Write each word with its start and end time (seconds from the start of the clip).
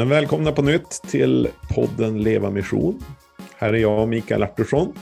Men 0.00 0.08
välkomna 0.08 0.52
på 0.52 0.62
nytt 0.62 0.90
till 0.90 1.48
podden 1.74 2.22
Leva 2.22 2.50
Mission. 2.50 3.00
Här 3.58 3.72
är 3.72 3.78
jag, 3.78 4.08
Mikael 4.08 4.42
Artursson. 4.42 4.92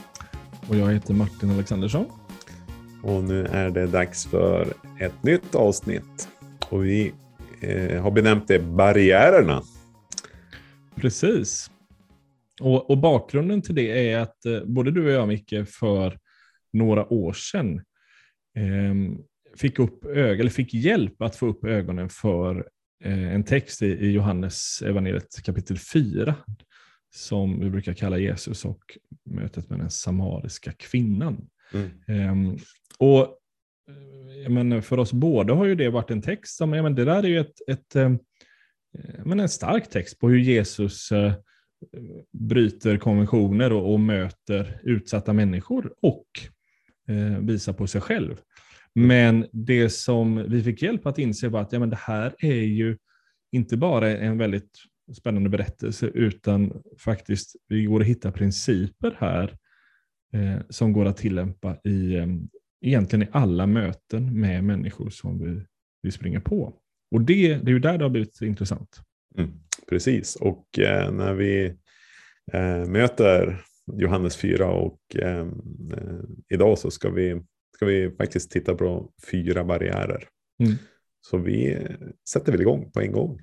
Och 0.68 0.76
jag 0.76 0.92
heter 0.92 1.14
Martin 1.14 1.50
Alexandersson. 1.50 2.06
Och 3.02 3.24
nu 3.24 3.46
är 3.46 3.70
det 3.70 3.86
dags 3.86 4.26
för 4.26 4.72
ett 5.00 5.22
nytt 5.22 5.54
avsnitt. 5.54 6.28
Och 6.68 6.84
vi 6.84 7.12
eh, 7.60 8.02
har 8.02 8.10
benämnt 8.10 8.48
det 8.48 8.58
Barriärerna. 8.58 9.62
Precis. 10.96 11.70
Och, 12.60 12.90
och, 12.90 12.98
bakgrunden 12.98 13.62
till 13.62 13.74
det 13.74 14.10
är 14.10 14.18
att 14.18 14.46
eh, 14.46 14.64
både 14.64 14.90
du 14.90 15.06
och 15.06 15.12
jag, 15.12 15.28
Micke, 15.28 15.68
för 15.68 16.18
några 16.72 17.12
år 17.12 17.32
sedan 17.32 17.76
eh, 18.56 19.18
fick, 19.56 19.78
upp 19.78 20.04
ög 20.04 20.40
eller 20.40 20.50
fick 20.50 20.74
hjälp 20.74 21.22
att 21.22 21.36
få 21.36 21.46
upp 21.46 21.64
ögonen 21.64 22.08
för 22.08 22.68
en 23.04 23.44
text 23.44 23.82
i, 23.82 24.10
Johannes 24.10 24.82
evangeliet 24.82 25.42
kapitel 25.44 25.78
4 25.78 26.34
som 27.14 27.60
vi 27.60 27.70
brukar 27.70 27.94
kalla 27.94 28.18
Jesus 28.18 28.64
och 28.64 28.98
mötet 29.24 29.70
med 29.70 29.78
den 29.78 29.90
samariska 29.90 30.72
kvinnan. 30.72 31.48
Mm. 31.72 32.30
Um, 32.30 32.58
och 32.98 33.34
men 34.48 34.82
för 34.82 34.98
oss 34.98 35.12
båda 35.12 35.54
har 35.54 35.66
ju 35.66 35.74
det 35.74 35.88
varit 35.88 36.10
en 36.10 36.22
text 36.22 36.56
som, 36.56 36.70
men 36.70 36.94
det 36.94 37.04
där 37.04 37.22
är 37.22 37.28
ju 37.28 37.38
ett, 37.38 37.68
ett, 37.68 37.94
men 39.24 39.40
en 39.40 39.48
stark 39.48 39.90
text 39.90 40.18
på 40.18 40.28
hur 40.28 40.38
Jesus 40.38 41.08
bryter 42.32 42.96
konventioner 42.96 43.72
och, 43.72 43.92
och, 43.92 44.00
möter 44.00 44.80
utsatta 44.82 45.32
människor 45.32 45.94
och 46.02 46.26
visar 47.40 47.72
på 47.72 47.86
sig 47.86 48.00
själv. 48.00 48.40
Men 48.94 49.46
det 49.52 49.90
som 49.90 50.44
vi 50.48 50.62
fick 50.62 50.82
hjälp 50.82 51.06
att 51.06 51.18
inse 51.18 51.48
var 51.48 51.60
att 51.60 51.72
ja, 51.72 51.78
men 51.78 51.90
det 51.90 51.98
här 52.00 52.34
är 52.38 52.62
ju 52.62 52.96
inte 53.52 53.76
bara 53.76 54.16
en 54.16 54.38
väldigt 54.38 54.70
spännande 55.16 55.48
berättelse, 55.48 56.06
utan 56.06 56.82
faktiskt 56.98 57.56
vi 57.68 57.84
går 57.84 58.00
att 58.00 58.06
hitta 58.06 58.32
principer 58.32 59.16
här 59.18 59.56
eh, 60.32 60.60
som 60.68 60.92
går 60.92 61.04
att 61.04 61.16
tillämpa 61.16 61.76
i 61.84 62.14
eh, 62.14 62.26
egentligen 62.80 63.22
i 63.22 63.28
alla 63.32 63.66
möten 63.66 64.40
med 64.40 64.64
människor 64.64 65.10
som 65.10 65.44
vi, 65.44 65.64
vi 66.02 66.10
springer 66.10 66.40
på. 66.40 66.74
Och 67.10 67.20
det, 67.20 67.56
det 67.56 67.70
är 67.70 67.72
ju 67.72 67.78
där 67.78 67.98
det 67.98 68.04
har 68.04 68.10
blivit 68.10 68.42
intressant. 68.42 69.00
Mm, 69.38 69.50
precis, 69.88 70.36
och 70.36 70.78
eh, 70.78 71.12
när 71.12 71.34
vi 71.34 71.66
eh, 72.52 72.84
möter 72.86 73.60
Johannes 73.92 74.36
4 74.36 74.70
och 74.70 75.16
eh, 75.16 75.46
idag 76.48 76.78
så 76.78 76.90
ska 76.90 77.10
vi 77.10 77.42
ska 77.74 77.86
vi 77.86 78.10
faktiskt 78.10 78.50
titta 78.50 78.74
på 78.74 79.12
fyra 79.30 79.64
barriärer. 79.64 80.28
Mm. 80.60 80.74
Så 81.20 81.38
vi 81.38 81.86
sätter 82.28 82.52
väl 82.52 82.60
igång 82.60 82.90
på 82.90 83.00
en 83.00 83.12
gång 83.12 83.40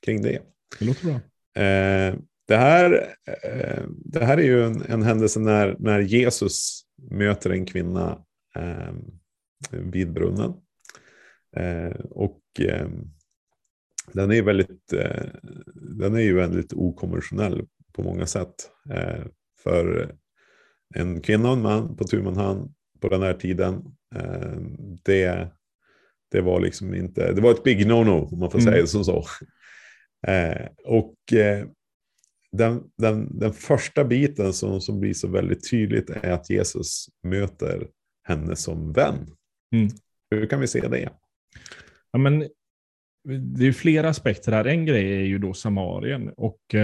kring 0.00 0.22
det. 0.22 0.42
Det 0.78 0.84
låter 0.84 1.04
bra. 1.04 1.14
Eh, 1.62 2.14
det, 2.48 2.56
här, 2.56 3.14
eh, 3.42 3.84
det 3.88 4.24
här 4.24 4.38
är 4.38 4.42
ju 4.42 4.64
en, 4.64 4.82
en 4.82 5.02
händelse 5.02 5.40
när, 5.40 5.76
när 5.78 6.00
Jesus 6.00 6.82
möter 7.10 7.50
en 7.50 7.66
kvinna 7.66 8.24
eh, 8.56 8.94
vid 9.70 10.12
brunnen. 10.12 10.54
Eh, 11.56 12.00
och 12.10 12.40
eh, 12.60 12.88
den 14.12 14.32
är, 14.32 14.42
väldigt, 14.42 14.92
eh, 14.92 15.24
den 15.74 16.14
är 16.14 16.20
ju 16.20 16.34
väldigt 16.34 16.72
okonventionell 16.72 17.66
på 17.92 18.02
många 18.02 18.26
sätt. 18.26 18.54
för 19.62 20.14
en 20.94 21.20
kvinna 21.20 21.48
och 21.50 21.56
en 21.56 21.62
man 21.62 21.96
på 21.96 22.04
tu 22.04 22.22
man 22.22 22.36
hand 22.36 22.74
på 23.06 23.10
den 23.10 23.22
här 23.22 23.34
tiden. 23.34 23.84
Eh, 24.14 24.56
det, 25.02 25.48
det 26.30 26.40
var 26.40 26.60
liksom 26.60 26.94
inte, 26.94 27.32
det 27.32 27.40
var 27.40 27.50
ett 27.50 27.64
big 27.64 27.86
no-no 27.86 28.32
om 28.32 28.38
man 28.38 28.50
får 28.50 28.58
mm. 28.58 28.72
säga 28.72 28.82
det 28.82 28.88
som 28.88 29.04
så. 29.04 29.24
Eh, 30.26 30.66
och 30.84 31.32
eh, 31.32 31.66
den, 32.52 32.82
den, 32.98 33.38
den 33.38 33.52
första 33.52 34.04
biten 34.04 34.52
som, 34.52 34.80
som 34.80 35.00
blir 35.00 35.14
så 35.14 35.28
väldigt 35.28 35.70
tydligt 35.70 36.10
är 36.10 36.30
att 36.30 36.50
Jesus 36.50 37.06
möter 37.22 37.88
henne 38.22 38.56
som 38.56 38.92
vän. 38.92 39.26
Mm. 39.72 39.88
Hur 40.30 40.46
kan 40.46 40.60
vi 40.60 40.66
se 40.66 40.88
det? 40.88 41.10
Ja, 42.10 42.18
men, 42.18 42.48
det 43.56 43.66
är 43.66 43.72
flera 43.72 44.08
aspekter 44.08 44.52
här. 44.52 44.64
En 44.64 44.86
grej 44.86 45.12
är 45.12 45.24
ju 45.24 45.38
då 45.38 45.54
Samarien. 45.54 46.28
Och 46.36 46.74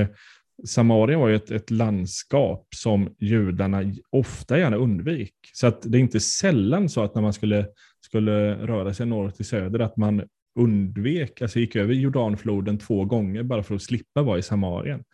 Samarien 0.65 1.21
var 1.21 1.29
ju 1.29 1.37
ett, 1.37 1.51
ett, 1.51 1.71
landskap 1.71 2.67
som 2.75 3.15
judarna 3.19 3.95
ofta 4.11 4.59
gärna 4.59 4.77
undvik. 4.77 5.35
Så 5.53 5.67
att 5.67 5.83
det 5.83 5.99
är 5.99 6.01
inte 6.01 6.21
sällan 6.21 6.89
så 6.89 7.03
att 7.03 7.15
när 7.15 7.23
man 7.23 7.33
skulle, 7.33 7.67
skulle 8.01 8.55
röra 8.67 8.95
sig 8.95 9.07
norr 9.07 9.31
till 9.31 9.45
söder 9.45 9.79
att 9.79 9.97
man 9.97 10.23
undvek, 10.59 11.43
alltså 11.43 11.59
gick 11.59 11.77
över 11.77 11.95
Jordanfloden 11.95 12.79
två 12.79 13.05
gånger 13.05 13.43
bara 13.43 13.63
för 13.63 13.75
att 13.75 13.83
slippa 13.83 14.23
vara 14.23 14.39
i 14.39 14.43
Samarien. 14.43 15.05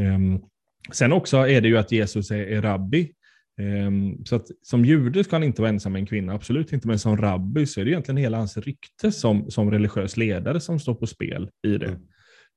Um, 0.00 0.42
sen 0.92 1.12
också 1.12 1.36
är 1.36 1.60
det 1.60 1.68
ju 1.68 1.78
att 1.78 1.92
Jesus 1.92 2.30
är, 2.30 2.46
är 2.46 2.62
rabbi. 2.62 3.12
Um, 3.60 4.24
så 4.24 4.36
att 4.36 4.46
som 4.62 4.84
jude 4.84 5.24
ska 5.24 5.36
han 5.36 5.42
inte 5.42 5.62
vara 5.62 5.68
ensam 5.68 5.92
med 5.92 6.00
en 6.00 6.06
kvinna, 6.06 6.32
absolut 6.32 6.72
inte, 6.72 6.88
men 6.88 6.98
som 6.98 7.16
rabbi 7.16 7.66
så 7.66 7.80
är 7.80 7.84
det 7.84 7.90
egentligen 7.90 8.16
hela 8.16 8.38
hans 8.38 8.56
rykte 8.56 9.12
som, 9.12 9.50
som 9.50 9.70
religiös 9.70 10.16
ledare 10.16 10.60
som 10.60 10.80
står 10.80 10.94
på 10.94 11.06
spel 11.06 11.50
i 11.66 11.78
det. 11.78 11.86
Mm. 11.86 12.00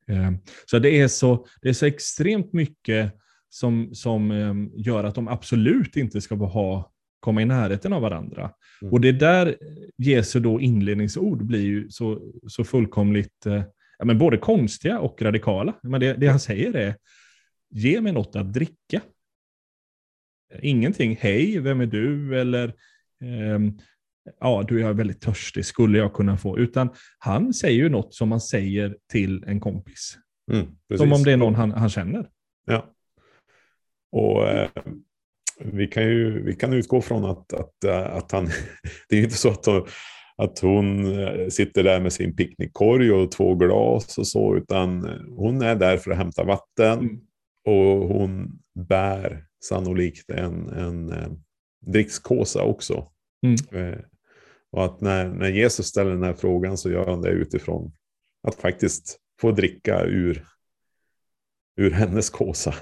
Ehm, 0.08 0.38
så 0.66 0.80
det 0.80 1.02
är 1.02 1.08
så, 1.08 1.46
det 1.62 1.70
är 1.70 1.74
så 1.74 1.86
extremt 1.86 2.54
mycket 2.54 3.14
som, 3.50 3.96
som 3.96 4.32
ehm, 4.32 4.72
gör 4.76 5.04
att 5.04 5.16
de 5.16 5.28
absolut 5.28 5.96
inte 5.96 6.22
ska 6.22 6.36
ha, 6.36 6.92
komma 7.20 7.42
i 7.42 7.46
närheten 7.46 7.94
av 7.94 8.02
varandra. 8.02 8.52
Mm. 8.82 8.94
Och 8.94 9.02
det 9.02 9.12
där 9.12 9.58
Jesu 9.98 10.40
då 10.40 10.62
inledningsord 10.62 11.46
blir 11.46 11.62
ju 11.62 11.90
så, 11.90 12.32
så 12.48 12.64
fullkomligt 12.64 13.46
eh, 13.46 13.64
ja, 14.00 14.06
men 14.06 14.18
både 14.18 14.38
konstiga 14.38 15.00
och 15.00 15.22
radikala. 15.22 15.74
Men 15.84 16.00
det, 16.02 16.14
det 16.14 16.28
han 16.28 16.40
säger 16.40 16.74
är, 16.74 16.96
ge 17.70 18.02
mig 18.02 18.12
något 18.12 18.36
att 18.36 18.54
dricka. 18.54 19.02
Ingenting, 20.62 21.18
hej, 21.22 21.60
vem 21.60 21.82
är 21.82 21.86
du? 21.86 22.40
Eller 22.40 22.74
um, 23.56 23.80
ja, 24.40 24.64
du 24.68 24.88
är 24.88 24.94
väldigt 24.94 25.22
törstig, 25.22 25.66
skulle 25.66 25.98
jag 25.98 26.14
kunna 26.14 26.38
få? 26.38 26.58
Utan 26.58 26.90
han 27.18 27.54
säger 27.54 27.78
ju 27.78 27.90
något 27.90 28.14
som 28.14 28.30
man 28.30 28.42
säger 28.42 28.98
till 29.12 29.44
en 29.48 29.60
kompis. 29.60 30.18
Mm, 30.52 30.68
som 30.98 31.14
om 31.14 31.24
det 31.24 31.32
är 31.32 31.38
någon 31.38 31.56
han, 31.56 31.72
han 31.72 31.90
känner. 31.90 32.30
Ja. 32.66 32.94
Och 34.12 34.48
eh, 34.48 34.70
vi 35.60 35.88
kan 35.88 36.04
ju 36.04 36.44
vi 36.44 36.56
kan 36.56 36.74
utgå 36.74 37.02
från 37.02 37.26
att, 37.26 37.54
att, 37.54 37.84
eh, 37.84 38.16
att 38.16 38.32
han, 38.32 38.46
det 39.10 39.16
är 39.16 39.18
ju 39.18 39.24
inte 39.24 39.38
så 39.38 39.50
att 39.50 39.66
hon, 39.66 39.88
att 40.38 40.60
hon 40.60 41.20
eh, 41.20 41.48
sitter 41.48 41.84
där 41.84 42.00
med 42.00 42.14
sin 42.14 42.36
picknickkorg 42.36 43.12
och 43.12 43.32
två 43.32 43.56
glas 43.56 44.18
och 44.18 44.28
så, 44.28 44.56
utan 44.56 45.10
hon 45.36 45.62
är 45.62 45.76
där 45.76 45.98
för 45.98 46.12
att 46.12 46.18
hämta 46.18 46.44
vatten. 46.44 47.00
Mm. 47.00 47.20
Och 47.66 48.08
hon 48.08 48.60
bär 48.76 49.46
sannolikt 49.64 50.30
en, 50.30 50.70
en, 50.70 51.12
en 51.12 51.44
drickskåsa 51.86 52.64
också. 52.64 53.08
Mm. 53.46 54.02
Och 54.74 54.86
att 54.86 55.02
när, 55.02 55.30
när 55.30 55.50
Jesus 55.50 55.86
ställer 55.86 56.12
den 56.12 56.24
här 56.24 56.34
frågan 56.34 56.78
så 56.78 56.90
gör 56.92 57.06
han 57.06 57.22
det 57.22 57.30
utifrån 57.30 57.92
att 58.48 58.56
faktiskt 58.56 59.18
få 59.42 59.52
dricka 59.52 60.04
ur, 60.04 60.46
ur 61.78 61.92
hennes 61.92 62.30
kåsa. 62.30 62.74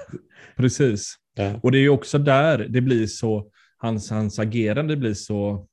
Precis. 0.57 1.16
Ja. 1.35 1.59
Och 1.63 1.72
det 1.72 1.78
är 1.78 1.81
ju 1.81 1.90
också 1.90 2.18
där 2.18 2.57
det 2.57 2.81
blir 2.81 3.07
så, 3.07 3.51
hans, 3.78 4.09
hans 4.09 4.40
agerande 4.40 4.97
blir 4.97 5.13
så, 5.13 5.68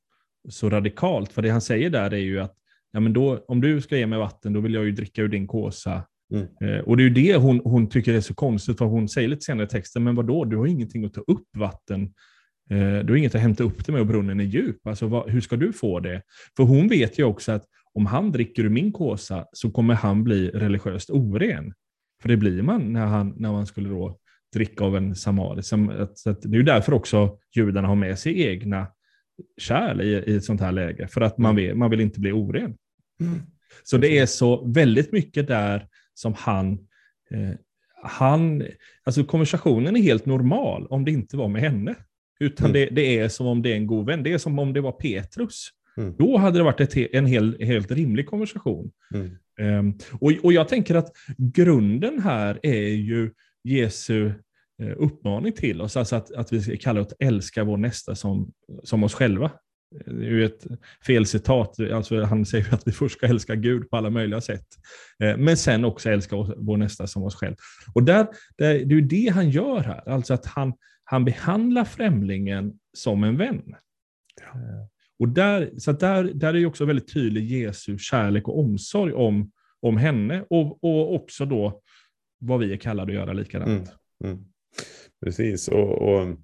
så 0.48 0.70
radikalt. 0.70 1.32
För 1.32 1.42
det 1.42 1.50
han 1.50 1.60
säger 1.60 1.90
där 1.90 2.10
är 2.10 2.16
ju 2.16 2.40
att 2.40 2.54
ja, 2.92 3.00
men 3.00 3.12
då, 3.12 3.44
om 3.48 3.60
du 3.60 3.80
ska 3.80 3.96
ge 3.96 4.06
mig 4.06 4.18
vatten, 4.18 4.52
då 4.52 4.60
vill 4.60 4.74
jag 4.74 4.84
ju 4.84 4.92
dricka 4.92 5.22
ur 5.22 5.28
din 5.28 5.46
kåsa. 5.46 6.02
Mm. 6.32 6.46
Eh, 6.60 6.80
och 6.80 6.96
det 6.96 7.02
är 7.02 7.08
ju 7.08 7.14
det 7.14 7.36
hon, 7.36 7.60
hon 7.64 7.88
tycker 7.88 8.14
är 8.14 8.20
så 8.20 8.34
konstigt, 8.34 8.78
för 8.78 8.84
hon 8.84 9.08
säger 9.08 9.28
lite 9.28 9.44
senare 9.44 9.66
i 9.66 9.68
texten, 9.68 10.04
men 10.04 10.14
vadå, 10.14 10.44
du 10.44 10.56
har 10.56 10.66
ingenting 10.66 11.04
att 11.04 11.14
ta 11.14 11.20
upp 11.20 11.48
vatten 11.56 12.14
du 12.68 13.06
har 13.08 13.16
inget 13.16 13.34
att 13.34 13.40
hämta 13.40 13.64
upp 13.64 13.86
det 13.86 13.92
med 13.92 14.00
och 14.00 14.06
brunnen 14.06 14.40
är 14.40 14.44
djup. 14.44 14.86
Alltså, 14.86 15.06
vad, 15.06 15.30
hur 15.30 15.40
ska 15.40 15.56
du 15.56 15.72
få 15.72 16.00
det? 16.00 16.22
För 16.56 16.62
hon 16.62 16.88
vet 16.88 17.18
ju 17.18 17.24
också 17.24 17.52
att 17.52 17.64
om 17.94 18.06
han 18.06 18.32
dricker 18.32 18.64
ur 18.64 18.68
min 18.68 18.92
kåsa 18.92 19.46
så 19.52 19.70
kommer 19.70 19.94
han 19.94 20.24
bli 20.24 20.50
religiöst 20.50 21.10
oren. 21.10 21.72
För 22.22 22.28
det 22.28 22.36
blir 22.36 22.62
man 22.62 22.92
när, 22.92 23.06
han, 23.06 23.34
när 23.36 23.52
man 23.52 23.66
skulle 23.66 23.88
då 23.88 24.18
dricka 24.54 24.84
av 24.84 24.96
en 24.96 25.14
samari. 25.14 25.62
Så 25.62 26.30
att, 26.30 26.42
det 26.42 26.58
är 26.58 26.62
därför 26.62 26.92
också 26.92 27.38
judarna 27.56 27.88
har 27.88 27.94
med 27.94 28.18
sig 28.18 28.42
egna 28.42 28.86
kärl 29.58 30.00
i, 30.00 30.04
i 30.04 30.36
ett 30.36 30.44
sånt 30.44 30.60
här 30.60 30.72
läge. 30.72 31.08
För 31.08 31.20
att 31.20 31.38
man 31.38 31.56
vill, 31.56 31.74
man 31.74 31.90
vill 31.90 32.00
inte 32.00 32.20
bli 32.20 32.32
oren. 32.32 32.76
Mm. 33.20 33.40
Så 33.84 33.96
det 33.96 34.18
är 34.18 34.26
så 34.26 34.64
väldigt 34.64 35.12
mycket 35.12 35.46
där 35.46 35.88
som 36.14 36.34
han 36.36 36.72
eh, 37.30 37.54
han, 38.02 38.62
alltså 39.04 39.24
konversationen 39.24 39.96
är 39.96 40.00
helt 40.00 40.26
normal 40.26 40.86
om 40.86 41.04
det 41.04 41.10
inte 41.10 41.36
var 41.36 41.48
med 41.48 41.62
henne. 41.62 41.94
Utan 42.40 42.66
mm. 42.66 42.72
det, 42.72 42.94
det, 42.94 43.18
är 43.18 43.28
som 43.28 43.46
om 43.46 43.62
det 43.62 43.72
är 43.72 43.76
en 43.76 43.86
god 43.86 44.06
vän. 44.06 44.22
Det 44.22 44.32
är 44.32 44.38
som 44.38 44.58
om 44.58 44.72
det 44.72 44.80
var 44.80 44.92
Petrus. 44.92 45.68
Mm. 45.96 46.14
Då 46.18 46.36
hade 46.36 46.58
det 46.58 46.64
varit 46.64 46.80
ett, 46.80 46.96
en 46.96 47.26
hel, 47.26 47.56
helt 47.60 47.90
rimlig 47.90 48.26
konversation. 48.26 48.90
Um, 49.60 49.98
och, 50.12 50.32
och 50.42 50.52
jag 50.52 50.68
tänker 50.68 50.94
att 50.94 51.12
grunden 51.36 52.22
här 52.22 52.60
är 52.62 52.88
ju 52.88 53.30
Jesu 53.64 54.32
uh, 54.82 54.92
uppmaning 54.96 55.52
till 55.52 55.80
oss, 55.80 55.96
alltså 55.96 56.16
att, 56.16 56.32
att 56.32 56.52
vi 56.52 56.60
ska 56.60 56.76
kalla 56.76 57.00
att 57.00 57.12
älska 57.18 57.64
vår 57.64 57.76
nästa 57.76 58.14
som, 58.14 58.52
som 58.82 59.04
oss 59.04 59.14
själva. 59.14 59.50
det 60.06 60.26
är 60.26 60.30
ju 60.30 60.44
ett 60.44 60.66
fel 61.06 61.26
citat. 61.26 61.80
Alltså, 61.80 62.22
han 62.22 62.46
säger 62.46 62.74
att 62.74 62.82
vi 62.86 62.92
först 62.92 63.16
ska 63.16 63.26
älska 63.26 63.54
Gud 63.54 63.90
på 63.90 63.96
alla 63.96 64.10
möjliga 64.10 64.40
sätt. 64.40 64.66
Eh, 65.22 65.36
men 65.36 65.56
sen 65.56 65.84
också 65.84 66.10
älska 66.10 66.36
vår 66.56 66.76
nästa 66.76 67.06
som 67.06 67.22
oss 67.22 67.34
själv. 67.34 67.56
Och 67.94 68.02
där, 68.02 68.26
det 68.56 68.66
är 68.66 68.84
ju 68.84 69.00
det 69.00 69.32
han 69.34 69.50
gör 69.50 69.80
här. 69.80 70.08
Alltså 70.08 70.34
att 70.34 70.46
han, 70.46 70.72
han 71.10 71.24
behandlar 71.24 71.84
främlingen 71.84 72.78
som 72.92 73.24
en 73.24 73.36
vän. 73.36 73.74
Ja. 74.40 74.46
Eh, 74.46 74.86
och 75.18 75.28
där, 75.28 75.70
så 75.78 75.92
där, 75.92 76.24
där 76.24 76.54
är 76.54 76.58
ju 76.58 76.66
också 76.66 76.84
väldigt 76.84 77.12
tydlig 77.12 77.44
Jesu 77.44 77.98
kärlek 77.98 78.48
och 78.48 78.58
omsorg 78.58 79.12
om, 79.12 79.52
om 79.80 79.96
henne 79.96 80.44
och, 80.50 80.84
och 80.84 81.14
också 81.14 81.44
då 81.46 81.80
vad 82.40 82.60
vi 82.60 82.72
är 82.72 82.76
kallade 82.76 83.12
att 83.12 83.14
göra 83.14 83.32
likadant. 83.32 83.92
Mm, 84.24 84.34
mm. 84.34 84.44
Precis, 85.24 85.68
och, 85.68 86.02
och, 86.02 86.36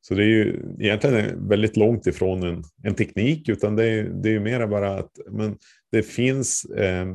så 0.00 0.14
det 0.14 0.22
är 0.22 0.28
ju 0.28 0.62
egentligen 0.80 1.48
väldigt 1.48 1.76
långt 1.76 2.06
ifrån 2.06 2.42
en, 2.42 2.64
en 2.82 2.94
teknik, 2.94 3.48
utan 3.48 3.76
det 3.76 3.84
är, 3.84 4.04
det 4.04 4.28
är 4.28 4.32
ju 4.32 4.40
mera 4.40 4.66
bara 4.66 4.98
att 4.98 5.12
men 5.30 5.56
det 5.92 6.02
finns, 6.02 6.64
eh, 6.64 7.14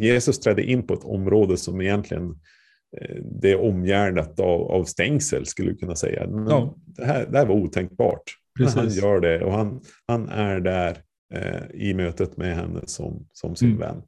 Jesus 0.00 0.40
trädde 0.40 0.62
in 0.62 0.86
på 0.86 0.94
ett 0.94 1.04
område 1.04 1.56
som 1.56 1.80
egentligen 1.80 2.40
det 3.40 3.50
är 3.50 3.60
omgärdat 3.60 4.40
av, 4.40 4.62
av 4.70 4.84
stängsel, 4.84 5.46
skulle 5.46 5.70
du 5.70 5.76
kunna 5.76 5.96
säga. 5.96 6.26
Men 6.26 6.46
ja. 6.46 6.74
det, 6.86 7.04
här, 7.04 7.26
det 7.30 7.38
här 7.38 7.46
var 7.46 7.54
otänkbart. 7.54 8.22
Precis. 8.58 8.76
Han 8.76 8.88
gör 8.88 9.20
det 9.20 9.44
och 9.44 9.52
han, 9.52 9.80
han 10.06 10.28
är 10.28 10.60
där 10.60 10.96
eh, 11.34 11.62
i 11.74 11.94
mötet 11.94 12.36
med 12.36 12.56
henne 12.56 12.80
som, 12.84 13.26
som 13.32 13.56
sin 13.56 13.68
mm. 13.68 13.80
vän. 13.80 14.02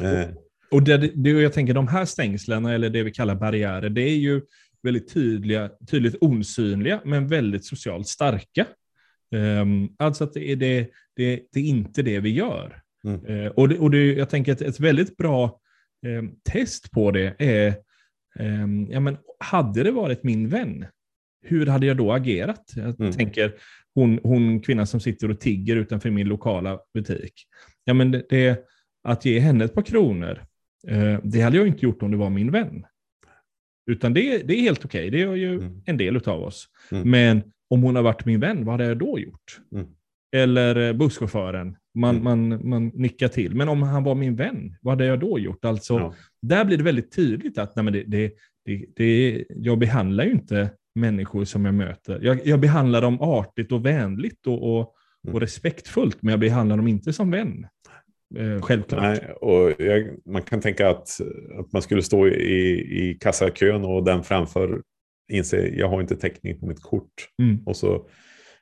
Eh. 0.00 0.28
Och 0.70 0.82
det, 0.82 0.96
det, 1.14 1.30
jag 1.30 1.52
tänker 1.52 1.74
de 1.74 1.88
här 1.88 2.04
stängslen, 2.04 2.64
eller 2.64 2.90
det 2.90 3.02
vi 3.02 3.10
kallar 3.10 3.34
barriärer, 3.34 3.88
det 3.88 4.02
är 4.02 4.16
ju 4.16 4.40
väldigt 4.82 5.14
tydliga, 5.14 5.70
tydligt 5.90 6.16
osynliga, 6.20 7.00
men 7.04 7.28
väldigt 7.28 7.64
socialt 7.64 8.08
starka. 8.08 8.66
Um, 9.34 9.94
alltså 9.98 10.24
att 10.24 10.32
det 10.32 10.52
är, 10.52 10.56
det, 10.56 10.88
det, 11.16 11.40
det 11.52 11.60
är 11.60 11.64
inte 11.64 12.02
det 12.02 12.20
vi 12.20 12.30
gör. 12.30 12.80
Mm. 13.04 13.26
Uh, 13.26 13.46
och 13.46 13.68
det, 13.68 13.78
och 13.78 13.90
det, 13.90 14.12
jag 14.12 14.30
tänker 14.30 14.52
att 14.52 14.60
ett 14.60 14.80
väldigt 14.80 15.16
bra 15.16 15.60
test 16.50 16.90
på 16.90 17.10
det 17.10 17.34
är, 17.38 17.74
um, 18.38 18.90
ja, 18.90 19.00
men 19.00 19.16
hade 19.38 19.82
det 19.82 19.90
varit 19.90 20.24
min 20.24 20.48
vän, 20.48 20.86
hur 21.42 21.66
hade 21.66 21.86
jag 21.86 21.96
då 21.96 22.12
agerat? 22.12 22.72
Jag 22.76 23.00
mm. 23.00 23.12
tänker 23.12 23.54
hon, 23.94 24.20
hon 24.22 24.60
kvinnan 24.60 24.86
som 24.86 25.00
sitter 25.00 25.30
och 25.30 25.40
tigger 25.40 25.76
utanför 25.76 26.10
min 26.10 26.28
lokala 26.28 26.78
butik. 26.94 27.32
Ja, 27.84 27.94
men 27.94 28.10
det, 28.10 28.26
det 28.28 28.64
att 29.02 29.24
ge 29.24 29.38
henne 29.38 29.64
ett 29.64 29.74
par 29.74 29.82
kronor, 29.82 30.42
uh, 30.90 31.18
det 31.22 31.40
hade 31.40 31.56
jag 31.56 31.66
inte 31.66 31.84
gjort 31.84 32.02
om 32.02 32.10
det 32.10 32.16
var 32.16 32.30
min 32.30 32.50
vän. 32.50 32.86
Utan 33.86 34.14
det, 34.14 34.38
det 34.38 34.54
är 34.54 34.60
helt 34.60 34.84
okej, 34.84 35.08
okay. 35.08 35.10
det 35.10 35.30
är 35.30 35.34
ju 35.34 35.54
mm. 35.54 35.82
en 35.86 35.96
del 35.96 36.16
av 36.16 36.42
oss. 36.42 36.68
Mm. 36.92 37.10
Men 37.10 37.42
om 37.70 37.82
hon 37.82 37.96
har 37.96 38.02
varit 38.02 38.24
min 38.24 38.40
vän, 38.40 38.64
vad 38.64 38.72
hade 38.72 38.84
jag 38.84 38.98
då 38.98 39.18
gjort? 39.18 39.60
Mm. 39.72 39.86
Eller 40.36 40.76
eh, 40.76 40.92
busschauffören, 40.92 41.76
man, 41.94 42.16
mm. 42.16 42.24
man, 42.24 42.68
man 42.68 42.86
nickar 42.94 43.28
till. 43.28 43.54
Men 43.54 43.68
om 43.68 43.82
han 43.82 44.04
var 44.04 44.14
min 44.14 44.36
vän, 44.36 44.76
vad 44.80 44.92
hade 44.92 45.06
jag 45.06 45.20
då 45.20 45.38
gjort? 45.38 45.64
Alltså, 45.64 45.94
ja. 45.94 46.14
Där 46.42 46.64
blir 46.64 46.76
det 46.76 46.84
väldigt 46.84 47.16
tydligt 47.16 47.58
att 47.58 47.76
nej, 47.76 47.84
men 47.84 47.92
det, 47.92 48.04
det, 48.06 48.32
det, 48.64 48.86
det, 48.96 49.44
jag 49.48 49.78
behandlar 49.78 50.24
ju 50.24 50.30
inte 50.30 50.70
människor 50.94 51.44
som 51.44 51.64
jag 51.64 51.74
möter. 51.74 52.20
Jag, 52.22 52.46
jag 52.46 52.60
behandlar 52.60 53.02
dem 53.02 53.20
artigt 53.20 53.72
och 53.72 53.86
vänligt 53.86 54.46
och, 54.46 54.62
och, 54.62 54.80
och 54.80 55.28
mm. 55.28 55.40
respektfullt, 55.40 56.22
men 56.22 56.30
jag 56.30 56.40
behandlar 56.40 56.76
dem 56.76 56.88
inte 56.88 57.12
som 57.12 57.30
vän. 57.30 57.66
Eh, 58.36 58.60
självklart. 58.60 59.02
Nej, 59.02 59.32
och 59.40 59.72
jag, 59.78 60.08
man 60.26 60.42
kan 60.42 60.60
tänka 60.60 60.90
att, 60.90 61.08
att 61.58 61.72
man 61.72 61.82
skulle 61.82 62.02
stå 62.02 62.28
i, 62.28 63.10
i 63.10 63.18
kassakön 63.20 63.84
och 63.84 64.04
den 64.04 64.22
framför 64.22 64.82
inser 65.32 65.78
jag 65.78 65.88
har 65.88 66.00
inte 66.00 66.16
täckning 66.16 66.60
på 66.60 66.66
mitt 66.66 66.82
kort. 66.82 67.28
Mm. 67.42 67.62
Och 67.66 67.76
så, 67.76 68.06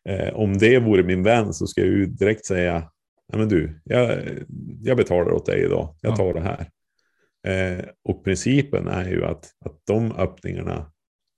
eh, 0.08 0.34
om 0.34 0.58
det 0.58 0.79
vore 0.79 1.02
min 1.02 1.23
vän 1.23 1.52
så 1.52 1.67
ska 1.67 1.81
jag 1.81 1.90
ju 1.90 2.06
direkt 2.06 2.46
säga, 2.46 2.90
nej 3.32 3.40
men 3.40 3.49
du, 3.49 3.81
jag, 3.84 4.19
jag 4.81 4.96
betalar 4.96 5.32
åt 5.32 5.46
dig 5.46 5.64
idag, 5.64 5.96
jag 6.00 6.17
tar 6.17 6.26
ja. 6.26 6.32
det 6.32 6.40
här. 6.40 6.69
Eh, 7.46 7.84
och 8.05 8.25
principen 8.25 8.88
är 8.88 9.08
ju 9.08 9.25
att, 9.25 9.50
att 9.64 9.81
de 9.87 10.12
öppningarna 10.12 10.93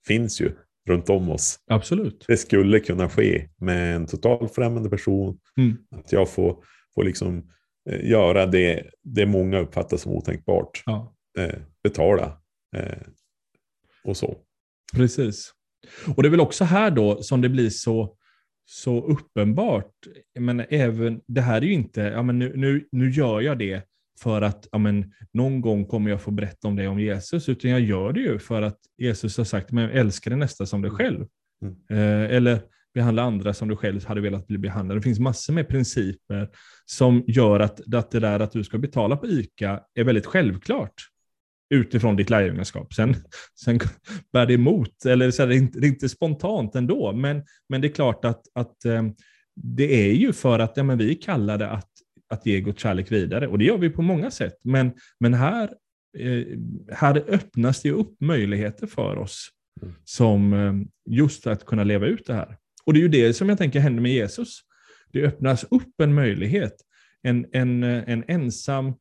finns 0.06 0.40
ju 0.40 0.50
runt 0.88 1.10
om 1.10 1.30
oss. 1.30 1.58
Absolut. 1.66 2.24
Det 2.28 2.36
skulle 2.36 2.80
kunna 2.80 3.08
ske 3.08 3.48
med 3.56 3.96
en 3.96 4.06
totalt 4.06 4.54
främmande 4.54 4.90
person. 4.90 5.38
Mm. 5.56 5.76
Att 5.90 6.12
jag 6.12 6.28
får, 6.28 6.64
får 6.94 7.04
liksom 7.04 7.48
Eh, 7.90 8.10
göra 8.10 8.46
det, 8.46 8.90
det 9.02 9.26
många 9.26 9.58
uppfattar 9.58 9.96
som 9.96 10.12
otänkbart. 10.12 10.82
Ja. 10.86 11.14
Eh, 11.38 11.54
betala 11.82 12.40
eh, 12.76 12.98
och 14.04 14.16
så. 14.16 14.36
Precis. 14.94 15.52
Och 16.16 16.22
det 16.22 16.28
är 16.28 16.30
väl 16.30 16.40
också 16.40 16.64
här 16.64 16.90
då 16.90 17.22
som 17.22 17.40
det 17.40 17.48
blir 17.48 17.70
så, 17.70 18.16
så 18.64 19.06
uppenbart. 19.06 19.92
Men 20.38 20.60
även, 20.68 21.20
det 21.26 21.40
här 21.40 21.56
är 21.56 21.66
ju 21.66 21.72
inte, 21.72 22.00
ja, 22.00 22.22
men 22.22 22.38
nu, 22.38 22.52
nu, 22.56 22.88
nu 22.92 23.10
gör 23.10 23.40
jag 23.40 23.58
det 23.58 23.82
för 24.20 24.42
att 24.42 24.68
ja, 24.72 24.78
men, 24.78 25.12
någon 25.32 25.60
gång 25.60 25.84
kommer 25.84 26.10
jag 26.10 26.20
få 26.20 26.30
berätta 26.30 26.68
om 26.68 26.76
det 26.76 26.88
om 26.88 27.00
Jesus, 27.00 27.48
utan 27.48 27.70
jag 27.70 27.80
gör 27.80 28.12
det 28.12 28.20
ju 28.20 28.38
för 28.38 28.62
att 28.62 28.78
Jesus 28.98 29.36
har 29.36 29.44
sagt, 29.44 29.72
men 29.72 29.90
älska 29.90 30.30
dig 30.30 30.38
nästa 30.38 30.66
som 30.66 30.82
dig 30.82 30.90
själv. 30.90 31.26
Mm. 31.62 31.76
Eh, 31.90 32.36
eller 32.36 32.60
behandla 32.94 33.22
andra 33.22 33.54
som 33.54 33.68
du 33.68 33.76
själv 33.76 34.06
hade 34.06 34.20
velat 34.20 34.46
bli 34.46 34.58
behandlad. 34.58 34.98
Det 34.98 35.02
finns 35.02 35.18
massor 35.18 35.52
med 35.52 35.68
principer 35.68 36.48
som 36.86 37.24
gör 37.26 37.60
att, 37.60 37.94
att 37.94 38.10
det 38.10 38.20
där 38.20 38.40
att 38.40 38.52
du 38.52 38.64
ska 38.64 38.78
betala 38.78 39.16
på 39.16 39.26
ICA 39.26 39.80
är 39.94 40.04
väldigt 40.04 40.26
självklart 40.26 40.94
utifrån 41.70 42.16
ditt 42.16 42.30
lärjungaskap. 42.30 42.94
Sen, 42.94 43.16
sen 43.64 43.78
bär 44.32 44.46
det 44.46 44.54
emot, 44.54 45.04
eller 45.04 45.30
så 45.30 45.42
är 45.42 45.46
det, 45.46 45.56
inte, 45.56 45.80
det 45.80 45.86
är 45.86 45.88
inte 45.88 46.08
spontant 46.08 46.74
ändå, 46.74 47.12
men, 47.12 47.42
men 47.68 47.80
det 47.80 47.88
är 47.88 47.92
klart 47.92 48.24
att, 48.24 48.42
att 48.54 48.84
eh, 48.84 49.02
det 49.56 50.10
är 50.10 50.12
ju 50.12 50.32
för 50.32 50.58
att 50.58 50.76
ja, 50.76 50.82
men 50.82 50.98
vi 50.98 51.10
är 51.10 51.22
kallade 51.22 51.68
att, 51.68 51.90
att 52.28 52.46
ge 52.46 52.60
Guds 52.60 52.82
kärlek 52.82 53.12
vidare, 53.12 53.48
och 53.48 53.58
det 53.58 53.64
gör 53.64 53.78
vi 53.78 53.90
på 53.90 54.02
många 54.02 54.30
sätt. 54.30 54.58
Men, 54.62 54.92
men 55.20 55.34
här, 55.34 55.70
eh, 56.18 56.44
här 56.92 57.24
öppnas 57.28 57.82
det 57.82 57.90
upp 57.90 58.20
möjligheter 58.20 58.86
för 58.86 59.16
oss 59.16 59.48
som 60.04 60.52
eh, 60.52 60.74
just 61.10 61.46
att 61.46 61.66
kunna 61.66 61.84
leva 61.84 62.06
ut 62.06 62.26
det 62.26 62.34
här. 62.34 62.56
Och 62.84 62.92
det 62.92 62.98
är 62.98 63.02
ju 63.02 63.08
det 63.08 63.34
som 63.34 63.48
jag 63.48 63.58
tänker 63.58 63.80
händer 63.80 64.02
med 64.02 64.12
Jesus. 64.12 64.60
Det 65.12 65.22
öppnas 65.22 65.64
upp 65.70 66.00
en 66.02 66.14
möjlighet. 66.14 66.74
En, 67.22 67.46
en, 67.52 67.82
en 67.82 68.24
ensam, 68.28 68.94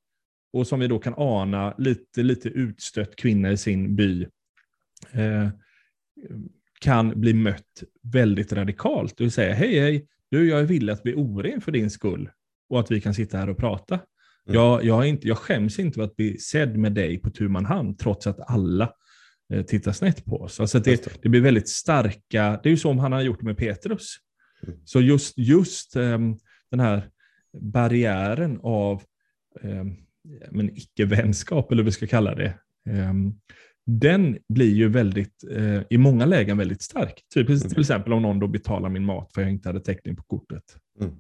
och 0.54 0.68
som 0.68 0.80
vi 0.80 0.88
då 0.88 1.00
kan 1.00 1.14
ana, 1.18 1.76
lite, 1.78 2.24
lite 2.24 2.50
utstött 2.50 3.16
kvinna 3.16 3.52
i 3.52 3.58
sin 3.58 3.96
by 3.96 4.28
eh, 5.12 5.50
kan 6.80 7.22
bli 7.22 7.34
mött 7.34 7.84
väldigt 8.02 8.54
radikalt 8.54 9.22
och 9.22 9.34
säga 9.34 9.54
hej, 9.54 9.80
hej, 9.80 10.08
du, 10.32 10.50
jag 10.50 10.60
är 10.60 10.64
villig 10.64 10.94
att 10.94 11.04
bli 11.04 11.14
oren 11.14 11.62
för 11.62 11.72
din 11.72 11.90
skull 11.90 12.30
och 12.70 12.80
att 12.80 12.92
vi 12.92 13.02
kan 13.02 13.14
sitta 13.14 13.38
här 13.38 13.50
och 13.50 13.58
prata. 13.58 13.96
Mm. 13.96 14.56
Jag, 14.56 14.84
jag, 14.84 15.08
inte, 15.08 15.28
jag 15.28 15.38
skäms 15.38 15.80
inte 15.80 15.96
för 15.96 16.04
att 16.04 16.16
bli 16.16 16.38
sedd 16.38 16.78
med 16.78 16.94
dig 16.94 17.18
på 17.18 17.30
tu 17.30 17.48
man 17.50 17.66
hand, 17.66 18.00
trots 18.00 18.28
att 18.28 18.50
alla 18.52 18.94
Eh, 19.54 19.64
titta 19.64 19.94
snett 19.94 20.26
på 20.26 20.42
oss. 20.42 20.60
Alltså 20.60 20.80
det, 20.80 21.22
det, 21.22 21.30
blir 21.30 21.42
väldigt 21.42 21.70
starka, 21.70 22.60
det 22.64 22.70
är 22.70 22.72
ju 22.72 22.78
så 22.78 22.94
han 22.94 23.12
har 23.12 23.22
gjort 23.22 23.42
med 23.42 23.58
Petrus. 23.58 24.16
Mm. 24.68 24.80
Så 24.86 25.02
just, 25.02 25.38
just 25.38 25.96
um, 25.96 26.40
den 26.72 26.80
här 26.80 27.10
barriären 27.62 28.60
av 28.64 29.04
um, 29.62 29.98
men 30.52 30.78
icke-vänskap, 30.78 31.72
eller 31.72 31.84
vad 31.84 31.86
vi 31.86 31.92
ska 31.92 32.08
kalla 32.08 32.36
det, 32.36 32.54
um, 32.90 33.40
den 33.86 34.38
blir 34.50 34.74
ju 34.74 34.90
väldigt, 34.90 35.44
uh, 35.52 35.82
i 35.90 35.98
många 35.98 36.26
lägen 36.26 36.58
väldigt 36.58 36.82
stark. 36.82 37.22
Typ, 37.34 37.50
mm. 37.50 37.62
Till 37.62 37.80
exempel 37.80 38.14
om 38.14 38.22
någon 38.22 38.40
då 38.40 38.48
betalar 38.48 38.90
min 38.90 39.06
mat 39.06 39.32
för 39.34 39.42
jag 39.42 39.52
inte 39.52 39.70
hade 39.70 39.80
täckning 39.80 40.16
på 40.16 40.24
kortet. 40.24 40.64
Mm. 41.00 41.14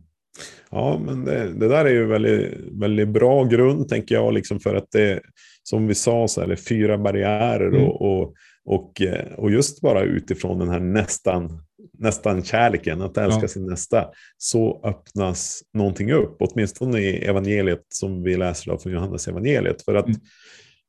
Ja, 0.71 1.01
men 1.05 1.25
det, 1.25 1.53
det, 1.53 1.67
där 1.67 1.85
är 1.85 1.89
ju 1.89 2.05
väldigt, 2.05 2.53
väldigt 2.71 3.09
bra 3.09 3.43
grund, 3.43 3.87
tänker 3.87 4.15
jag, 4.15 4.33
liksom 4.33 4.59
för 4.59 4.75
att 4.75 4.91
det, 4.91 5.21
som 5.63 5.87
vi 5.87 5.95
sa, 5.95 6.27
så 6.27 6.41
är 6.41 6.47
det 6.47 6.57
fyra 6.57 6.97
barriärer 6.97 7.67
mm. 7.67 7.83
och, 7.83 8.01
och, 8.01 8.33
och, 8.65 9.01
och, 9.37 9.51
just 9.51 9.81
bara 9.81 10.01
utifrån 10.03 10.59
den 10.59 10.69
här 10.69 10.79
nästan, 10.79 11.61
nästan 12.03 12.43
kärleken, 12.43 13.01
att 13.01 13.17
älska 13.17 13.41
ja. 13.41 13.47
sin 13.47 13.65
nästa, 13.65 14.09
så 14.37 14.81
öppnas 14.83 15.63
någonting 15.73 16.11
upp, 16.11 16.35
åtminstone 16.39 16.99
i 16.99 17.25
evangeliet 17.25 17.85
som 17.89 18.23
vi 18.23 18.37
läser 18.37 18.71
av 18.71 18.77
från 18.77 18.93
Johannes 18.93 19.27
evangeliet. 19.27 19.81
För 19.81 19.95
att 19.95 20.07
mm. 20.07 20.19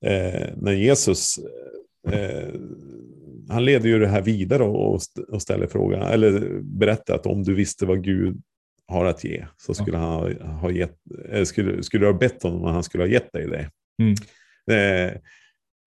eh, 0.07 0.49
när 0.57 0.73
Jesus 0.73 1.39
eh, 2.09 2.49
han 3.49 3.65
leder 3.65 3.89
ju 3.89 3.99
det 3.99 4.09
här 4.09 4.23
vidare 4.23 4.63
och, 4.63 5.01
och 5.29 5.43
ställer 5.43 5.67
frågan, 5.67 6.03
eller 6.03 6.61
berättar 6.63 7.15
att 7.15 7.27
om 7.27 7.43
du 7.43 7.55
visste 7.55 7.87
vad 7.87 8.05
Gud 8.05 8.43
har 8.87 9.05
att 9.05 9.25
ge 9.25 9.47
så 9.57 9.75
skulle, 9.75 9.97
han 9.97 10.11
ha, 10.11 10.45
ha 10.45 10.71
gett, 10.71 10.99
skulle, 11.45 11.83
skulle 11.83 12.07
du 12.07 12.13
ha 12.13 12.19
bett 12.19 12.43
honom 12.43 12.65
att 12.65 12.73
han 12.73 12.83
skulle 12.83 13.05
ha 13.05 13.09
gett 13.09 13.33
dig 13.33 13.47
det. 13.47 13.71
Mm. 14.03 14.15
Eh, 14.71 15.13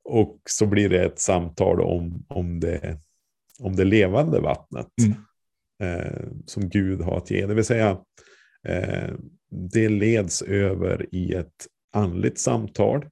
och 0.10 0.42
så 0.50 0.66
blir 0.66 0.90
det 0.90 1.06
ett 1.06 1.20
samtal 1.20 1.82
om, 1.82 2.26
om, 2.28 2.60
det, 2.60 2.98
om 3.60 3.76
det 3.76 3.84
levande 3.84 4.40
vattnet 4.40 4.88
mm. 5.02 5.18
eh, 5.84 6.28
som 6.46 6.70
Gud 6.70 7.02
har 7.02 7.18
att 7.18 7.32
ge. 7.32 7.46
Det 7.46 7.54
vill 7.54 7.66
säga, 7.66 7.98
eh, 8.68 9.14
det 9.50 9.90
leds 9.90 10.42
över 10.42 11.16
i 11.16 11.34
ett 11.34 11.68
andligt 11.94 12.40
samtal. 12.40 13.06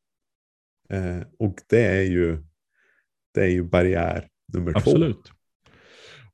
Eh, 0.90 1.22
och 1.40 1.56
det 1.68 1.86
är 1.86 2.02
ju, 2.02 2.44
det 3.34 3.42
är 3.42 3.50
ju 3.50 3.64
barriär 3.64 4.28
nummer 4.54 4.78
Absolut. 4.78 5.26
två. 5.26 5.32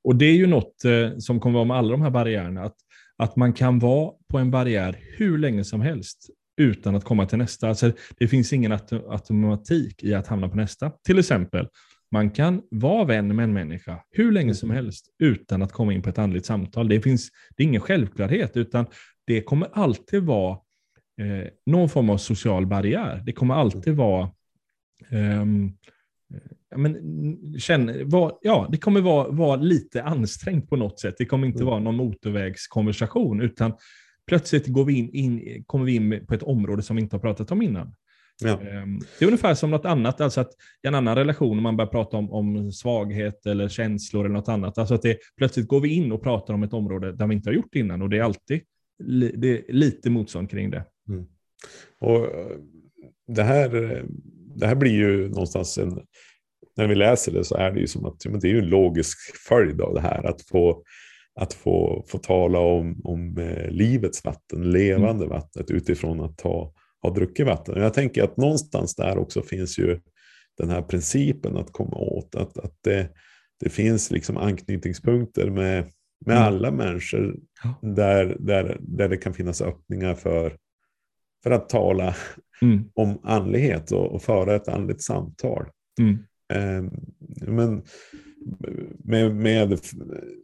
Och 0.04 0.16
det 0.16 0.26
är 0.26 0.36
ju 0.36 0.48
något 0.48 0.86
eh, 0.86 1.18
som 1.18 1.40
kommer 1.40 1.54
vara 1.54 1.66
med 1.66 1.78
alla 1.78 1.92
de 1.92 2.02
här 2.02 2.10
barriärerna. 2.10 2.64
Att 2.64 2.76
att 3.22 3.36
man 3.36 3.54
kan 3.54 3.80
vara 3.80 4.12
på 4.30 4.38
en 4.38 4.52
barriär 4.52 5.00
hur 5.18 5.38
länge 5.38 5.64
som 5.64 5.82
helst 5.82 6.30
utan 6.58 6.96
att 6.96 7.04
komma 7.04 7.26
till 7.26 7.38
nästa. 7.38 7.70
Alltså, 7.70 7.92
det 8.18 8.28
finns 8.28 8.54
ingen 8.54 8.72
automatik 8.72 10.04
i 10.04 10.14
att 10.14 10.28
hamna 10.28 10.50
på 10.50 10.58
nästa. 10.58 10.92
Till 11.06 11.20
exempel, 11.20 11.68
man 12.12 12.30
kan 12.30 12.62
vara 12.72 13.06
vän 13.06 13.36
med 13.36 13.44
en 13.44 13.54
människa 13.54 14.04
hur 14.12 14.32
länge 14.32 14.54
som 14.54 14.70
helst 14.70 15.06
utan 15.20 15.62
att 15.62 15.72
komma 15.72 15.94
in 15.94 16.02
på 16.02 16.10
ett 16.10 16.18
andligt 16.18 16.46
samtal. 16.46 16.88
Det, 16.88 17.02
finns, 17.02 17.30
det 17.56 17.64
är 17.64 17.68
ingen 17.68 17.82
självklarhet, 17.82 18.58
utan 18.58 18.86
det 19.28 19.42
kommer 19.42 19.68
alltid 19.74 20.24
vara 20.24 20.52
eh, 21.22 21.48
någon 21.66 21.90
form 21.90 22.10
av 22.10 22.18
social 22.18 22.68
barriär. 22.68 23.24
Det 23.26 23.32
kommer 23.32 23.54
alltid 23.54 23.96
vara 23.96 24.30
ja, 26.70 26.78
men, 26.78 26.96
känn, 27.60 28.10
var, 28.10 28.38
ja, 28.42 28.68
det 28.72 28.78
kommer 28.78 29.02
vara, 29.02 29.28
vara 29.28 29.56
lite 29.56 30.04
ansträngt 30.04 30.70
på 30.70 30.76
något 30.76 31.00
sätt. 31.00 31.16
Det 31.18 31.26
kommer 31.26 31.48
inte 31.48 31.58
mm. 31.58 31.68
vara 31.68 31.80
någon 31.80 31.96
motorvägskonversation, 31.96 33.42
utan 33.42 33.74
plötsligt 34.28 34.68
går 34.68 34.86
vi 34.86 34.94
in, 34.94 35.10
in, 35.14 35.64
kommer 35.64 35.86
vi 35.86 35.96
in 35.96 36.26
på 36.28 36.34
ett 36.34 36.44
område 36.44 36.82
som 36.82 36.96
vi 36.96 37.02
inte 37.02 37.16
har 37.16 37.22
pratat 37.22 37.52
om 37.52 37.62
innan. 37.62 37.96
Ja. 38.42 38.62
Ehm, 38.62 39.00
det 39.20 39.26
är 39.26 39.28
ungefär 39.28 39.54
som 39.54 39.72
något 39.72 39.86
annat, 39.86 40.22
alltså 40.22 40.42
att 40.42 40.52
i 40.84 40.88
en 40.88 40.96
annan 40.96 41.16
relation, 41.16 41.58
om 41.58 41.64
man 41.64 41.78
börjar 41.78 41.90
prata 41.90 42.18
om, 42.18 42.32
om 42.32 42.72
svaghet 42.72 43.46
eller 43.46 43.70
känslor 43.70 44.26
eller 44.26 44.36
något 44.36 44.50
annat, 44.50 44.78
alltså 44.78 44.94
att 44.94 45.02
det, 45.02 45.18
plötsligt 45.38 45.68
går 45.68 45.82
vi 45.82 45.90
in 45.90 46.12
och 46.12 46.24
pratar 46.24 46.54
om 46.54 46.64
ett 46.64 46.74
område 46.74 47.12
där 47.12 47.28
vi 47.28 47.36
inte 47.36 47.50
har 47.50 47.54
gjort 47.54 47.76
innan 47.76 48.02
och 48.02 48.10
det 48.10 48.18
är 48.18 48.24
alltid 48.24 48.62
det 49.38 49.48
är 49.48 49.74
lite 49.74 50.10
motstånd 50.10 50.50
kring 50.50 50.70
det. 50.70 50.86
Mm. 51.10 51.26
Och 52.00 52.26
eh, 52.26 52.58
det 53.28 53.44
här, 53.44 53.70
det 54.56 54.68
här 54.68 54.76
blir 54.76 54.92
ju 54.92 55.30
någonstans 55.30 55.78
en, 55.78 56.00
när 56.78 56.88
vi 56.88 56.96
läser 56.96 57.32
det 57.32 57.44
så 57.44 57.56
är 57.56 57.72
det 57.72 57.80
ju 57.80 57.88
som 57.88 58.06
att 58.06 58.20
det 58.42 58.52
är 58.52 58.58
en 58.58 58.70
logisk 58.70 59.18
följd 59.48 59.82
av 59.82 59.94
det 59.94 60.02
här, 60.02 60.24
att 60.24 60.42
få 60.42 60.84
att 61.36 61.54
få, 61.54 62.06
få 62.08 62.18
tala 62.18 62.60
om, 62.60 63.02
om 63.04 63.38
eh, 63.38 63.70
livets 63.70 64.26
vatten, 64.26 64.72
levande 64.72 65.26
mm. 65.26 65.30
vattnet 65.30 65.72
utifrån 65.72 66.22
att 66.22 66.42
ha, 66.42 66.74
ha 67.02 67.10
druckit 67.10 67.46
vatten. 67.46 67.82
Jag 67.82 67.94
tänker 67.94 68.24
att 68.24 68.38
någonstans 68.38 68.96
där 68.96 69.18
också 69.18 69.42
finns 69.42 69.80
ju 69.80 70.00
den 70.58 70.70
här 70.70 70.82
principen 70.82 71.58
att 71.58 71.72
komma 71.72 71.98
åt, 71.98 72.36
att, 72.36 72.58
att 72.58 72.74
det, 72.84 73.10
det 73.60 73.70
finns 73.70 74.12
liksom 74.12 74.38
anknytningspunkter 74.38 75.50
med, 75.50 75.86
med 76.26 76.38
mm. 76.38 76.48
alla 76.48 76.72
människor 76.72 77.36
där, 77.82 78.38
där, 78.40 78.78
där 78.80 79.10
det 79.10 79.18
kan 79.18 79.34
finnas 79.34 79.62
öppningar 79.62 80.16
för, 80.16 80.58
för 81.44 81.52
att 81.52 81.70
tala 81.70 82.16
mm. 82.62 82.90
om 82.94 83.20
andlighet 83.24 83.92
och, 83.92 84.12
och 84.12 84.22
föra 84.22 84.56
ett 84.56 84.68
andligt 84.68 85.02
samtal. 85.02 85.66
Mm. 86.00 86.18
Eh, 86.54 86.92
men 87.48 87.84
med, 89.04 89.36
med, 89.36 89.80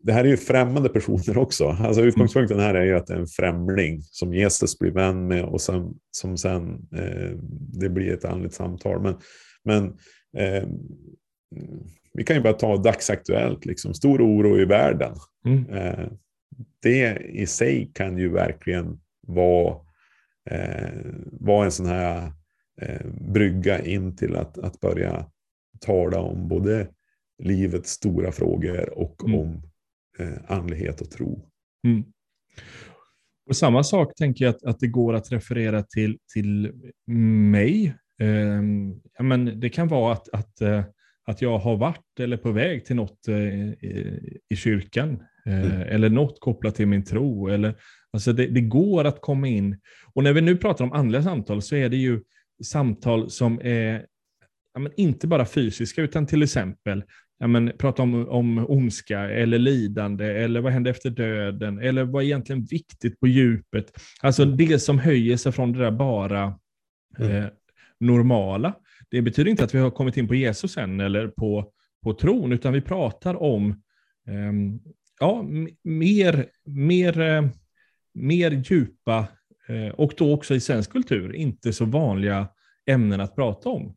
det 0.01 0.13
här 0.13 0.23
är 0.23 0.29
ju 0.29 0.37
främmande 0.37 0.89
personer 0.89 1.37
också. 1.37 1.67
Alltså 1.67 2.01
utgångspunkten 2.01 2.59
här 2.59 2.75
är 2.75 2.85
ju 2.85 2.95
att 2.95 3.07
det 3.07 3.13
är 3.13 3.19
en 3.19 3.27
främling 3.27 4.01
som 4.01 4.33
Jesus 4.33 4.79
blir 4.79 4.91
vän 4.91 5.27
med 5.27 5.43
och 5.43 5.61
sen, 5.61 5.93
som 6.11 6.37
sen 6.37 6.87
eh, 6.95 7.37
det 7.79 7.89
blir 7.89 8.13
ett 8.13 8.25
andligt 8.25 8.53
samtal. 8.53 9.01
Men, 9.01 9.15
men 9.63 9.85
eh, 10.37 10.67
vi 12.13 12.23
kan 12.23 12.35
ju 12.35 12.41
bara 12.41 12.53
ta 12.53 12.77
dagsaktuellt, 12.77 13.65
liksom, 13.65 13.93
stor 13.93 14.21
oro 14.21 14.59
i 14.59 14.65
världen. 14.65 15.15
Mm. 15.45 15.69
Eh, 15.69 16.07
det 16.81 17.17
i 17.17 17.47
sig 17.47 17.91
kan 17.93 18.17
ju 18.17 18.29
verkligen 18.29 18.99
vara, 19.27 19.75
eh, 20.49 20.89
vara 21.31 21.65
en 21.65 21.71
sån 21.71 21.85
här 21.85 22.31
eh, 22.81 23.07
brygga 23.33 23.85
in 23.85 24.15
till 24.15 24.35
att, 24.35 24.57
att 24.57 24.79
börja 24.79 25.25
tala 25.79 26.19
om 26.19 26.47
både 26.47 26.87
livets 27.43 27.89
stora 27.89 28.31
frågor 28.31 28.99
och 28.99 29.23
mm. 29.23 29.39
om 29.39 29.61
eh, 30.19 30.37
andlighet 30.47 31.01
och 31.01 31.11
tro. 31.11 31.49
Mm. 31.87 32.03
Och 33.49 33.55
samma 33.55 33.83
sak 33.83 34.15
tänker 34.15 34.45
jag 34.45 34.55
att, 34.55 34.63
att 34.63 34.79
det 34.79 34.87
går 34.87 35.13
att 35.13 35.31
referera 35.31 35.83
till, 35.83 36.17
till 36.33 36.71
mig. 37.51 37.93
Eh, 38.21 38.61
ja, 39.17 39.23
men 39.23 39.59
det 39.59 39.69
kan 39.69 39.87
vara 39.87 40.13
att, 40.13 40.29
att, 40.29 40.61
eh, 40.61 40.83
att 41.25 41.41
jag 41.41 41.57
har 41.57 41.77
varit 41.77 42.19
eller 42.19 42.37
på 42.37 42.51
väg 42.51 42.85
till 42.85 42.95
något 42.95 43.27
eh, 43.27 43.37
i, 43.37 44.39
i 44.49 44.55
kyrkan. 44.55 45.23
Eh, 45.45 45.65
mm. 45.65 45.81
Eller 45.81 46.09
något 46.09 46.39
kopplat 46.39 46.75
till 46.75 46.87
min 46.87 47.03
tro. 47.03 47.47
Eller, 47.47 47.75
alltså 48.11 48.33
det, 48.33 48.47
det, 48.47 48.61
går 48.61 49.05
att 49.05 49.21
komma 49.21 49.47
in. 49.47 49.79
Och 50.13 50.23
när 50.23 50.33
vi 50.33 50.41
nu 50.41 50.57
pratar 50.57 50.85
om 50.85 50.91
andliga 50.91 51.23
samtal 51.23 51.61
så 51.61 51.75
är 51.75 51.89
det 51.89 51.97
ju 51.97 52.21
samtal 52.63 53.29
som 53.29 53.61
är 53.63 54.05
ja, 54.73 54.79
men 54.79 54.91
inte 54.97 55.27
bara 55.27 55.45
fysiska, 55.45 56.01
utan 56.01 56.27
till 56.27 56.43
exempel 56.43 57.03
ja, 57.39 57.47
men, 57.47 57.71
prata 57.77 58.01
om, 58.03 58.27
om 58.29 58.65
ondska 58.69 59.19
eller 59.19 59.59
lidande, 59.59 60.25
eller 60.25 60.61
vad 60.61 60.73
händer 60.73 60.91
efter 60.91 61.09
döden, 61.09 61.79
eller 61.79 62.03
vad 62.03 62.23
är 62.23 62.25
egentligen 62.25 62.63
viktigt 62.63 63.19
på 63.19 63.27
djupet? 63.27 63.91
Alltså 64.21 64.43
mm. 64.43 64.57
det 64.57 64.79
som 64.79 64.99
höjer 64.99 65.37
sig 65.37 65.51
från 65.51 65.73
det 65.73 65.79
där 65.79 65.91
bara 65.91 66.59
mm. 67.19 67.31
eh, 67.31 67.45
normala. 67.99 68.73
Det 69.09 69.21
betyder 69.21 69.51
inte 69.51 69.63
att 69.63 69.75
vi 69.75 69.79
har 69.79 69.91
kommit 69.91 70.17
in 70.17 70.27
på 70.27 70.35
Jesus 70.35 70.77
än, 70.77 70.99
eller 70.99 71.27
på, 71.27 71.71
på 72.03 72.13
tron, 72.13 72.51
utan 72.51 72.73
vi 72.73 72.81
pratar 72.81 73.41
om 73.43 73.69
eh, 74.27 74.53
ja, 75.19 75.45
mer, 75.83 76.45
mer, 76.65 77.19
eh, 77.19 77.47
mer 78.13 78.51
djupa, 78.51 79.27
eh, 79.67 79.93
och 79.93 80.13
då 80.17 80.33
också 80.33 80.55
i 80.55 80.59
svensk 80.59 80.91
kultur, 80.91 81.35
inte 81.35 81.73
så 81.73 81.85
vanliga 81.85 82.47
ämnen 82.85 83.21
att 83.21 83.35
prata 83.35 83.69
om. 83.69 83.95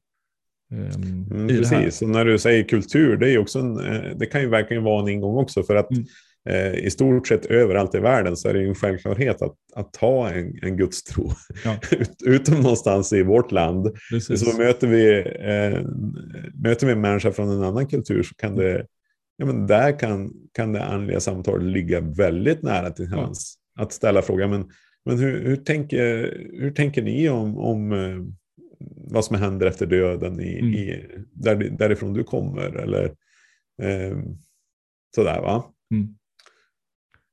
Um, 0.73 1.27
mm, 1.31 1.49
precis, 1.49 2.03
och 2.03 2.09
när 2.09 2.25
du 2.25 2.39
säger 2.39 2.65
kultur, 2.65 3.17
det, 3.17 3.31
är 3.31 3.39
också 3.39 3.59
en, 3.59 3.79
eh, 3.79 4.17
det 4.17 4.27
kan 4.27 4.41
ju 4.41 4.49
verkligen 4.49 4.83
vara 4.83 5.03
en 5.03 5.09
ingång 5.09 5.37
också. 5.37 5.62
För 5.62 5.77
att 5.77 5.91
mm. 5.91 6.05
eh, 6.49 6.75
i 6.75 6.91
stort 6.91 7.29
sett 7.29 7.47
överallt 7.47 7.95
i 7.95 7.99
världen 7.99 8.37
så 8.37 8.49
är 8.49 8.55
det 8.55 8.61
ju 8.61 8.69
en 8.69 8.75
självklarhet 8.75 9.43
att, 9.43 9.55
att 9.75 9.97
ha 9.97 10.31
en, 10.31 10.59
en 10.62 10.77
gudstro. 10.77 11.31
Ja. 11.65 11.77
Ut, 11.91 12.11
utom 12.27 12.61
någonstans 12.61 13.12
i 13.12 13.23
vårt 13.23 13.53
land. 13.53 13.97
Precis. 14.11 14.45
Så 14.45 14.59
möter 14.59 14.87
vi, 14.87 15.19
eh, 15.19 15.87
möter 16.55 16.87
vi 16.87 16.93
en 16.93 17.00
människa 17.00 17.33
från 17.33 17.50
en 17.50 17.62
annan 17.62 17.87
kultur 17.87 18.23
så 18.23 18.35
kan 18.35 18.57
det, 18.57 18.87
ja, 19.37 19.47
men 19.47 19.67
där 19.67 19.99
kan, 19.99 20.33
kan 20.53 20.73
det 20.73 20.85
andliga 20.85 21.21
samtalet 21.21 21.62
ligga 21.62 22.00
väldigt 22.00 22.62
nära 22.62 22.91
till 22.91 23.09
hands. 23.09 23.55
Ja. 23.77 23.83
Att 23.83 23.93
ställa 23.93 24.23
frågan, 24.23 24.50
men, 24.50 24.71
men 25.05 25.19
hur, 25.19 25.45
hur, 25.45 25.57
tänker, 25.57 26.07
hur 26.53 26.71
tänker 26.71 27.03
ni 27.03 27.29
om, 27.29 27.59
om 27.59 27.93
eh, 27.93 28.19
vad 28.96 29.25
som 29.25 29.37
händer 29.37 29.66
efter 29.66 29.87
döden 29.87 30.40
i, 30.40 30.58
mm. 30.58 30.75
i, 30.75 31.06
där, 31.32 31.56
därifrån 31.56 32.12
du 32.12 32.25
kommer. 32.25 32.76
Eller 32.76 33.04
eh, 33.82 34.18
sådär 35.14 35.40
va. 35.40 35.64
Mm. 35.94 36.14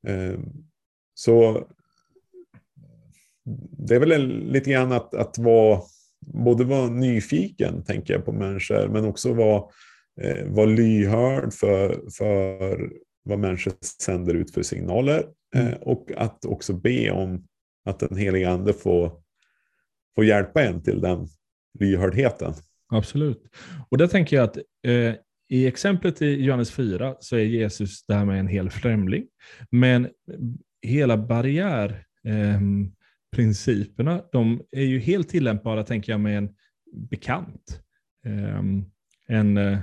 Eh, 0.07 0.39
så 1.13 1.67
det 3.77 3.95
är 3.95 3.99
väl 3.99 4.27
lite 4.27 4.71
grann 4.71 4.91
att, 4.91 5.15
att 5.15 5.37
vara, 5.37 5.81
både 6.25 6.63
vara 6.63 6.89
nyfiken 6.89 7.83
tänker 7.83 8.13
jag 8.13 8.25
på 8.25 8.31
människor, 8.31 8.87
men 8.87 9.05
också 9.05 9.33
vara, 9.33 9.63
eh, 10.21 10.45
vara 10.45 10.65
lyhörd 10.65 11.53
för, 11.53 12.09
för 12.17 12.91
vad 13.23 13.39
människor 13.39 13.73
sänder 14.01 14.33
ut 14.33 14.53
för 14.53 14.63
signaler. 14.63 15.25
Mm. 15.55 15.67
Eh, 15.67 15.73
och 15.73 16.11
att 16.17 16.45
också 16.45 16.73
be 16.73 17.11
om 17.11 17.47
att 17.85 17.99
den 17.99 18.17
heliga 18.17 18.49
ande 18.49 18.73
får, 18.73 19.11
får 20.17 20.25
hjälpa 20.25 20.63
en 20.63 20.81
till 20.81 21.01
den 21.01 21.27
lyhördheten. 21.79 22.53
Absolut. 22.89 23.43
Och 23.89 23.97
där 23.97 24.07
tänker 24.07 24.35
jag 24.35 24.43
att 24.43 24.57
eh, 24.57 24.63
i 25.49 25.67
exemplet 25.67 26.21
i 26.21 26.43
Johannes 26.43 26.71
4 26.71 27.15
så 27.19 27.35
är 27.35 27.43
Jesus 27.43 28.05
där 28.05 28.25
med 28.25 28.39
en 28.39 28.47
hel 28.47 28.69
främling. 28.69 29.27
Men 29.71 30.07
hela 30.81 31.17
barriärprinciperna, 31.17 34.15
eh, 34.15 34.21
de 34.31 34.61
är 34.71 34.83
ju 34.83 34.99
helt 34.99 35.29
tillämpbara, 35.29 35.83
tänker 35.83 36.11
jag, 36.11 36.19
med 36.19 36.37
en 36.37 36.49
bekant. 37.09 37.81
Eh, 38.25 38.63
en, 39.27 39.57
eh, 39.57 39.79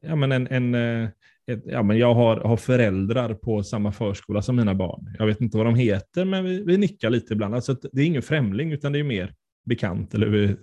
ja, 0.00 0.16
men 0.16 0.32
en, 0.32 0.46
en 0.46 0.74
eh, 0.74 1.08
ett, 1.50 1.62
ja, 1.66 1.82
men 1.82 1.98
jag 1.98 2.14
har, 2.14 2.36
har 2.36 2.56
föräldrar 2.56 3.34
på 3.34 3.62
samma 3.62 3.92
förskola 3.92 4.42
som 4.42 4.56
mina 4.56 4.74
barn. 4.74 5.14
Jag 5.18 5.26
vet 5.26 5.40
inte 5.40 5.56
vad 5.56 5.66
de 5.66 5.74
heter, 5.74 6.24
men 6.24 6.44
vi, 6.44 6.62
vi 6.62 6.78
nickar 6.78 7.10
lite 7.10 7.32
ibland. 7.32 7.54
Alltså, 7.54 7.76
det 7.92 8.02
är 8.02 8.06
ingen 8.06 8.22
främling, 8.22 8.72
utan 8.72 8.92
det 8.92 8.98
är 8.98 9.04
mer 9.04 9.34
bekant, 9.64 10.14
eller 10.14 10.26
vi 10.26 10.56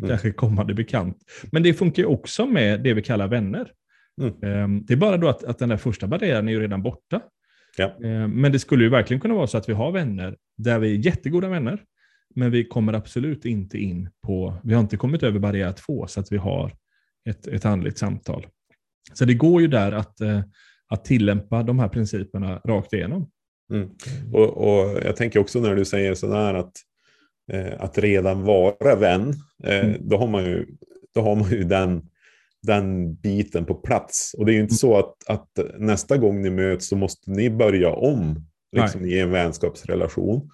Mm. 0.00 0.08
kanske 0.08 0.32
kommande 0.32 0.74
bekant. 0.74 1.16
Men 1.52 1.62
det 1.62 1.74
funkar 1.74 2.02
ju 2.02 2.06
också 2.06 2.46
med 2.46 2.82
det 2.82 2.94
vi 2.94 3.02
kallar 3.02 3.28
vänner. 3.28 3.72
Mm. 4.20 4.42
Ehm, 4.42 4.84
det 4.86 4.92
är 4.92 4.96
bara 4.96 5.16
då 5.16 5.28
att, 5.28 5.44
att 5.44 5.58
den 5.58 5.68
där 5.68 5.76
första 5.76 6.06
barriären 6.06 6.48
är 6.48 6.52
ju 6.52 6.60
redan 6.60 6.82
borta. 6.82 7.20
Ja. 7.76 7.96
Ehm, 8.04 8.30
men 8.30 8.52
det 8.52 8.58
skulle 8.58 8.84
ju 8.84 8.90
verkligen 8.90 9.20
kunna 9.20 9.34
vara 9.34 9.46
så 9.46 9.58
att 9.58 9.68
vi 9.68 9.72
har 9.72 9.92
vänner 9.92 10.36
där 10.58 10.78
vi 10.78 10.94
är 10.94 11.06
jättegoda 11.06 11.48
vänner, 11.48 11.82
men 12.34 12.50
vi 12.50 12.64
kommer 12.64 12.92
absolut 12.92 13.44
inte 13.44 13.78
in 13.78 14.10
på, 14.26 14.54
vi 14.64 14.74
har 14.74 14.80
inte 14.80 14.96
kommit 14.96 15.22
över 15.22 15.38
barriär 15.38 15.72
två 15.72 16.06
så 16.06 16.20
att 16.20 16.32
vi 16.32 16.36
har 16.36 16.72
ett, 17.28 17.46
ett 17.46 17.64
andligt 17.64 17.98
samtal. 17.98 18.46
Så 19.12 19.24
det 19.24 19.34
går 19.34 19.60
ju 19.60 19.68
där 19.68 19.92
att, 19.92 20.20
eh, 20.20 20.40
att 20.88 21.04
tillämpa 21.04 21.62
de 21.62 21.78
här 21.78 21.88
principerna 21.88 22.58
rakt 22.58 22.92
igenom. 22.92 23.30
Mm. 23.72 23.90
Och, 24.32 24.56
och, 24.56 24.98
Jag 25.04 25.16
tänker 25.16 25.40
också 25.40 25.60
när 25.60 25.74
du 25.76 25.84
säger 25.84 26.14
sådär 26.14 26.54
att 26.54 26.72
att 27.78 27.98
redan 27.98 28.44
vara 28.44 28.96
vän, 28.96 29.34
eh, 29.64 29.84
mm. 29.84 29.96
då, 30.00 30.16
har 30.16 30.26
man 30.26 30.44
ju, 30.44 30.66
då 31.14 31.20
har 31.20 31.36
man 31.36 31.50
ju 31.50 31.64
den, 31.64 32.02
den 32.62 33.14
biten 33.14 33.64
på 33.64 33.74
plats. 33.74 34.34
Och 34.38 34.46
det 34.46 34.52
är 34.52 34.54
ju 34.54 34.60
inte 34.60 34.72
mm. 34.72 34.78
så 34.78 34.98
att, 34.98 35.14
att 35.28 35.78
nästa 35.78 36.16
gång 36.16 36.42
ni 36.42 36.50
möts 36.50 36.88
så 36.88 36.96
måste 36.96 37.30
ni 37.30 37.50
börja 37.50 37.90
om 37.90 38.46
liksom, 38.76 39.04
i 39.04 39.20
en 39.20 39.30
vänskapsrelation. 39.30 40.50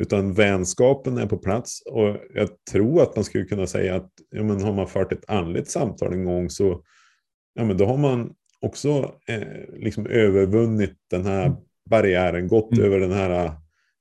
Utan 0.00 0.32
vänskapen 0.32 1.18
är 1.18 1.26
på 1.26 1.36
plats 1.36 1.82
och 1.90 2.16
jag 2.34 2.48
tror 2.70 3.02
att 3.02 3.16
man 3.16 3.24
skulle 3.24 3.44
kunna 3.44 3.66
säga 3.66 3.96
att 3.96 4.10
ja, 4.30 4.42
men 4.42 4.62
har 4.62 4.72
man 4.72 4.88
fört 4.88 5.12
ett 5.12 5.30
andligt 5.30 5.70
samtal 5.70 6.12
en 6.12 6.24
gång 6.24 6.50
så 6.50 6.82
ja, 7.54 7.64
men 7.64 7.76
då 7.76 7.86
har 7.86 7.96
man 7.96 8.34
också 8.60 9.14
eh, 9.28 9.78
liksom 9.78 10.06
övervunnit 10.06 10.94
den 11.10 11.26
här 11.26 11.56
barriären, 11.90 12.48
gått 12.48 12.72
mm. 12.72 12.84
över 12.84 13.00
den 13.00 13.12
här 13.12 13.52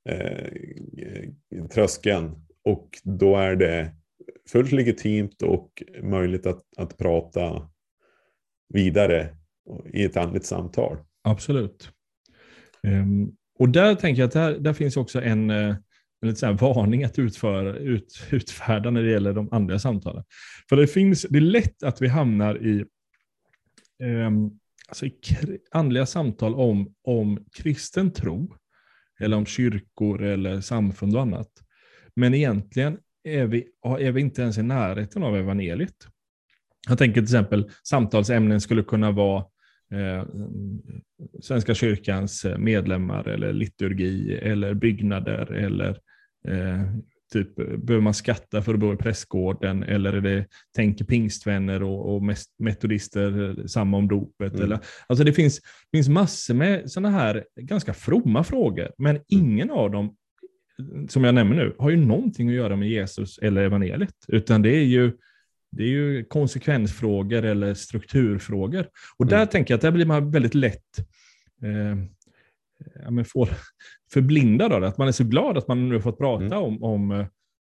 eh, 0.10 1.68
tröskeln 1.68 2.46
och 2.64 3.00
då 3.04 3.38
är 3.38 3.56
det 3.56 3.96
fullt 4.50 4.72
legitimt 4.72 5.42
och 5.42 5.84
möjligt 6.02 6.46
att, 6.46 6.62
att 6.78 6.98
prata 6.98 7.70
vidare 8.74 9.36
i 9.94 10.04
ett 10.04 10.18
andligt 10.18 10.46
samtal. 10.46 10.98
Absolut. 11.24 11.92
Um, 12.84 13.36
och 13.60 13.70
där 13.70 13.96
tänker 13.96 14.22
jag 14.22 14.28
att 14.28 14.34
där, 14.34 14.60
där 14.60 14.74
finns 14.74 14.98
också 14.98 15.22
en, 15.22 15.50
eh, 15.50 15.76
en 16.22 16.28
lite 16.28 16.40
så 16.40 16.54
varning 16.54 17.04
att 17.04 17.20
utföra, 17.20 17.78
ut, 17.78 18.28
utfärda 18.32 18.90
när 18.90 19.04
det 19.04 19.12
gäller 19.12 19.34
de 19.34 19.50
andliga 19.52 19.80
samtalen. 19.80 20.24
För 20.70 20.76
det, 20.76 20.88
finns, 20.88 21.26
det 21.30 21.40
är 21.40 21.42
lätt 21.42 21.84
att 21.84 22.02
vi 22.02 22.08
hamnar 22.08 22.68
i, 22.68 22.86
um, 24.04 24.60
alltså 24.88 25.06
i 25.06 25.14
andliga 25.72 26.06
samtal 26.06 26.56
om, 26.56 26.94
om 27.04 27.46
kristen 27.52 28.12
tro, 28.12 28.56
eller 29.20 29.38
om 29.38 29.46
kyrkor 29.46 30.24
eller 30.24 30.62
samfund 30.62 31.16
och 31.16 31.22
annat. 31.22 31.50
Men 32.16 32.34
egentligen 32.34 32.98
är 33.24 33.46
vi, 33.46 33.68
är 34.00 34.12
vi 34.12 34.22
inte 34.22 34.42
ens 34.42 34.58
i 34.58 34.64
närheten 34.64 35.24
av 35.24 35.38
evangeliet. 35.38 35.96
Jag 36.88 36.98
tänker 36.98 37.14
till 37.14 37.24
exempel 37.24 37.70
samtalsämnen 37.84 38.62
skulle 38.62 38.84
kunna 38.84 39.12
vara 39.12 39.46
eh, 39.94 40.26
Svenska 41.42 41.74
kyrkans 41.74 42.46
eh, 42.46 42.58
medlemmar 42.58 43.28
eller 43.28 43.54
liturgi 43.54 44.38
eller 44.38 44.74
byggnader 44.74 45.52
eller 45.52 45.90
eh, 46.48 46.82
typ 47.32 47.56
behöver 47.56 48.02
man 48.02 48.14
skatta 48.14 48.62
för 48.62 48.74
att 48.74 48.80
bo 48.80 48.94
i 48.94 48.98
prästgården 48.98 49.84
eller 49.84 50.14
är 50.14 50.22
det 50.22 50.46
tänker 50.76 51.06
pingstvänner 51.06 51.84
och, 51.84 52.16
och 52.16 52.22
metodister 52.60 53.68
samma 53.68 53.98
om 53.98 54.08
dopet? 54.08 54.54
Mm. 54.54 54.66
Eller, 54.66 54.80
alltså 55.08 55.24
det 55.24 55.34
finns, 55.34 55.62
finns 55.92 56.10
massor 56.10 56.54
med 56.54 56.92
sådana 56.92 57.10
här 57.10 57.46
ganska 57.62 57.94
fromma 57.94 58.44
frågor, 58.44 58.92
men 58.98 59.10
mm. 59.10 59.24
ingen 59.28 59.72
av 59.72 59.92
dem 59.92 60.16
som 61.10 61.24
jag 61.24 61.36
nämner 61.36 61.56
nu, 61.56 61.76
har 61.80 61.90
ju 61.90 61.98
någonting 61.98 62.50
att 62.50 62.56
göra 62.56 62.76
med 62.76 62.90
Jesus 62.90 63.38
eller 63.38 63.64
evangeliet, 63.64 64.16
utan 64.28 64.62
det 64.62 64.76
är 64.76 64.84
ju, 64.84 65.12
det 65.72 65.84
är 65.84 65.88
ju 65.88 66.24
konsekvensfrågor 66.24 67.46
eller 67.46 67.74
strukturfrågor. 67.74 68.88
Och 69.18 69.26
där 69.26 69.38
mm. 69.38 69.48
tänker 69.48 69.74
jag 69.74 69.78
att 69.78 69.82
där 69.82 69.92
blir 69.92 70.06
man 70.06 70.32
väldigt 70.32 70.56
lätt 70.56 71.00
eh, 71.64 71.98
ja, 73.04 73.12
men 73.12 73.26
får 73.26 73.50
förblindad 74.14 74.74
av 74.74 74.82
det. 74.82 74.88
Att 74.88 74.98
man 74.98 75.08
är 75.08 75.12
så 75.12 75.24
glad 75.24 75.58
att 75.58 75.68
man 75.68 75.90
nu 75.90 75.96
har 75.96 76.02
fått 76.02 76.18
prata 76.18 76.46
mm. 76.46 76.58
om, 76.58 76.84
om 76.84 77.12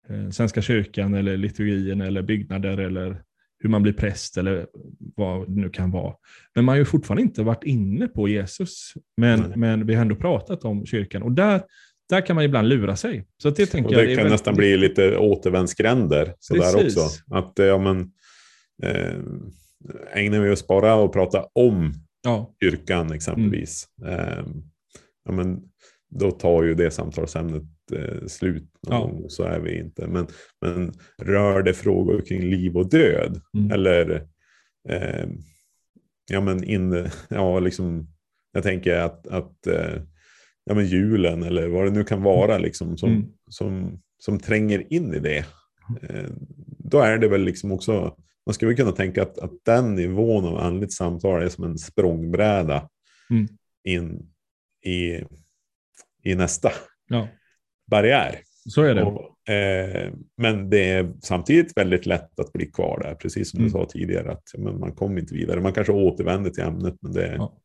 eh, 0.10 0.29
Svenska 0.29 0.62
kyrkan 0.62 1.13
eller 1.13 1.38
liturgin 1.38 2.01
eller 2.01 2.22
byggnader 2.22 2.77
eller 2.77 3.22
hur 3.60 3.69
man 3.69 3.83
blir 3.83 3.93
präst 3.93 4.38
eller 4.38 4.67
vad 5.15 5.48
det 5.50 5.62
nu 5.62 5.69
kan 5.69 5.91
vara. 5.91 6.13
Men 6.55 6.65
man 6.65 6.74
har 6.74 6.77
ju 6.77 6.86
fortfarande 6.86 7.22
inte 7.22 7.43
varit 7.43 7.63
inne 7.63 8.07
på 8.07 8.27
Jesus. 8.27 8.93
Men, 9.17 9.53
men 9.55 9.88
vi 9.88 9.95
har 9.95 10.01
ändå 10.01 10.15
pratat 10.15 10.65
om 10.65 10.86
kyrkan. 10.86 11.24
Och 11.24 11.31
där 11.31 11.62
där 12.10 12.25
kan 12.25 12.36
man 12.36 12.45
ibland 12.45 12.67
lura 12.67 12.95
sig. 12.95 13.25
Så 13.38 13.50
det, 13.50 13.65
tänker 13.65 13.89
och 13.89 13.95
det, 13.95 14.00
jag, 14.00 14.07
kan 14.07 14.15
väldigt... 14.15 14.31
nästan 14.31 14.55
bli 14.55 14.77
lite 14.77 15.17
återvändsgränder 15.17 16.36
sådär 16.39 16.86
också. 16.86 17.00
Att 17.31 17.53
ja, 17.55 17.77
men, 17.77 18.12
eh, 18.83 19.15
ägnar 20.13 20.39
vi 20.39 20.50
oss 20.50 20.67
bara 20.67 21.05
att 21.05 21.12
prata 21.12 21.45
om 21.53 21.93
ja. 22.24 22.53
kyrkan 22.63 23.12
exempelvis, 23.12 23.88
mm. 24.01 24.19
eh, 24.19 24.45
ja, 25.25 25.32
men, 25.32 25.62
då 26.16 26.31
tar 26.31 26.64
ju 26.64 26.74
det 26.74 26.92
samtalsämnet 26.92 27.64
eh, 27.94 28.25
slut 28.27 28.70
ja. 28.88 29.20
så 29.27 29.44
är 29.44 29.59
vi 29.59 29.79
inte. 29.79 30.07
Men, 30.07 30.27
men 30.62 30.94
rör 31.18 31.64
det 31.64 31.74
frågor 31.74 32.22
kring 32.22 32.42
liv 32.42 32.77
och 32.77 32.90
död, 32.90 33.42
mm. 33.57 33.72
eller 33.72 34.27
eh, 34.90 35.25
ja, 36.31 36.42
men 36.42 36.64
in, 36.64 37.09
ja, 37.29 37.59
liksom, 37.59 38.07
jag 38.51 38.64
tänker 38.64 38.96
att, 38.96 39.27
att 39.27 39.68
eh, 39.68 40.01
ja, 40.64 40.74
men 40.74 40.86
julen 40.86 41.44
eller 41.44 41.68
vad 41.68 41.86
det 41.86 41.92
nu 41.92 42.03
kan 42.03 42.24
vara 42.24 42.57
liksom, 42.57 42.98
som, 42.98 43.09
mm. 43.09 43.25
som, 43.50 44.01
som 44.18 44.40
tränger 44.40 44.94
in 44.94 45.14
i 45.14 45.20
det. 45.20 45.46
Eh, 46.01 46.29
då 46.77 47.00
är 47.00 47.18
det 47.18 47.27
väl 47.27 47.44
liksom 47.44 47.72
också, 47.72 48.16
man 48.46 48.53
skulle 48.53 48.74
kunna 48.74 48.92
tänka 48.92 49.22
att, 49.22 49.40
att 49.40 49.51
den 49.66 49.96
nivån 49.96 50.46
av 50.46 50.57
andligt 50.57 50.94
samtal 50.94 51.44
är 51.44 51.50
som 51.50 51.64
en 51.64 51.77
språngbräda 51.77 52.90
mm. 53.29 53.48
in 53.83 54.32
i, 54.83 55.24
i 56.24 56.35
nästa 56.35 56.72
ja. 57.09 57.27
barriär. 57.87 58.39
Så 58.69 58.81
är 58.81 58.96
det. 58.96 59.03
Och, 59.03 59.50
eh, 59.53 60.13
men 60.37 60.69
det 60.69 60.91
är 60.91 61.13
samtidigt 61.22 61.77
väldigt 61.77 62.05
lätt 62.05 62.39
att 62.39 62.53
bli 62.53 62.65
kvar 62.65 63.00
där, 63.03 63.15
precis 63.15 63.51
som 63.51 63.59
mm. 63.59 63.67
du 63.67 63.72
sa 63.72 63.85
tidigare. 63.85 64.31
att 64.31 64.43
men 64.57 64.79
Man 64.79 64.96
kommer 64.96 65.22
inte 65.22 65.33
vidare. 65.33 65.61
Man 65.61 65.74
kanske 65.74 65.93
återvänder 65.93 66.50
till 66.50 66.63
ämnet, 66.63 66.96
men 67.01 67.11
det, 67.11 67.35
ja. 67.35 67.57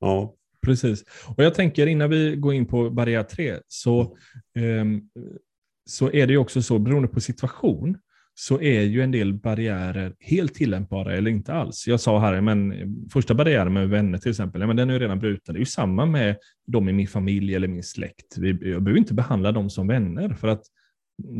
ja. 0.00 0.34
Precis. 0.62 1.04
Och 1.36 1.44
jag 1.44 1.54
tänker 1.54 1.86
innan 1.86 2.10
vi 2.10 2.36
går 2.36 2.54
in 2.54 2.66
på 2.66 2.90
barriär 2.90 3.22
3, 3.22 3.58
så, 3.66 4.00
eh, 4.54 4.84
så 5.84 6.12
är 6.12 6.26
det 6.26 6.32
ju 6.32 6.38
också 6.38 6.62
så, 6.62 6.78
beroende 6.78 7.08
på 7.08 7.20
situation, 7.20 7.98
så 8.40 8.60
är 8.60 8.82
ju 8.82 9.02
en 9.02 9.10
del 9.10 9.34
barriärer 9.34 10.14
helt 10.20 10.54
tillämpbara 10.54 11.16
eller 11.16 11.30
inte 11.30 11.52
alls. 11.52 11.86
Jag 11.86 12.00
sa 12.00 12.18
här, 12.18 12.40
men 12.40 12.74
första 13.12 13.34
barriären 13.34 13.72
med 13.72 13.88
vänner 13.88 14.18
till 14.18 14.30
exempel, 14.30 14.66
men 14.66 14.76
den 14.76 14.90
är 14.90 14.94
ju 14.94 15.00
redan 15.00 15.18
bruten. 15.18 15.54
Det 15.54 15.58
är 15.58 15.60
ju 15.60 15.66
samma 15.66 16.06
med 16.06 16.36
de 16.66 16.88
i 16.88 16.92
min 16.92 17.08
familj 17.08 17.54
eller 17.54 17.68
min 17.68 17.82
släkt. 17.82 18.36
Jag 18.36 18.58
behöver 18.58 18.96
inte 18.96 19.14
behandla 19.14 19.52
dem 19.52 19.70
som 19.70 19.86
vänner, 19.86 20.34
för 20.34 20.48
att 20.48 20.62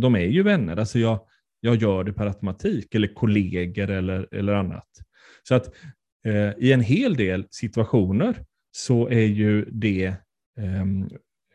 de 0.01 0.15
är 0.15 0.27
ju 0.27 0.43
vänner. 0.43 0.77
Alltså 0.77 0.99
jag, 0.99 1.21
jag 1.61 1.77
gör 1.77 2.05
det 2.05 2.13
per 2.13 2.27
automatik, 2.27 2.95
eller 2.95 3.15
kollegor 3.15 3.91
eller, 3.91 4.29
eller 4.35 4.53
annat. 4.53 4.89
Så 5.49 5.55
att 5.55 5.67
eh, 6.27 6.51
i 6.59 6.73
en 6.73 6.81
hel 6.81 7.17
del 7.17 7.47
situationer 7.51 8.45
så 8.71 9.09
är 9.09 9.27
ju 9.27 9.65
det 9.65 10.07
eh, 10.59 10.85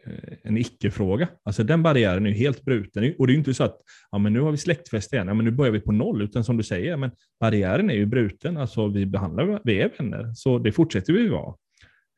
Eh, 0.06 0.38
en 0.44 0.58
icke-fråga. 0.58 1.28
Alltså 1.44 1.64
den 1.64 1.84
barriären 1.84 2.26
är 2.26 2.32
helt 2.32 2.66
bruten. 2.66 3.14
Och 3.20 3.28
det 3.28 3.34
är 3.34 3.36
inte 3.36 3.54
så 3.54 3.64
att 3.64 3.78
ja, 4.12 4.18
men 4.18 4.34
nu 4.34 4.40
har 4.40 4.52
vi 4.52 4.58
släktfest 4.58 5.14
igen, 5.14 5.28
ja, 5.28 5.34
men 5.34 5.46
nu 5.46 5.52
börjar 5.52 5.72
vi 5.72 5.80
på 5.80 5.92
noll, 5.92 6.22
utan 6.22 6.44
som 6.44 6.58
du 6.58 6.64
säger, 6.64 6.98
men 6.98 7.12
barriären 7.40 7.90
är 7.90 7.94
ju 7.94 8.06
bruten. 8.06 8.58
Alltså 8.58 8.88
vi 8.88 9.06
behandlar, 9.06 9.62
vi 9.64 9.82
är 9.82 9.92
vänner, 9.98 10.34
så 10.34 10.60
det 10.60 10.72
fortsätter 10.72 11.14
vi 11.14 11.28
vara. 11.28 11.56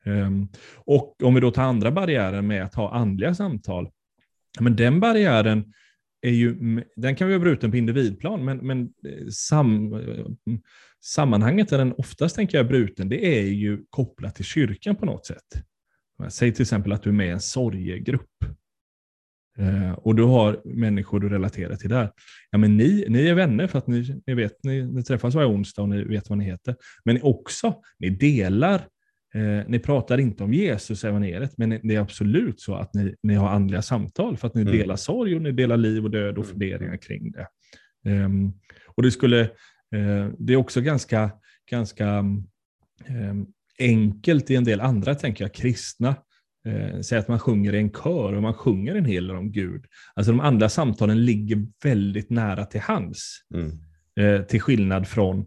Um, 0.06 0.50
och 0.76 1.24
om 1.24 1.36
vi 1.36 1.42
då 1.42 1.52
tar 1.52 1.64
andra 1.64 1.92
barriären 1.92 2.48
med 2.48 2.64
att 2.64 2.76
ha 2.76 2.94
andliga 2.94 3.34
samtal, 3.34 3.90
men 4.60 4.76
den 4.76 5.00
barriären 5.00 5.74
är 6.22 6.32
ju, 6.32 6.56
den 6.96 7.16
kan 7.16 7.28
vi 7.28 7.34
ha 7.34 7.40
bruten 7.40 7.72
på 7.72 7.78
individplan, 7.78 8.46
men, 8.46 8.58
men 8.58 8.82
eh, 8.82 9.28
sam, 9.32 9.94
eh, 9.94 10.26
sammanhanget 11.04 11.70
där 11.70 11.78
den 11.78 11.94
oftast 11.98 12.36
tänker 12.36 12.58
jag 12.58 12.68
bruten, 12.68 13.10
det 13.10 13.40
är 13.40 13.44
ju 13.44 13.84
kopplat 13.90 14.36
till 14.36 14.46
kyrkan 14.46 14.96
på 14.96 15.06
något 15.06 15.26
sätt. 15.26 15.66
Säg 16.30 16.54
till 16.54 16.62
exempel 16.62 16.92
att 16.92 17.04
du 17.04 17.10
är 17.10 17.14
med 17.14 17.28
i 17.28 17.30
en 17.30 17.40
sorgegrupp. 17.40 18.30
Eh, 19.58 19.92
och 19.92 20.16
du 20.16 20.24
har 20.24 20.62
människor 20.66 21.20
du 21.20 21.30
relaterar 21.30 21.76
till 21.76 21.90
där. 21.90 22.12
Ja, 22.52 22.58
men 22.58 22.78
ni, 22.78 23.06
ni 23.10 23.28
är 23.28 23.34
vänner 23.34 23.68
för 23.68 23.80
att 23.80 23.88
ni, 23.88 24.22
ni, 24.28 24.34
vet, 24.34 24.64
ni, 24.64 24.88
ni 24.88 25.04
träffas 25.04 25.36
varje 25.36 25.48
onsdag 25.48 25.82
och 25.82 25.90
ni 25.90 26.04
vet 26.04 26.30
vad 26.30 26.38
ni 26.38 26.46
heter. 26.46 26.76
Men 27.06 27.20
också, 27.22 27.82
ni 28.00 28.10
delar 28.10 28.88
Eh, 29.36 29.64
ni 29.68 29.80
pratar 29.80 30.18
inte 30.18 30.44
om 30.44 30.54
Jesus 30.54 31.04
evangeliet, 31.04 31.58
men 31.58 31.70
det 31.70 31.96
är 31.96 32.00
absolut 32.00 32.62
så 32.62 32.76
att 32.76 32.94
ni, 32.94 33.16
ni 33.24 33.34
har 33.34 33.50
andliga 33.50 33.82
samtal 33.82 34.38
för 34.38 34.48
att 34.48 34.56
ni 34.56 34.62
mm. 34.62 34.78
delar 34.78 34.96
sorg 34.96 35.36
och 35.36 35.42
ni 35.42 35.52
delar 35.52 35.78
liv 35.78 36.04
och 36.04 36.12
död 36.12 36.38
och 36.38 36.44
mm. 36.44 36.50
funderingar 36.52 36.98
kring 36.98 37.32
det. 37.32 37.48
Um, 38.10 38.54
och 38.86 39.04
det, 39.04 39.12
skulle, 39.12 39.42
uh, 39.96 40.30
det 40.40 40.54
är 40.54 40.56
också 40.56 40.82
ganska, 40.82 41.32
ganska 41.72 42.20
um, 42.20 43.48
enkelt 43.80 44.52
i 44.52 44.56
en 44.56 44.64
del 44.64 44.82
andra, 44.82 45.16
tänker 45.16 45.44
jag, 45.44 45.54
kristna 45.54 46.16
eh, 46.68 47.00
säg 47.02 47.18
att 47.18 47.28
man 47.28 47.40
sjunger 47.40 47.76
i 47.76 47.78
en 47.78 47.90
kör 47.90 48.34
och 48.34 48.42
man 48.42 48.54
sjunger 48.54 48.96
en 48.96 49.06
hel 49.06 49.28
del 49.28 49.36
om 49.36 49.52
Gud. 49.52 49.86
Alltså 50.14 50.32
de 50.32 50.40
andra 50.40 50.70
samtalen 50.70 51.26
ligger 51.26 51.68
väldigt 51.84 52.30
nära 52.30 52.66
till 52.66 52.82
hands. 52.82 53.40
Mm. 53.54 53.80
Eh, 54.20 54.42
till 54.42 54.62
skillnad 54.62 55.08
från 55.08 55.40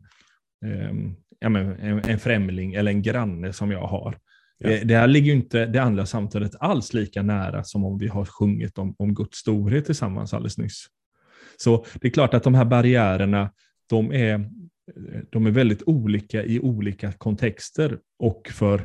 eh, 0.65 0.93
ja, 1.39 1.49
men, 1.49 1.73
en, 1.73 1.99
en 1.99 2.19
främling 2.19 2.75
eller 2.75 2.91
en 2.91 3.03
granne 3.03 3.53
som 3.53 3.71
jag 3.71 3.87
har. 3.87 4.19
Ja. 4.59 4.69
Det, 4.69 4.85
det 4.85 4.97
här 4.97 5.07
ligger 5.07 5.27
ju 5.27 5.33
inte 5.33 5.67
det 5.67 5.83
andra 5.83 6.07
samtalet 6.07 6.53
alls 6.61 6.95
lika 6.95 7.23
nära 7.23 7.65
som 7.65 7.85
om 7.85 7.99
vi 7.99 8.09
har 8.09 8.25
sjungit 8.25 8.79
om, 8.79 8.95
om 8.99 9.15
Guds 9.15 9.39
storhet 9.39 9.87
tillsammans 9.87 10.35
alldeles 10.35 10.59
nyss. 10.59 10.87
Så 11.57 11.87
det 12.01 12.09
är 12.09 12.13
klart 12.13 12.35
att 12.35 12.43
de 12.43 12.55
här 12.55 12.65
barriärerna, 12.65 13.51
de 13.89 14.13
är, 14.13 14.51
de 15.31 15.47
är 15.47 15.51
väldigt 15.51 15.83
olika 15.87 16.45
i 16.45 16.61
olika 16.61 17.13
kontexter 17.13 17.99
och 18.19 18.49
för 18.53 18.79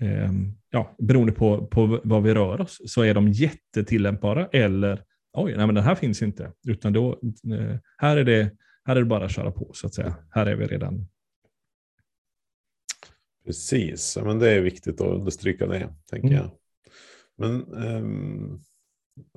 eh, 0.00 0.32
ja, 0.70 0.96
beroende 0.98 1.32
på, 1.32 1.66
på 1.66 2.00
vad 2.04 2.22
vi 2.22 2.34
rör 2.34 2.60
oss 2.60 2.80
så 2.86 3.02
är 3.02 3.14
de 3.14 3.28
jättetillämpbara 3.28 4.46
eller 4.52 5.02
oj, 5.32 5.54
nej 5.56 5.66
men 5.66 5.74
den 5.74 5.84
här 5.84 5.94
finns 5.94 6.22
inte. 6.22 6.52
Utan 6.68 6.92
då, 6.92 7.20
eh, 7.54 7.76
här, 7.96 8.16
är 8.16 8.24
det, 8.24 8.50
här 8.84 8.96
är 8.96 9.00
det 9.00 9.06
bara 9.06 9.24
att 9.24 9.32
köra 9.32 9.50
på 9.50 9.70
så 9.74 9.86
att 9.86 9.94
säga. 9.94 10.14
Här 10.30 10.46
är 10.46 10.56
vi 10.56 10.66
redan 10.66 11.06
Precis, 13.44 14.18
men 14.24 14.38
det 14.38 14.50
är 14.50 14.60
viktigt 14.60 15.00
att 15.00 15.06
understryka 15.06 15.66
det, 15.66 15.94
tänker 16.10 16.28
mm. 16.28 16.38
jag. 16.38 16.50
Men 17.36 17.74
um, 17.74 18.62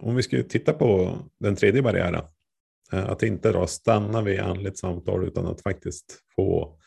om 0.01 0.15
vi 0.15 0.23
skulle 0.23 0.43
titta 0.43 0.73
på 0.73 1.17
den 1.39 1.55
tredje 1.55 1.81
barriären, 1.81 2.21
att 2.91 3.23
inte 3.23 3.51
då 3.51 3.67
stanna 3.67 4.21
vid 4.21 4.39
andligt 4.39 4.77
samtal 4.77 5.27
utan 5.27 5.45
att 5.45 5.61
faktiskt 5.61 6.19
få 6.35 6.77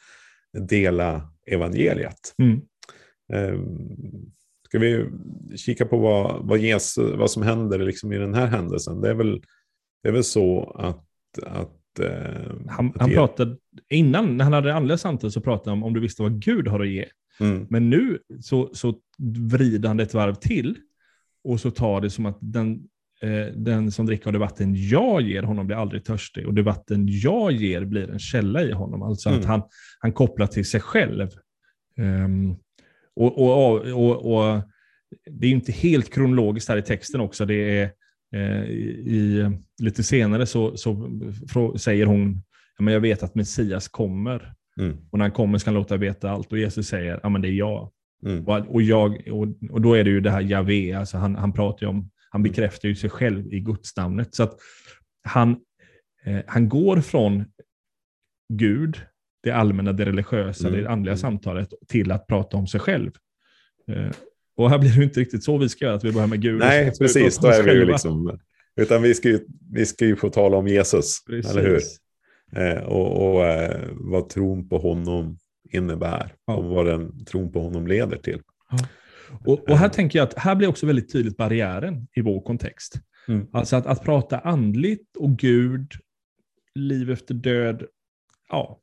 dela 0.68 1.30
evangeliet. 1.46 2.34
Mm. 2.42 2.60
Um, 3.32 4.32
ska 4.68 4.78
vi 4.78 5.10
kika 5.56 5.86
på 5.86 5.98
vad, 5.98 6.46
vad, 6.46 6.58
Jesus, 6.58 7.16
vad 7.16 7.30
som 7.30 7.42
händer 7.42 7.78
liksom 7.78 8.12
i 8.12 8.18
den 8.18 8.34
här 8.34 8.46
händelsen? 8.46 9.00
Det 9.00 9.10
är 9.10 9.14
väl, 9.14 9.42
det 10.02 10.08
är 10.08 10.12
väl 10.12 10.24
så 10.24 10.70
att, 10.78 11.04
att 11.46 12.00
uh, 12.00 12.68
han, 12.68 12.92
han 12.96 13.10
pratade, 13.10 13.56
innan, 13.90 14.36
när 14.36 14.44
han 14.44 14.52
hade 14.52 14.74
andliga 14.74 14.98
samtal 14.98 15.32
så 15.32 15.40
pratade 15.40 15.70
han 15.70 15.78
om 15.78 15.84
om 15.84 15.94
du 15.94 16.00
visste 16.00 16.22
vad 16.22 16.42
Gud 16.42 16.68
har 16.68 16.80
att 16.80 16.88
ge. 16.88 17.06
Mm. 17.40 17.66
Men 17.70 17.90
nu 17.90 18.18
så, 18.40 18.70
så 18.72 18.94
vrider 19.52 19.88
han 19.88 19.96
det 19.96 20.02
ett 20.02 20.14
varv 20.14 20.34
till 20.34 20.76
och 21.44 21.60
så 21.60 21.70
tar 21.70 22.00
det 22.00 22.10
som 22.10 22.26
att 22.26 22.38
den, 22.40 22.72
eh, 22.72 22.80
den 23.54 23.92
som 23.92 24.06
dricker 24.06 24.26
av 24.26 24.32
det 24.32 24.38
vatten 24.38 24.74
jag 24.74 25.22
ger 25.22 25.42
honom 25.42 25.66
blir 25.66 25.76
aldrig 25.76 26.04
törstig 26.04 26.46
och 26.46 26.54
det 26.54 26.62
vatten 26.62 27.06
jag 27.08 27.52
ger 27.52 27.84
blir 27.84 28.10
en 28.10 28.18
källa 28.18 28.62
i 28.62 28.72
honom. 28.72 29.02
Alltså 29.02 29.28
mm. 29.28 29.40
att 29.40 29.46
han, 29.46 29.62
han 29.98 30.12
kopplar 30.12 30.46
till 30.46 30.64
sig 30.64 30.80
själv. 30.80 31.28
Um, 31.96 32.56
och, 33.16 33.38
och, 33.38 33.80
och, 33.80 34.34
och, 34.34 34.62
Det 35.30 35.46
är 35.46 35.50
inte 35.50 35.72
helt 35.72 36.14
kronologiskt 36.14 36.68
här 36.68 36.76
i 36.76 36.82
texten 36.82 37.20
också. 37.20 37.46
Det 37.46 37.78
är, 37.78 37.90
eh, 38.34 38.64
i, 38.64 39.50
lite 39.82 40.02
senare 40.02 40.46
så, 40.46 40.76
så 40.76 41.10
säger 41.78 42.06
hon, 42.06 42.42
men 42.78 42.94
jag 42.94 43.00
vet 43.00 43.22
att 43.22 43.34
Messias 43.34 43.88
kommer. 43.88 44.54
Mm. 44.80 44.96
Och 45.10 45.18
när 45.18 45.24
han 45.24 45.32
kommer 45.32 45.58
ska 45.58 45.70
han 45.70 45.74
låta 45.74 45.96
veta 45.96 46.30
allt. 46.30 46.52
Och 46.52 46.58
Jesus 46.58 46.88
säger, 46.88 47.20
ja 47.22 47.28
men 47.28 47.42
det 47.42 47.48
är 47.48 47.52
jag. 47.52 47.90
Mm. 48.26 48.46
Och, 48.46 48.74
och, 48.74 48.82
jag 48.82 49.28
och, 49.30 49.46
och 49.70 49.80
då 49.80 49.94
är 49.94 50.04
det 50.04 50.10
ju 50.10 50.20
det 50.20 50.30
här 50.30 50.40
Javé, 50.40 50.92
alltså 50.92 51.18
han, 51.18 51.36
han 51.36 51.52
pratar 51.52 51.86
ju 51.86 51.90
om, 51.90 52.10
han 52.30 52.40
mm. 52.40 52.50
bekräftar 52.50 52.88
ju 52.88 52.94
sig 52.94 53.10
själv 53.10 53.52
i 53.52 53.60
gudsnamnet. 53.60 54.34
Så 54.34 54.42
att 54.42 54.58
han, 55.22 55.56
eh, 56.24 56.40
han 56.46 56.68
går 56.68 57.00
från 57.00 57.44
Gud, 58.52 59.00
det 59.42 59.50
allmänna, 59.50 59.92
det 59.92 60.04
religiösa, 60.04 60.68
mm. 60.68 60.80
det 60.80 60.90
andliga 60.90 61.12
mm. 61.12 61.20
samtalet, 61.20 61.68
till 61.88 62.12
att 62.12 62.26
prata 62.26 62.56
om 62.56 62.66
sig 62.66 62.80
själv. 62.80 63.10
Eh, 63.88 64.10
och 64.56 64.70
här 64.70 64.78
blir 64.78 64.96
det 64.96 65.04
inte 65.04 65.20
riktigt 65.20 65.44
så 65.44 65.58
vi 65.58 65.68
ska 65.68 65.84
göra, 65.84 65.94
att 65.94 66.04
vi 66.04 66.12
börjar 66.12 66.26
med 66.26 66.42
Gud. 66.42 66.58
Nej, 66.58 66.92
precis. 66.98 67.38
Då 67.38 67.48
är 67.48 67.62
vi 67.62 67.72
ju 67.72 67.84
liksom, 67.84 68.38
utan 68.76 69.02
vi 69.02 69.14
ska 69.14 69.28
ju, 69.28 69.40
vi 69.72 69.86
ska 69.86 70.04
ju 70.04 70.16
få 70.16 70.30
tala 70.30 70.56
om 70.56 70.68
Jesus, 70.68 71.24
precis. 71.24 71.50
eller 71.50 71.62
hur? 71.62 71.80
Eh, 72.52 72.82
och, 72.82 73.34
och 73.34 73.46
eh, 73.46 73.88
vad 73.90 74.28
tron 74.28 74.68
på 74.68 74.78
honom 74.78 75.38
innebär 75.72 76.34
ja. 76.46 76.56
och 76.56 76.64
vad 76.64 76.86
den 76.86 77.24
tron 77.24 77.52
på 77.52 77.60
honom 77.60 77.86
leder 77.86 78.16
till. 78.16 78.40
Ja. 78.70 78.78
Och, 79.44 79.70
och, 79.70 79.78
här 79.78 79.88
tänker 79.88 80.18
jag 80.18 80.28
att 80.28 80.38
här 80.38 80.54
blir 80.54 80.68
också 80.68 80.86
väldigt 80.86 81.12
tydligt 81.12 81.36
barriären 81.36 82.08
i 82.14 82.20
vår 82.20 82.40
kontext. 82.40 83.00
Mm. 83.28 83.46
Alltså 83.52 83.76
att, 83.76 83.86
att 83.86 84.04
prata 84.04 84.38
andligt 84.38 85.16
och 85.16 85.38
Gud, 85.38 85.92
liv 86.74 87.10
efter 87.10 87.34
död, 87.34 87.82
ja, 88.48 88.80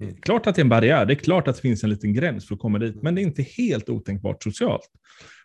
mm. 0.00 0.16
klart 0.16 0.46
att 0.46 0.54
det 0.54 0.60
är 0.60 0.64
en 0.64 0.68
barriär. 0.68 1.06
Det 1.06 1.12
är 1.12 1.18
klart 1.18 1.48
att 1.48 1.56
det 1.56 1.62
finns 1.62 1.84
en 1.84 1.90
liten 1.90 2.12
gräns 2.12 2.48
för 2.48 2.54
att 2.54 2.60
komma 2.60 2.78
dit, 2.78 3.02
men 3.02 3.14
det 3.14 3.20
är 3.20 3.22
inte 3.22 3.42
helt 3.42 3.88
otänkbart 3.88 4.42
socialt. 4.42 4.90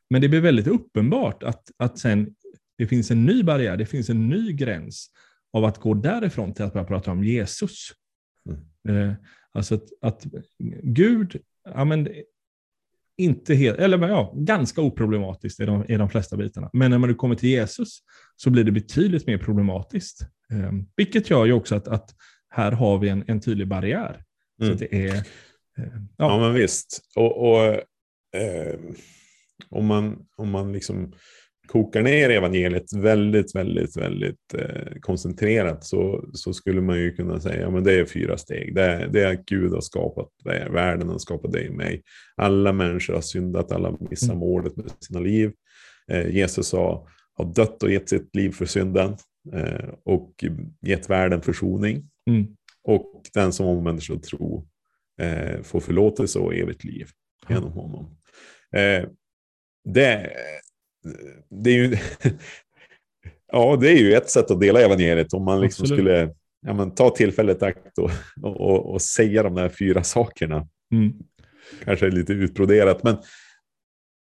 Men 0.10 0.22
det 0.22 0.30
blir 0.30 0.42
väldigt 0.42 0.68
uppenbart 0.68 1.44
att, 1.44 1.72
att 1.78 2.00
sen 2.00 2.36
det 2.78 2.88
finns 2.88 3.12
en 3.12 3.26
ny 3.26 3.44
barriär, 3.44 3.78
det 3.78 3.86
finns 3.86 4.10
en 4.10 4.30
ny 4.30 4.54
gräns 4.54 5.12
av 5.54 5.66
att 5.66 5.78
gå 5.78 5.94
därifrån 5.94 6.54
till 6.54 6.66
att 6.66 6.74
börja 6.74 6.86
prata 6.86 7.12
om 7.12 7.24
Jesus. 7.24 7.88
Mm. 8.86 9.10
Eh, 9.10 9.16
alltså 9.52 9.76
att, 9.76 9.88
att 10.02 10.26
Gud, 10.84 11.42
ja, 11.64 11.86
men, 11.86 12.08
inte 13.20 13.56
helt, 13.56 13.80
eller 13.80 14.08
ja, 14.08 14.34
ganska 14.36 14.82
oproblematiskt 14.82 15.60
i 15.60 15.66
de, 15.66 15.86
i 15.88 15.98
de 15.98 16.10
flesta 16.10 16.38
bitarna. 16.38 16.70
Men 16.74 16.92
när 16.92 16.98
man 16.98 17.16
kommer 17.16 17.36
till 17.36 17.50
Jesus 17.50 18.00
så 18.36 18.50
blir 18.50 18.64
det 18.64 18.72
betydligt 18.72 19.28
mer 19.28 19.38
problematiskt. 19.38 20.22
Eh, 20.52 20.72
vilket 20.96 21.30
gör 21.30 21.46
ju 21.46 21.54
också 21.54 21.76
att, 21.76 21.88
att 21.88 22.16
här 22.50 22.72
har 22.72 22.98
vi 22.98 23.10
en, 23.10 23.24
en 23.28 23.42
tydlig 23.42 23.68
barriär. 23.68 24.24
Mm. 24.62 24.74
Så 24.74 24.80
det 24.80 25.06
är, 25.06 25.16
eh, 25.16 25.24
ja. 25.78 25.92
ja. 26.18 26.40
men 26.40 26.54
visst. 26.54 27.02
Och, 27.16 27.50
och 27.50 27.64
eh, 28.40 28.80
om 29.70 29.86
man, 29.86 30.26
om 30.36 30.50
man 30.50 30.74
liksom 30.74 31.14
kokar 31.70 32.02
ner 32.02 32.30
evangeliet 32.30 32.94
väldigt, 32.94 33.56
väldigt, 33.56 33.98
väldigt 33.98 34.54
eh, 34.54 35.00
koncentrerat 35.00 35.84
så, 35.84 36.30
så 36.34 36.54
skulle 36.54 36.82
man 36.82 37.00
ju 37.00 37.16
kunna 37.16 37.40
säga 37.40 37.68
att 37.68 37.74
ja, 37.74 37.80
det 37.80 37.94
är 37.94 38.06
fyra 38.06 38.38
steg. 38.38 38.76
Det 38.76 38.84
är, 38.84 39.08
det 39.08 39.24
är 39.24 39.34
att 39.34 39.46
Gud 39.46 39.72
har 39.72 39.82
skapat 39.82 40.30
världen, 40.70 41.10
har 41.10 41.18
skapat 41.18 41.52
dig 41.52 41.70
och 41.70 41.76
mig. 41.76 42.04
Alla 42.36 42.74
människor 42.74 43.14
har 43.14 43.22
syndat, 43.22 43.72
alla 43.72 43.98
missar 44.10 44.34
mm. 44.34 44.40
målet 44.40 44.78
med 44.78 44.92
sina 45.00 45.20
liv. 45.20 45.52
Eh, 46.12 46.36
Jesus 46.36 46.74
har, 46.74 47.08
har 47.34 47.54
dött 47.54 47.84
och 47.84 47.92
gett 47.92 48.10
sitt 48.10 48.36
liv 48.36 48.52
för 48.52 48.66
synden 48.66 49.18
eh, 49.54 49.90
och 50.06 50.46
gett 50.82 51.10
världen 51.10 51.42
försoning. 51.42 52.10
Mm. 52.30 52.48
Och 52.84 53.22
den 53.34 53.54
som 53.54 53.66
omvänder 53.66 54.02
sig 54.02 54.16
och 54.16 54.24
tror 54.24 54.66
eh, 55.22 55.62
får 55.62 55.80
förlåtelse 55.80 56.40
och 56.40 56.56
evigt 56.56 56.84
liv 56.84 57.08
genom 57.50 57.72
honom. 57.72 58.18
Eh, 58.76 59.10
det 59.84 60.32
det 61.50 61.70
är 61.70 61.74
ju, 61.74 61.98
ja, 63.52 63.78
det 63.82 63.90
är 63.90 63.98
ju 63.98 64.14
ett 64.14 64.30
sätt 64.30 64.52
att 64.52 64.62
dela 64.62 64.82
evangeliet 64.82 65.34
om 65.34 65.46
man 65.46 65.62
liksom 65.62 65.88
skulle 65.88 66.34
ja, 66.62 66.74
men, 66.74 66.92
ta 66.92 67.10
tillfället 67.10 67.62
i 67.62 67.66
akt 67.66 67.98
och, 67.98 68.12
och, 68.42 68.94
och, 68.94 69.02
säga 69.02 69.44
de 69.44 69.56
där 69.56 69.70
fyra 69.70 70.04
sakerna. 70.04 70.68
Mm. 70.92 71.14
Kanske 71.84 72.06
är 72.06 72.12
lite 72.12 72.34
utbroderat, 72.34 73.04
men, 73.04 73.18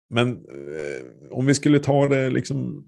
men 0.10 0.32
eh, 0.32 1.32
om 1.32 1.45
vi 1.45 1.54
skulle 1.54 1.80
ta 1.80 2.08
det 2.08 2.30
liksom 2.30 2.86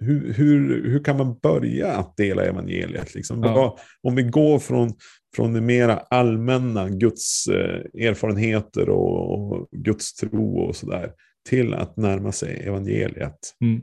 hur, 0.00 0.32
hur, 0.32 0.84
hur 0.84 1.04
kan 1.04 1.16
man 1.16 1.38
börja 1.38 1.92
att 1.92 2.16
dela 2.16 2.44
evangeliet? 2.44 3.14
Liksom? 3.14 3.42
Ja. 3.42 3.78
Om 4.02 4.14
vi 4.14 4.22
går 4.22 4.58
från, 4.58 4.92
från 5.36 5.52
det 5.52 5.60
mera 5.60 5.96
allmänna 5.96 6.88
Guds 6.88 7.48
eh, 7.48 8.06
erfarenheter 8.08 8.88
och, 8.88 9.32
och 9.32 9.68
Guds 9.70 10.14
tro 10.14 10.58
och 10.58 10.76
sådär 10.76 11.12
till 11.48 11.74
att 11.74 11.96
närma 11.96 12.32
sig 12.32 12.62
evangeliet. 12.66 13.54
Mm. 13.60 13.82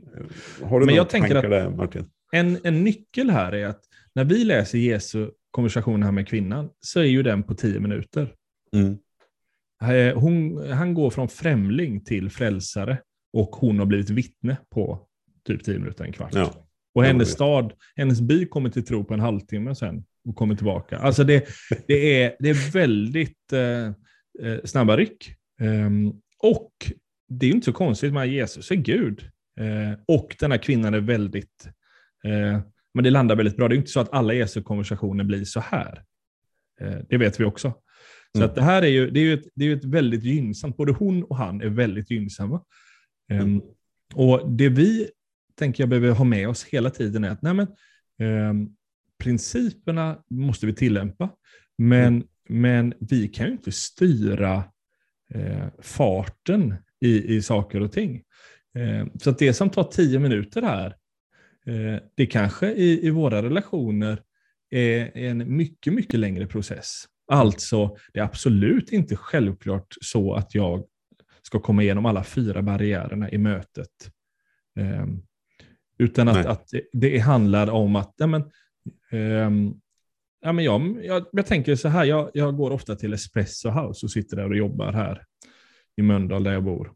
Har 0.62 0.80
du 0.80 0.86
Men 0.86 0.94
jag 0.94 1.08
tänker 1.08 1.34
tankar 1.34 1.50
där, 1.50 1.70
Martin? 1.70 2.04
En, 2.32 2.58
en 2.64 2.84
nyckel 2.84 3.30
här 3.30 3.52
är 3.52 3.66
att 3.66 3.80
när 4.14 4.24
vi 4.24 4.44
läser 4.44 4.78
Jesu 4.78 5.30
konversation 5.50 6.02
här 6.02 6.12
med 6.12 6.28
kvinnan 6.28 6.70
så 6.80 7.00
är 7.00 7.04
ju 7.04 7.22
den 7.22 7.42
på 7.42 7.54
tio 7.54 7.80
minuter. 7.80 8.34
Mm. 8.74 8.98
Eh, 9.82 10.18
hon, 10.18 10.68
han 10.70 10.94
går 10.94 11.10
från 11.10 11.28
främling 11.28 12.04
till 12.04 12.30
frälsare 12.30 12.98
och 13.32 13.56
hon 13.56 13.78
har 13.78 13.86
blivit 13.86 14.10
vittne 14.10 14.56
på 14.70 15.06
typ 15.46 15.64
tio 15.64 15.78
minuter, 15.78 16.04
en 16.04 16.12
kvart. 16.12 16.34
Ja. 16.34 16.54
Och 16.94 17.04
hennes 17.04 17.30
stad, 17.30 17.72
hennes 17.96 18.20
by 18.20 18.46
kommer 18.46 18.70
till 18.70 18.84
tro 18.84 19.04
på 19.04 19.14
en 19.14 19.20
halvtimme 19.20 19.74
sen 19.74 20.04
och 20.28 20.36
kommer 20.36 20.54
tillbaka. 20.54 20.98
Alltså 20.98 21.24
det, 21.24 21.46
det, 21.86 22.22
är, 22.22 22.36
det 22.38 22.48
är 22.48 22.72
väldigt 22.72 23.52
eh, 23.52 23.86
eh 24.48 24.64
snabba 24.64 24.96
ryck. 24.96 25.32
Um, 25.60 26.20
och 26.42 26.70
det 27.28 27.46
är 27.46 27.50
inte 27.50 27.64
så 27.64 27.72
konstigt 27.72 28.12
med 28.12 28.28
Jesus 28.28 28.70
är 28.70 28.74
Gud. 28.74 29.30
Eh, 29.60 29.98
och 30.06 30.36
den 30.40 30.50
här 30.50 30.58
kvinnan 30.58 30.94
är 30.94 31.00
väldigt, 31.00 31.68
eh, 32.24 32.60
men 32.94 33.04
det 33.04 33.10
landar 33.10 33.36
väldigt 33.36 33.56
bra. 33.56 33.68
Det 33.68 33.74
är 33.74 33.76
inte 33.76 33.90
så 33.90 34.00
att 34.00 34.12
alla 34.12 34.34
Jesu 34.34 34.62
konversationer 34.62 35.24
blir 35.24 35.44
så 35.44 35.60
här. 35.60 36.04
Eh, 36.80 36.98
det 37.08 37.16
vet 37.16 37.40
vi 37.40 37.44
också. 37.44 37.74
Så 38.32 38.38
mm. 38.38 38.50
att 38.50 38.54
det 38.54 38.62
här 38.62 38.82
är 38.82 38.86
ju, 38.86 39.10
det 39.10 39.20
är 39.20 39.24
ju 39.24 39.34
ett, 39.34 39.48
det 39.54 39.64
är 39.64 39.76
ett 39.76 39.84
väldigt 39.84 40.24
gynnsamt, 40.24 40.76
både 40.76 40.92
hon 40.92 41.24
och 41.24 41.36
han 41.36 41.60
är 41.60 41.68
väldigt 41.68 42.10
gynnsamma. 42.10 42.62
Ehm, 43.30 43.40
mm. 43.40 43.62
Och 44.14 44.50
det 44.50 44.68
vi 44.68 45.10
tänker 45.58 45.82
jag 45.82 45.88
behöver 45.88 46.10
ha 46.10 46.24
med 46.24 46.48
oss 46.48 46.64
hela 46.64 46.90
tiden 46.90 47.24
är 47.24 47.30
att 47.30 47.42
nej 47.42 47.54
men, 47.54 47.66
ehm, 48.18 48.68
principerna 49.18 50.18
måste 50.30 50.66
vi 50.66 50.74
tillämpa, 50.74 51.30
men, 51.78 52.14
mm. 52.14 52.26
men 52.48 52.94
vi 53.00 53.28
kan 53.28 53.46
ju 53.46 53.52
inte 53.52 53.72
styra 53.72 54.64
eh, 55.34 55.66
farten 55.82 56.74
i, 57.00 57.36
i 57.36 57.42
saker 57.42 57.80
och 57.80 57.92
ting. 57.92 58.22
Eh, 58.74 59.06
så 59.20 59.30
att 59.30 59.38
det 59.38 59.52
som 59.52 59.70
tar 59.70 59.84
tio 59.84 60.18
minuter 60.18 60.62
här, 60.62 60.96
eh, 61.66 62.02
det 62.14 62.26
kanske 62.26 62.72
i, 62.72 63.06
i 63.06 63.10
våra 63.10 63.42
relationer 63.42 64.22
är 64.70 65.16
en 65.16 65.56
mycket, 65.56 65.92
mycket 65.92 66.20
längre 66.20 66.46
process. 66.46 67.04
Alltså, 67.32 67.96
det 68.12 68.20
är 68.20 68.24
absolut 68.24 68.92
inte 68.92 69.16
självklart 69.16 69.94
så 70.00 70.34
att 70.34 70.54
jag 70.54 70.84
ska 71.42 71.60
komma 71.60 71.82
igenom 71.82 72.06
alla 72.06 72.24
fyra 72.24 72.62
barriärerna 72.62 73.30
i 73.30 73.38
mötet. 73.38 74.10
Eh, 74.78 75.06
utan 75.98 76.28
att, 76.28 76.46
att 76.46 76.68
det 76.92 77.18
handlar 77.18 77.70
om 77.70 77.96
att 77.96 78.14
ja, 78.16 78.26
men, 78.26 78.42
um, 79.12 79.80
ja, 80.40 80.52
men 80.52 80.64
jag, 80.64 81.04
jag, 81.04 81.26
jag, 81.32 81.46
tänker 81.46 81.76
så 81.76 81.88
här, 81.88 82.04
jag, 82.04 82.30
jag 82.34 82.56
går 82.56 82.70
ofta 82.70 82.96
till 82.96 83.12
Espresso 83.12 83.70
House 83.70 84.06
och 84.06 84.10
sitter 84.10 84.36
där 84.36 84.48
och 84.48 84.56
jobbar 84.56 84.92
här 84.92 85.22
i 85.96 86.02
Mölndal 86.02 86.44
där 86.44 86.52
jag 86.52 86.64
bor. 86.64 86.92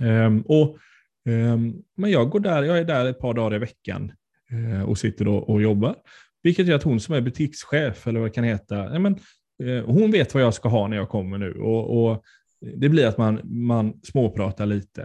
Um, 0.00 0.42
och, 0.42 0.76
um, 1.24 1.82
men 1.96 2.10
jag 2.10 2.30
går 2.30 2.40
där, 2.40 2.62
jag 2.62 2.78
är 2.78 2.84
där 2.84 3.06
ett 3.06 3.18
par 3.18 3.34
dagar 3.34 3.56
i 3.56 3.58
veckan 3.58 4.12
uh, 4.52 4.82
och 4.82 4.98
sitter 4.98 5.28
och, 5.28 5.50
och 5.50 5.62
jobbar. 5.62 5.96
Vilket 6.42 6.66
gör 6.66 6.76
att 6.76 6.82
hon 6.82 7.00
som 7.00 7.14
är 7.14 7.20
butikschef, 7.20 8.06
eller 8.06 8.20
vad 8.20 8.28
det 8.28 8.34
kan 8.34 8.44
heta, 8.44 8.98
men, 8.98 9.18
uh, 9.62 9.84
hon 9.84 10.10
vet 10.10 10.34
vad 10.34 10.42
jag 10.42 10.54
ska 10.54 10.68
ha 10.68 10.88
när 10.88 10.96
jag 10.96 11.08
kommer 11.08 11.38
nu. 11.38 11.52
Och, 11.52 12.10
och 12.10 12.24
det 12.60 12.88
blir 12.88 13.06
att 13.06 13.18
man, 13.18 13.40
man 13.44 14.00
småpratar 14.02 14.66
lite. 14.66 15.02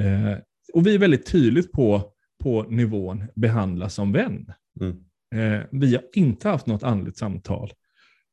Uh, 0.00 0.36
och 0.72 0.86
vi 0.86 0.94
är 0.94 0.98
väldigt 0.98 1.26
tydligt 1.26 1.72
på, 1.72 2.12
på 2.42 2.62
nivån 2.62 3.24
behandla 3.34 3.88
som 3.88 4.12
vän. 4.12 4.52
Mm. 4.80 5.04
Eh, 5.34 5.60
vi 5.70 5.94
har 5.94 6.04
inte 6.12 6.48
haft 6.48 6.66
något 6.66 6.82
andligt 6.82 7.16
samtal. 7.16 7.72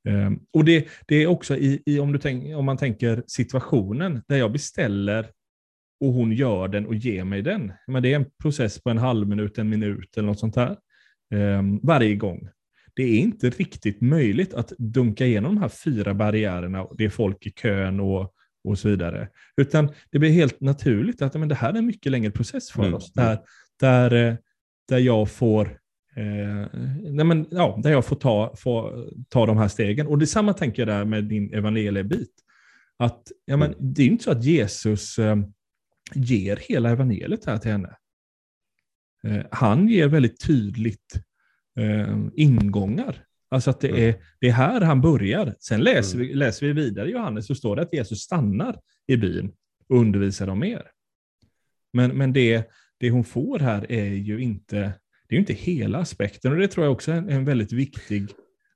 Eh, 0.09 0.31
och 0.53 0.65
det, 0.65 0.87
det 1.07 1.15
är 1.15 1.27
också 1.27 1.57
i, 1.57 1.83
i 1.85 1.99
om, 1.99 2.19
tänk, 2.21 2.55
om 2.55 2.65
man 2.65 2.77
tänker 2.77 3.23
situationen 3.27 4.21
där 4.27 4.37
jag 4.37 4.51
beställer 4.51 5.25
och 6.01 6.13
hon 6.13 6.31
gör 6.31 6.67
den 6.67 6.85
och 6.85 6.95
ger 6.95 7.23
mig 7.23 7.41
den. 7.41 7.73
Men 7.87 8.03
det 8.03 8.11
är 8.11 8.15
en 8.15 8.25
process 8.41 8.83
på 8.83 8.89
en 8.89 8.97
halv 8.97 9.27
minut, 9.27 9.57
en 9.57 9.69
minut 9.69 10.17
eller 10.17 10.27
något 10.27 10.39
sånt 10.39 10.55
här. 10.55 10.77
Eh, 11.33 11.63
varje 11.83 12.15
gång. 12.15 12.49
Det 12.93 13.03
är 13.03 13.19
inte 13.19 13.49
riktigt 13.49 14.01
möjligt 14.01 14.53
att 14.53 14.69
dunka 14.77 15.25
igenom 15.25 15.55
de 15.55 15.61
här 15.61 15.69
fyra 15.69 16.13
barriärerna. 16.13 16.87
Det 16.97 17.05
är 17.05 17.09
folk 17.09 17.45
i 17.45 17.51
kön 17.51 17.99
och, 17.99 18.33
och 18.63 18.79
så 18.79 18.89
vidare. 18.89 19.29
Utan 19.57 19.91
det 20.11 20.19
blir 20.19 20.29
helt 20.29 20.61
naturligt 20.61 21.21
att 21.21 21.33
men 21.33 21.49
det 21.49 21.55
här 21.55 21.73
är 21.73 21.77
en 21.77 21.85
mycket 21.85 22.11
längre 22.11 22.31
process 22.31 22.71
för 22.71 22.83
mm. 22.83 22.93
oss. 22.93 23.13
Där, 23.13 23.39
där, 23.79 24.13
eh, 24.13 24.35
där 24.87 24.99
jag 24.99 25.31
får 25.31 25.80
Eh, 26.15 26.67
nej 27.01 27.25
men, 27.25 27.47
ja, 27.51 27.79
där 27.83 27.91
jag 27.91 28.05
får 28.05 28.15
ta, 28.15 28.55
får 28.57 29.09
ta 29.29 29.45
de 29.45 29.57
här 29.57 29.67
stegen. 29.67 30.07
Och 30.07 30.17
detsamma 30.17 30.53
tänker 30.53 30.81
jag 30.81 30.87
där 30.87 31.05
med 31.05 31.23
din 31.23 31.53
evangeliebit. 31.53 32.31
Att, 32.97 33.31
ja, 33.45 33.57
men, 33.57 33.73
mm. 33.73 33.93
det 33.93 34.01
är 34.01 34.05
ju 34.05 34.11
inte 34.11 34.23
så 34.23 34.31
att 34.31 34.43
Jesus 34.43 35.19
eh, 35.19 35.35
ger 36.15 36.55
hela 36.55 36.89
evangeliet 36.89 37.45
här 37.45 37.57
till 37.57 37.71
henne. 37.71 37.95
Eh, 39.27 39.45
han 39.51 39.87
ger 39.87 40.07
väldigt 40.07 40.45
tydligt 40.47 41.13
eh, 41.79 42.17
ingångar. 42.33 43.25
Alltså 43.49 43.69
att 43.69 43.79
det 43.79 43.89
mm. 43.89 44.01
är, 44.01 44.15
det 44.39 44.47
är 44.47 44.53
här 44.53 44.81
han 44.81 45.01
börjar. 45.01 45.55
Sen 45.59 45.81
läser, 45.81 46.15
mm. 46.15 46.27
vi, 46.27 46.33
läser 46.33 46.67
vi 46.67 46.73
vidare 46.73 47.09
i 47.09 47.11
Johannes 47.11 47.47
så 47.47 47.55
står 47.55 47.75
det 47.75 47.81
att 47.81 47.93
Jesus 47.93 48.19
stannar 48.19 48.79
i 49.07 49.17
byn 49.17 49.51
och 49.89 49.97
undervisar 49.97 50.47
dem 50.47 50.59
mer. 50.59 50.83
Men, 51.93 52.17
men 52.17 52.33
det, 52.33 52.69
det 52.97 53.09
hon 53.09 53.23
får 53.23 53.59
här 53.59 53.91
är 53.91 54.05
ju 54.05 54.41
inte 54.41 54.93
det 55.31 55.35
är 55.35 55.37
ju 55.37 55.41
inte 55.41 55.53
hela 55.53 55.97
aspekten 55.97 56.51
och 56.51 56.57
det 56.57 56.67
tror 56.67 56.85
jag 56.85 56.93
också 56.93 57.11
är 57.11 57.15
en, 57.15 57.29
en 57.29 57.45
väldigt 57.45 57.71
viktig 57.71 58.27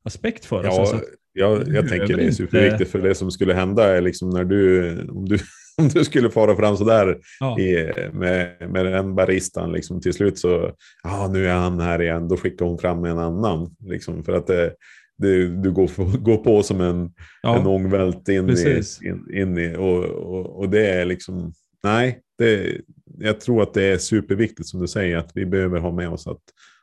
aspekt 0.04 0.46
för 0.46 0.60
oss. 0.60 0.66
Ja, 0.66 0.80
alltså, 0.80 1.02
jag, 1.34 1.68
jag 1.68 1.90
tänker 1.90 2.18
det 2.18 2.24
är 2.24 2.32
superviktigt 2.32 2.92
för 2.92 3.02
det 3.02 3.16
som 3.16 3.32
skulle 3.32 3.54
hända 3.54 3.98
är 3.98 4.02
liksom 4.02 4.30
när 4.30 4.44
du, 4.44 4.90
om 5.10 5.26
du, 5.26 5.40
om 5.78 5.88
du 5.88 6.04
skulle 6.04 6.30
fara 6.30 6.56
fram 6.56 6.78
sådär 6.78 7.18
ja. 7.40 7.60
i, 7.60 7.94
med, 8.14 8.70
med 8.72 8.86
den 8.86 9.16
baristan 9.16 9.72
liksom 9.72 10.02
till 10.02 10.14
slut 10.14 10.38
så, 10.38 10.72
ja 11.04 11.30
nu 11.34 11.48
är 11.48 11.54
han 11.54 11.80
här 11.80 12.02
igen, 12.02 12.28
då 12.28 12.38
skickar 12.38 12.66
hon 12.66 12.78
fram 12.78 13.06
en 13.06 13.20
annan. 13.20 13.76
Liksom, 13.86 14.24
för 14.24 14.34
att 14.34 14.48
det, 14.48 14.74
det, 15.18 15.48
du 15.48 15.72
går, 15.72 16.18
går 16.18 16.38
på 16.38 16.64
som 16.64 16.82
en, 16.82 17.12
ja. 17.42 17.60
en 17.60 17.68
ångvält 17.68 18.30
in, 18.30 18.50
i, 18.50 18.82
in, 19.04 19.34
in 19.34 19.58
i, 19.58 19.76
och, 19.78 20.04
och, 20.06 20.60
och 20.60 20.70
det 20.70 20.88
är 20.88 21.06
liksom, 21.06 21.54
nej, 21.84 22.22
det, 22.38 22.82
jag 23.18 23.40
tror 23.40 23.64
att 23.64 23.74
det 23.74 23.84
är 23.84 23.98
superviktigt 23.98 24.68
som 24.68 24.82
du 24.82 24.88
säger 24.88 25.18
att 25.18 25.32
vi 25.34 25.46
behöver 25.46 25.80
ha 25.80 25.92
med 25.92 26.10
oss 26.10 26.28
att, 26.28 26.42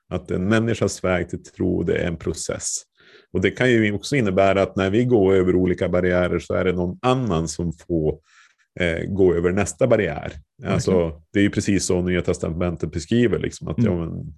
att 0.08 0.30
en 0.30 0.48
människas 0.48 1.04
väg 1.04 1.28
till 1.28 1.42
tro 1.42 1.82
det 1.82 1.96
är 1.96 2.08
en 2.08 2.16
process. 2.16 2.82
Och 3.32 3.40
det 3.40 3.50
kan 3.50 3.70
ju 3.70 3.92
också 3.92 4.16
innebära 4.16 4.62
att 4.62 4.76
när 4.76 4.90
vi 4.90 5.04
går 5.04 5.34
över 5.34 5.54
olika 5.54 5.88
barriärer 5.88 6.38
så 6.38 6.54
är 6.54 6.64
det 6.64 6.72
någon 6.72 6.98
annan 7.02 7.48
som 7.48 7.72
får 7.72 8.18
eh, 8.80 9.04
gå 9.08 9.34
över 9.34 9.52
nästa 9.52 9.86
barriär. 9.86 10.32
Okay. 10.58 10.72
Alltså, 10.72 11.22
det 11.32 11.38
är 11.38 11.42
ju 11.42 11.50
precis 11.50 11.86
så 11.86 12.02
Nya 12.02 12.22
Testamentet 12.22 12.92
beskriver, 12.92 13.38
liksom, 13.38 13.68
att 13.68 13.78
mm. 13.78 13.92
ja, 13.92 14.06
men, 14.06 14.34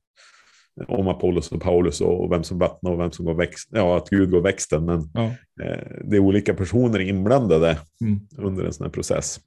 om 0.89 1.09
Apollos 1.09 1.53
och 1.53 1.63
Paulus 1.63 2.01
och 2.01 2.33
vem 2.33 2.45
som 2.45 2.59
vattnar 2.59 2.93
och 2.93 3.01
vem 3.01 3.11
som 3.11 3.25
går 3.25 3.35
växten, 3.35 3.79
ja 3.79 3.97
att 3.97 4.11
Gud 4.11 4.31
går 4.31 4.41
växten. 4.41 4.85
Men 4.85 5.11
ja. 5.15 5.25
eh, 5.63 5.87
det 6.05 6.17
är 6.17 6.21
olika 6.21 6.55
personer 6.55 7.01
inblandade 7.01 7.79
mm. 8.01 8.21
under 8.39 8.65
en 8.65 8.73
sån 8.73 8.85
här 8.85 8.91
process. 8.91 9.41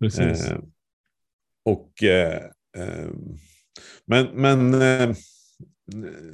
Precis. 0.00 0.50
Eh, 0.50 0.58
och, 1.64 2.02
eh, 2.02 2.44
eh, 2.76 3.10
men 4.06 4.26
men 4.34 4.74
eh, 4.74 5.16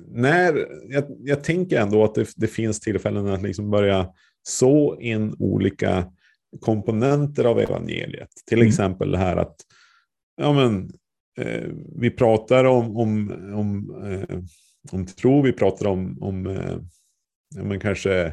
när, 0.08 0.66
jag, 0.88 1.04
jag, 1.18 1.44
tänker 1.44 1.80
ändå 1.80 2.04
att 2.04 2.14
det, 2.14 2.28
det, 2.36 2.46
finns 2.46 2.80
tillfällen 2.80 3.26
att 3.26 3.42
liksom 3.42 3.70
börja 3.70 4.08
så 4.42 5.00
in 5.00 5.34
olika 5.38 6.12
komponenter 6.60 7.44
av 7.44 7.60
evangeliet. 7.60 8.30
Till 8.46 8.58
mm. 8.58 8.68
exempel 8.68 9.10
det 9.10 9.18
här 9.18 9.36
att 9.36 9.56
ja, 10.36 10.52
men, 10.52 10.90
eh, 11.38 11.70
vi 11.96 12.10
pratar 12.10 12.64
om, 12.64 12.96
om, 12.96 13.30
om, 13.54 14.02
eh, 14.04 14.38
om 14.92 15.06
tro, 15.06 15.42
vi 15.42 15.52
pratar 15.52 15.86
om, 15.86 16.22
om 16.22 16.46
eh, 16.46 16.78
ja, 17.54 17.64
men 17.64 17.80
kanske 17.80 18.26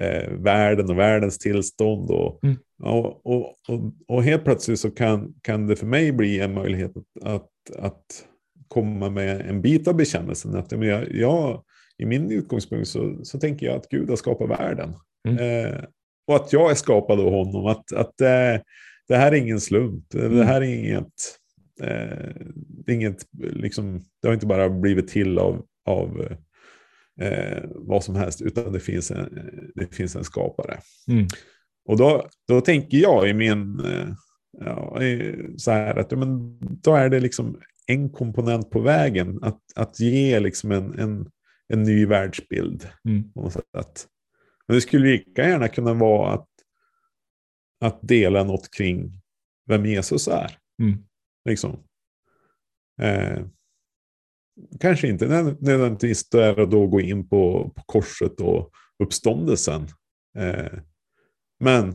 eh, 0.00 0.30
världen 0.30 0.90
och 0.90 0.98
världens 0.98 1.38
tillstånd. 1.38 2.10
Och, 2.10 2.44
mm. 2.44 2.56
Och, 2.82 3.26
och, 3.26 3.54
och, 3.68 3.92
och, 4.08 4.22
helt 4.22 4.44
plötsligt 4.44 4.80
så 4.80 4.90
kan, 4.90 5.34
kan 5.42 5.66
det 5.66 5.76
för 5.76 5.86
mig 5.86 6.12
bli 6.12 6.40
en 6.40 6.54
möjlighet 6.54 6.92
att, 6.96 7.22
att, 7.22 7.50
att 7.78 8.26
komma 8.68 9.10
med 9.10 9.40
en 9.40 9.62
bit 9.62 9.88
av 9.88 9.96
bekännelsen. 9.96 10.54
Att 10.54 10.72
jag, 10.72 11.12
jag, 11.12 11.64
I 11.98 12.06
min 12.06 12.30
utgångspunkt 12.30 12.88
så, 12.88 13.18
så 13.22 13.38
tänker 13.38 13.66
jag 13.66 13.76
att 13.76 13.88
Gud 13.88 14.08
har 14.08 14.16
skapat 14.16 14.50
världen. 14.50 14.94
Mm. 15.28 15.38
Eh, 15.38 15.84
och 16.26 16.36
att 16.36 16.52
jag 16.52 16.70
är 16.70 16.74
skapad 16.74 17.20
av 17.20 17.30
honom. 17.30 17.66
Att, 17.66 17.92
att 17.92 18.20
eh, 18.20 18.62
det 19.08 19.16
här 19.16 19.32
är 19.32 19.36
ingen 19.36 19.60
slump. 19.60 20.14
Mm. 20.14 20.36
Det 20.36 20.44
här 20.44 20.60
är 20.60 20.66
inget... 20.66 21.12
Eh, 21.82 22.34
inget 22.86 23.26
liksom, 23.38 24.04
det 24.22 24.28
har 24.28 24.34
inte 24.34 24.46
bara 24.46 24.68
blivit 24.68 25.08
till 25.08 25.38
av, 25.38 25.64
av 25.86 26.28
eh, 27.20 27.62
vad 27.64 28.04
som 28.04 28.14
helst, 28.14 28.42
utan 28.42 28.72
det 28.72 28.80
finns 28.80 29.10
en, 29.10 29.50
det 29.74 29.94
finns 29.94 30.16
en 30.16 30.24
skapare. 30.24 30.78
Mm. 31.08 31.26
Och 31.84 31.96
då, 31.96 32.28
då 32.48 32.60
tänker 32.60 32.98
jag 32.98 33.28
i 33.28 33.32
min, 33.32 33.80
eh, 33.80 34.08
ja, 34.60 34.98
så 35.56 35.70
här 35.70 35.96
att 35.96 36.10
men, 36.10 36.58
då 36.60 36.94
är 36.94 37.08
det 37.08 37.20
liksom 37.20 37.60
en 37.86 38.10
komponent 38.10 38.70
på 38.70 38.80
vägen 38.80 39.38
att, 39.42 39.60
att 39.74 40.00
ge 40.00 40.40
liksom 40.40 40.72
en, 40.72 40.98
en, 40.98 41.30
en 41.68 41.82
ny 41.82 42.06
världsbild. 42.06 42.88
Mm. 43.08 43.50
Sätt. 43.50 44.08
Men 44.66 44.74
det 44.74 44.80
skulle 44.80 45.06
lika 45.06 45.48
gärna 45.48 45.68
kunna 45.68 45.94
vara 45.94 46.32
att, 46.32 46.48
att 47.80 47.98
dela 48.02 48.44
något 48.44 48.70
kring 48.70 49.20
vem 49.66 49.86
Jesus 49.86 50.28
är. 50.28 50.58
Mm. 50.82 51.04
Liksom. 51.44 51.78
Eh, 53.02 53.44
kanske 54.80 55.08
inte 55.08 55.28
nödvändigtvis 55.60 56.28
där 56.28 56.58
och 56.58 56.68
då 56.68 56.86
gå 56.86 57.00
in 57.00 57.28
på, 57.28 57.72
på 57.76 57.82
korset 57.86 58.40
och 58.40 58.70
uppståndelsen. 58.98 59.86
Eh, 60.38 60.78
men 61.64 61.88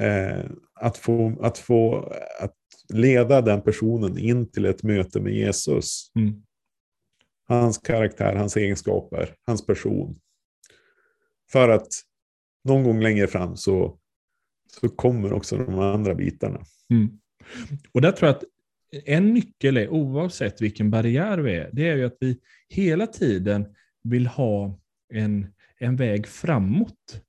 eh, 0.00 0.50
att, 0.74 0.96
få, 0.96 1.42
att 1.42 1.58
få 1.58 2.12
att 2.40 2.56
leda 2.88 3.40
den 3.40 3.62
personen 3.62 4.18
in 4.18 4.50
till 4.50 4.64
ett 4.64 4.82
möte 4.82 5.20
med 5.20 5.32
Jesus. 5.32 6.12
Mm. 6.14 6.42
Hans 7.48 7.78
karaktär, 7.78 8.34
hans 8.34 8.56
egenskaper, 8.56 9.34
hans 9.46 9.66
person. 9.66 10.20
För 11.52 11.68
att 11.68 11.88
någon 12.64 12.84
gång 12.84 13.00
längre 13.00 13.26
fram 13.26 13.56
så, 13.56 13.98
så 14.80 14.88
kommer 14.88 15.32
också 15.32 15.56
de 15.56 15.78
andra 15.78 16.14
bitarna. 16.14 16.60
Mm. 16.90 17.08
Och 17.92 18.00
där 18.00 18.12
tror 18.12 18.28
jag 18.28 18.36
att 18.36 18.44
en 19.04 19.34
nyckel 19.34 19.76
är, 19.76 19.88
oavsett 19.88 20.60
vilken 20.60 20.90
barriär 20.90 21.38
vi 21.38 21.56
är, 21.56 21.70
det 21.72 21.88
är 21.88 21.96
ju 21.96 22.04
att 22.04 22.16
vi 22.20 22.38
hela 22.68 23.06
tiden 23.06 23.74
vill 24.02 24.26
ha 24.26 24.78
en, 25.12 25.46
en 25.78 25.96
väg 25.96 26.26
framåt. 26.26 27.22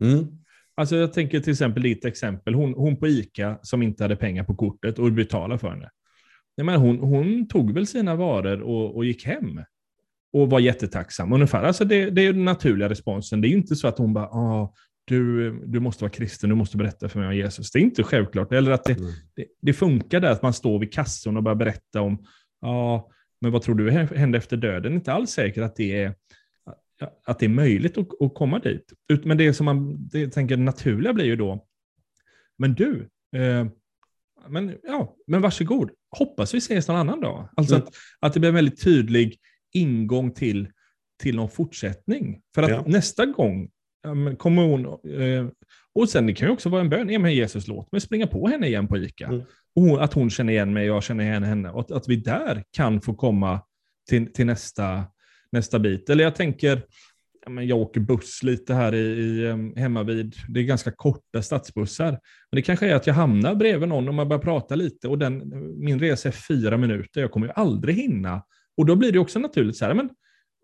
Mm. 0.00 0.38
Alltså 0.78 0.96
jag 0.96 1.12
tänker 1.12 1.40
till 1.40 1.52
exempel 1.52 1.82
ditt 1.82 2.04
exempel, 2.04 2.54
hon, 2.54 2.74
hon 2.74 2.96
på 2.96 3.08
ICA 3.08 3.58
som 3.62 3.82
inte 3.82 4.04
hade 4.04 4.16
pengar 4.16 4.44
på 4.44 4.54
kortet 4.54 4.98
och 4.98 5.12
betalade 5.12 5.58
för 5.58 5.70
henne. 5.70 5.90
Men 6.62 6.80
hon, 6.80 6.98
hon 6.98 7.48
tog 7.48 7.74
väl 7.74 7.86
sina 7.86 8.14
varor 8.14 8.60
och, 8.60 8.96
och 8.96 9.04
gick 9.04 9.26
hem 9.26 9.60
och 10.32 10.50
var 10.50 10.60
jättetacksam. 10.60 11.32
Ungefär. 11.32 11.62
Alltså 11.62 11.84
det, 11.84 12.10
det 12.10 12.22
är 12.22 12.32
den 12.32 12.44
naturliga 12.44 12.88
responsen. 12.88 13.40
Det 13.40 13.48
är 13.48 13.50
inte 13.50 13.76
så 13.76 13.88
att 13.88 13.98
hon 13.98 14.12
bara, 14.12 14.24
ah, 14.24 14.74
du, 15.04 15.50
du 15.66 15.80
måste 15.80 16.04
vara 16.04 16.12
kristen, 16.12 16.50
du 16.50 16.56
måste 16.56 16.76
berätta 16.76 17.08
för 17.08 17.18
mig 17.18 17.28
om 17.28 17.36
Jesus. 17.36 17.70
Det 17.70 17.78
är 17.78 17.82
inte 17.82 18.02
självklart. 18.02 18.52
Eller 18.52 18.70
att 18.70 18.84
det, 18.84 18.98
mm. 18.98 19.10
det, 19.36 19.46
det, 19.62 19.72
funkar 19.72 20.20
där 20.20 20.30
att 20.30 20.42
man 20.42 20.52
står 20.52 20.78
vid 20.78 20.92
kassan 20.92 21.36
och 21.36 21.42
börjar 21.42 21.56
berätta 21.56 22.00
om, 22.00 22.24
ja, 22.60 23.08
men 23.40 23.52
vad 23.52 23.62
tror 23.62 23.74
du 23.74 23.90
händer 23.90 24.38
efter 24.38 24.56
döden? 24.56 24.94
Inte 24.94 25.12
alls 25.12 25.30
säkert 25.30 25.64
att 25.64 25.76
det 25.76 26.02
är, 26.02 26.14
att 27.24 27.38
det 27.38 27.46
är 27.46 27.50
möjligt 27.50 27.98
att, 27.98 28.22
att 28.22 28.34
komma 28.34 28.58
dit. 28.58 28.92
Men 29.24 29.38
det 29.38 29.54
som 29.54 29.64
man 29.64 30.08
det, 30.08 30.28
tänker 30.28 30.56
naturliga 30.56 31.12
blir 31.12 31.24
ju 31.24 31.36
då, 31.36 31.66
men 32.58 32.74
du, 32.74 33.08
eh, 33.36 33.66
men, 34.48 34.76
ja, 34.82 35.16
men 35.26 35.40
varsågod, 35.40 35.90
hoppas 36.18 36.54
vi 36.54 36.58
ses 36.58 36.88
någon 36.88 36.96
annan 36.96 37.20
dag. 37.20 37.48
Alltså 37.56 37.74
mm. 37.74 37.86
att, 37.86 37.94
att 38.20 38.32
det 38.32 38.40
blir 38.40 38.48
en 38.48 38.54
väldigt 38.54 38.82
tydlig 38.82 39.38
ingång 39.72 40.30
till, 40.30 40.68
till 41.22 41.36
någon 41.36 41.50
fortsättning. 41.50 42.40
För 42.54 42.62
att 42.62 42.70
ja. 42.70 42.84
nästa 42.86 43.26
gång 43.26 43.70
kommer 44.38 44.62
hon... 44.62 44.84
Eh, 44.86 45.46
och 45.94 46.08
sen 46.08 46.26
det 46.26 46.32
kan 46.32 46.48
ju 46.48 46.52
också 46.52 46.68
vara 46.68 46.80
en 46.80 46.88
bön. 46.88 47.10
Ja, 47.10 47.18
men 47.18 47.34
Jesus, 47.34 47.68
låt 47.68 47.92
mig 47.92 48.00
springa 48.00 48.26
på 48.26 48.48
henne 48.48 48.66
igen 48.66 48.88
på 48.88 48.98
ICA. 48.98 49.26
Mm. 49.26 49.42
Och 49.74 50.04
att 50.04 50.12
hon 50.12 50.30
känner 50.30 50.52
igen 50.52 50.72
mig 50.72 50.86
jag 50.86 51.02
känner 51.02 51.24
igen 51.24 51.42
henne. 51.42 51.70
Och 51.70 51.80
att, 51.80 51.90
att 51.90 52.08
vi 52.08 52.16
där 52.16 52.64
kan 52.70 53.00
få 53.00 53.14
komma 53.14 53.60
till, 54.08 54.32
till 54.32 54.46
nästa, 54.46 55.04
nästa 55.52 55.78
bit. 55.78 56.10
Eller 56.10 56.24
jag 56.24 56.34
tänker, 56.34 56.82
jag 57.60 57.78
åker 57.78 58.00
buss 58.00 58.42
lite 58.42 58.74
här 58.74 58.94
i, 58.94 58.98
i, 58.98 59.46
ehm, 59.46 59.76
hemma 59.76 60.02
vid, 60.02 60.34
det 60.48 60.60
är 60.60 60.64
ganska 60.64 60.92
korta 60.92 61.42
stadsbussar. 61.42 62.10
Men 62.10 62.56
det 62.56 62.62
kanske 62.62 62.86
är 62.86 62.94
att 62.94 63.06
jag 63.06 63.14
hamnar 63.14 63.54
bredvid 63.54 63.88
någon 63.88 64.08
och 64.08 64.14
man 64.14 64.28
börjar 64.28 64.42
prata 64.42 64.74
lite 64.74 65.08
och 65.08 65.18
den, 65.18 65.42
min 65.84 66.00
resa 66.00 66.28
är 66.28 66.32
fyra 66.32 66.76
minuter, 66.76 67.20
jag 67.20 67.30
kommer 67.30 67.46
ju 67.46 67.52
aldrig 67.56 67.96
hinna. 67.96 68.42
Och 68.76 68.86
då 68.86 68.96
blir 68.96 69.12
det 69.12 69.18
också 69.18 69.38
naturligt 69.38 69.76
så 69.76 69.84
här, 69.84 69.94
men, 69.94 70.10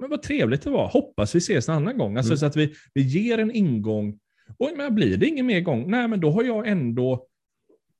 men 0.01 0.11
vad 0.11 0.23
trevligt 0.23 0.62
det 0.62 0.70
var, 0.70 0.88
hoppas 0.88 1.35
vi 1.35 1.38
ses 1.38 1.68
en 1.68 1.75
annan 1.75 1.99
gång. 1.99 2.16
Alltså 2.16 2.33
mm. 2.33 2.38
så 2.38 2.47
att 2.47 2.57
vi, 2.57 2.75
vi 2.94 3.03
ger 3.03 3.38
en 3.38 3.51
ingång, 3.51 4.18
och 4.59 4.70
men 4.77 4.94
blir 4.94 5.16
det 5.16 5.27
ingen 5.27 5.47
mer 5.47 5.61
gång, 5.61 5.90
nej 5.90 6.09
men 6.09 6.20
då 6.20 6.31
har 6.31 6.44
jag 6.44 6.68
ändå 6.68 7.27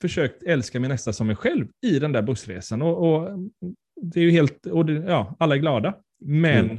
försökt 0.01 0.42
älska 0.42 0.81
min 0.81 0.90
nästa 0.90 1.12
som 1.12 1.27
mig 1.27 1.37
själv 1.37 1.66
i 1.87 1.99
den 1.99 2.12
där 2.12 2.23
bussresan. 2.23 2.83
Och, 2.83 3.14
och 3.14 3.38
det 4.03 4.20
är 4.20 4.25
ju 4.25 4.31
helt, 4.31 4.66
och 4.66 4.87
det, 4.87 4.92
ja, 4.92 5.37
alla 5.38 5.55
är 5.55 5.59
glada. 5.59 5.94
Men 6.20 6.64
mm. 6.64 6.79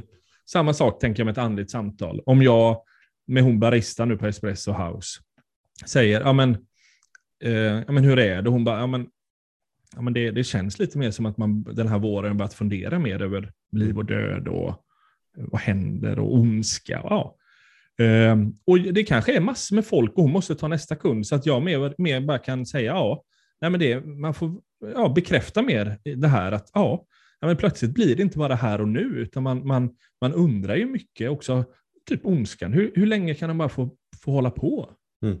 samma 0.50 0.74
sak 0.74 1.00
tänker 1.00 1.20
jag 1.20 1.24
med 1.24 1.32
ett 1.32 1.38
andligt 1.38 1.70
samtal. 1.70 2.20
Om 2.26 2.42
jag 2.42 2.82
med 3.26 3.42
hon 3.42 3.60
barista 3.60 4.04
nu 4.04 4.16
på 4.16 4.26
Espresso 4.26 4.72
House 4.72 5.20
säger, 5.86 6.20
ja 6.20 6.32
men, 6.32 6.56
eh, 7.44 7.52
ja, 7.52 7.92
men 7.92 8.04
hur 8.04 8.18
är 8.18 8.42
det? 8.42 8.50
hon 8.50 8.64
bara, 8.64 8.80
ja 8.80 8.86
men, 8.86 9.06
ja, 9.94 10.02
men 10.02 10.12
det, 10.12 10.30
det 10.30 10.44
känns 10.44 10.78
lite 10.78 10.98
mer 10.98 11.10
som 11.10 11.26
att 11.26 11.36
man 11.36 11.62
den 11.62 11.88
här 11.88 11.98
våren 11.98 12.36
börjat 12.36 12.54
fundera 12.54 12.98
mer 12.98 13.22
över 13.22 13.52
liv 13.72 13.98
och 13.98 14.04
död 14.04 14.48
och 14.48 14.82
vad 15.36 15.60
händer 15.60 16.18
och 16.18 16.34
ondska. 16.34 17.00
Ja. 17.04 17.36
Um, 17.98 18.58
och 18.64 18.78
det 18.78 19.04
kanske 19.04 19.36
är 19.36 19.40
massor 19.40 19.76
med 19.76 19.86
folk 19.86 20.16
och 20.16 20.22
hon 20.22 20.32
måste 20.32 20.54
ta 20.54 20.68
nästa 20.68 20.96
kund 20.96 21.26
så 21.26 21.34
att 21.34 21.46
jag 21.46 21.62
mer, 21.62 21.94
mer 21.98 22.20
bara 22.20 22.38
kan 22.38 22.66
säga 22.66 22.92
ja. 22.92 23.22
Nej, 23.60 23.70
men 23.70 23.80
det, 23.80 24.06
man 24.06 24.34
får 24.34 24.60
ja, 24.94 25.08
bekräfta 25.08 25.62
mer 25.62 25.98
det 26.16 26.28
här 26.28 26.52
att 26.52 26.70
ja, 26.74 27.04
ja 27.40 27.46
men 27.46 27.56
plötsligt 27.56 27.94
blir 27.94 28.16
det 28.16 28.22
inte 28.22 28.38
bara 28.38 28.54
här 28.54 28.80
och 28.80 28.88
nu 28.88 29.00
utan 29.00 29.42
man, 29.42 29.66
man, 29.66 29.96
man 30.20 30.32
undrar 30.32 30.74
ju 30.74 30.86
mycket 30.86 31.30
också, 31.30 31.64
typ 32.08 32.26
ondskan, 32.26 32.72
hur, 32.72 32.92
hur 32.94 33.06
länge 33.06 33.34
kan 33.34 33.48
den 33.48 33.58
bara 33.58 33.68
få, 33.68 33.90
få 34.24 34.32
hålla 34.32 34.50
på? 34.50 34.90
Mm. 35.22 35.38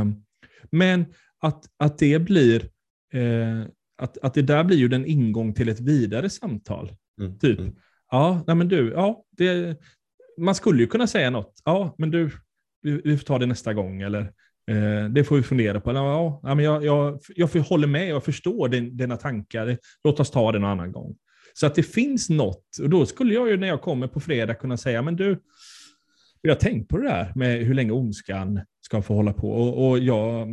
Um, 0.00 0.24
men 0.70 1.04
att, 1.38 1.64
att 1.76 1.98
det 1.98 2.18
blir, 2.18 2.70
uh, 3.14 3.64
att, 3.98 4.18
att 4.18 4.34
det 4.34 4.42
där 4.42 4.64
blir 4.64 4.76
ju 4.76 4.88
den 4.88 5.06
ingång 5.06 5.54
till 5.54 5.68
ett 5.68 5.80
vidare 5.80 6.30
samtal. 6.30 6.92
Mm. 7.20 7.38
Typ, 7.38 7.58
mm. 7.58 7.76
ja, 8.10 8.44
nej 8.46 8.56
men 8.56 8.68
du, 8.68 8.90
ja, 8.90 9.24
det, 9.30 9.76
man 10.38 10.54
skulle 10.54 10.82
ju 10.82 10.86
kunna 10.86 11.06
säga 11.06 11.30
något. 11.30 11.62
Ja, 11.64 11.94
men 11.98 12.10
du, 12.10 12.30
vi, 12.82 13.00
vi 13.04 13.18
får 13.18 13.24
ta 13.24 13.38
det 13.38 13.46
nästa 13.46 13.74
gång. 13.74 14.02
Eller 14.02 14.32
eh, 14.70 15.08
det 15.10 15.24
får 15.24 15.36
vi 15.36 15.42
fundera 15.42 15.80
på. 15.80 15.92
Ja, 15.92 16.54
men 16.54 16.64
jag, 16.64 16.84
jag, 16.84 17.20
jag 17.28 17.48
håller 17.48 17.86
med, 17.86 18.08
jag 18.08 18.24
förstår 18.24 18.68
din, 18.68 18.96
dina 18.96 19.16
tankar. 19.16 19.78
Låt 20.04 20.20
oss 20.20 20.30
ta 20.30 20.52
det 20.52 20.58
någon 20.58 20.70
annan 20.70 20.92
gång. 20.92 21.16
Så 21.54 21.66
att 21.66 21.74
det 21.74 21.82
finns 21.82 22.30
något. 22.30 22.78
Och 22.82 22.90
då 22.90 23.06
skulle 23.06 23.34
jag 23.34 23.48
ju 23.48 23.56
när 23.56 23.68
jag 23.68 23.80
kommer 23.80 24.06
på 24.06 24.20
fredag 24.20 24.54
kunna 24.54 24.76
säga, 24.76 25.02
men 25.02 25.16
du, 25.16 25.40
jag 26.40 26.50
har 26.50 26.60
tänkt 26.60 26.88
på 26.88 26.98
det 26.98 27.08
där 27.08 27.32
med 27.34 27.58
hur 27.58 27.74
länge 27.74 27.92
ondskan 27.92 28.60
ska 28.80 29.02
få 29.02 29.14
hålla 29.14 29.32
på. 29.32 29.52
Och, 29.52 29.88
och 29.88 29.98
jag, 29.98 30.48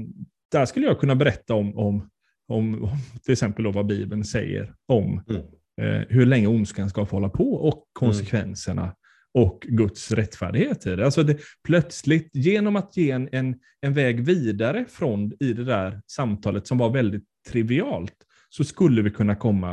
där 0.51 0.65
skulle 0.65 0.85
jag 0.85 0.99
kunna 0.99 1.15
berätta 1.15 1.53
om, 1.53 1.77
om, 1.77 2.09
om, 2.47 2.89
till 3.23 3.31
exempel 3.31 3.73
vad 3.73 3.85
Bibeln 3.85 4.23
säger 4.23 4.73
om 4.87 5.23
mm. 5.29 5.41
eh, 5.81 6.07
hur 6.09 6.25
länge 6.25 6.47
ondskan 6.47 6.89
ska 6.89 7.05
få 7.05 7.15
hålla 7.15 7.29
på 7.29 7.53
och 7.53 7.83
konsekvenserna 7.93 8.95
och 9.39 9.65
Guds 9.69 10.11
rättfärdighet 10.11 10.85
i 10.85 10.95
det. 10.95 11.05
Alltså 11.05 11.23
det, 11.23 11.37
plötsligt, 11.63 12.29
genom 12.33 12.75
att 12.75 12.97
ge 12.97 13.11
en, 13.11 13.29
en, 13.31 13.55
en 13.81 13.93
väg 13.93 14.19
vidare 14.19 14.85
från 14.89 15.33
i 15.39 15.53
det 15.53 15.63
där 15.63 16.01
samtalet 16.07 16.67
som 16.67 16.77
var 16.77 16.89
väldigt 16.89 17.23
trivialt, 17.47 18.15
så 18.49 18.63
skulle 18.63 19.01
vi 19.01 19.11
kunna 19.11 19.35
komma, 19.35 19.71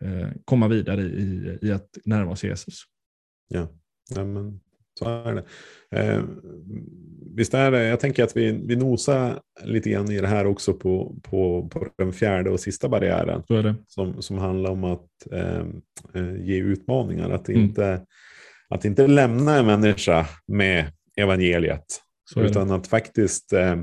eh, 0.00 0.28
komma 0.44 0.68
vidare 0.68 1.02
i, 1.02 1.58
i 1.62 1.72
att 1.72 1.98
närma 2.04 2.30
oss 2.30 2.44
Jesus. 2.44 2.82
Ja, 3.48 3.68
ja 4.14 4.24
men 4.24 4.60
så 4.98 5.04
är 5.04 5.34
det. 5.34 5.44
Eh, 5.90 6.22
visst 7.34 7.54
är 7.54 7.70
det, 7.70 7.84
jag 7.84 8.00
tänker 8.00 8.24
att 8.24 8.36
vi, 8.36 8.52
vi 8.52 8.76
nosar 8.76 9.40
lite 9.64 9.90
grann 9.90 10.10
i 10.10 10.20
det 10.20 10.26
här 10.26 10.46
också 10.46 10.74
på, 10.74 11.16
på, 11.22 11.68
på 11.68 11.86
den 11.98 12.12
fjärde 12.12 12.50
och 12.50 12.60
sista 12.60 12.88
barriären. 12.88 13.42
Som, 13.86 14.22
som 14.22 14.38
handlar 14.38 14.70
om 14.70 14.84
att 14.84 15.32
eh, 15.32 15.62
eh 16.14 16.36
ge 16.40 16.56
utmaningar. 16.56 17.30
Att 17.30 17.48
mm. 17.48 17.62
Att 18.70 18.84
inte 18.84 19.06
lämna 19.06 19.56
en 19.56 19.66
människa 19.66 20.26
med 20.46 20.92
evangeliet. 21.16 22.02
utan 22.36 22.70
att 22.70 22.86
faktiskt 22.86 23.52
eh, 23.52 23.78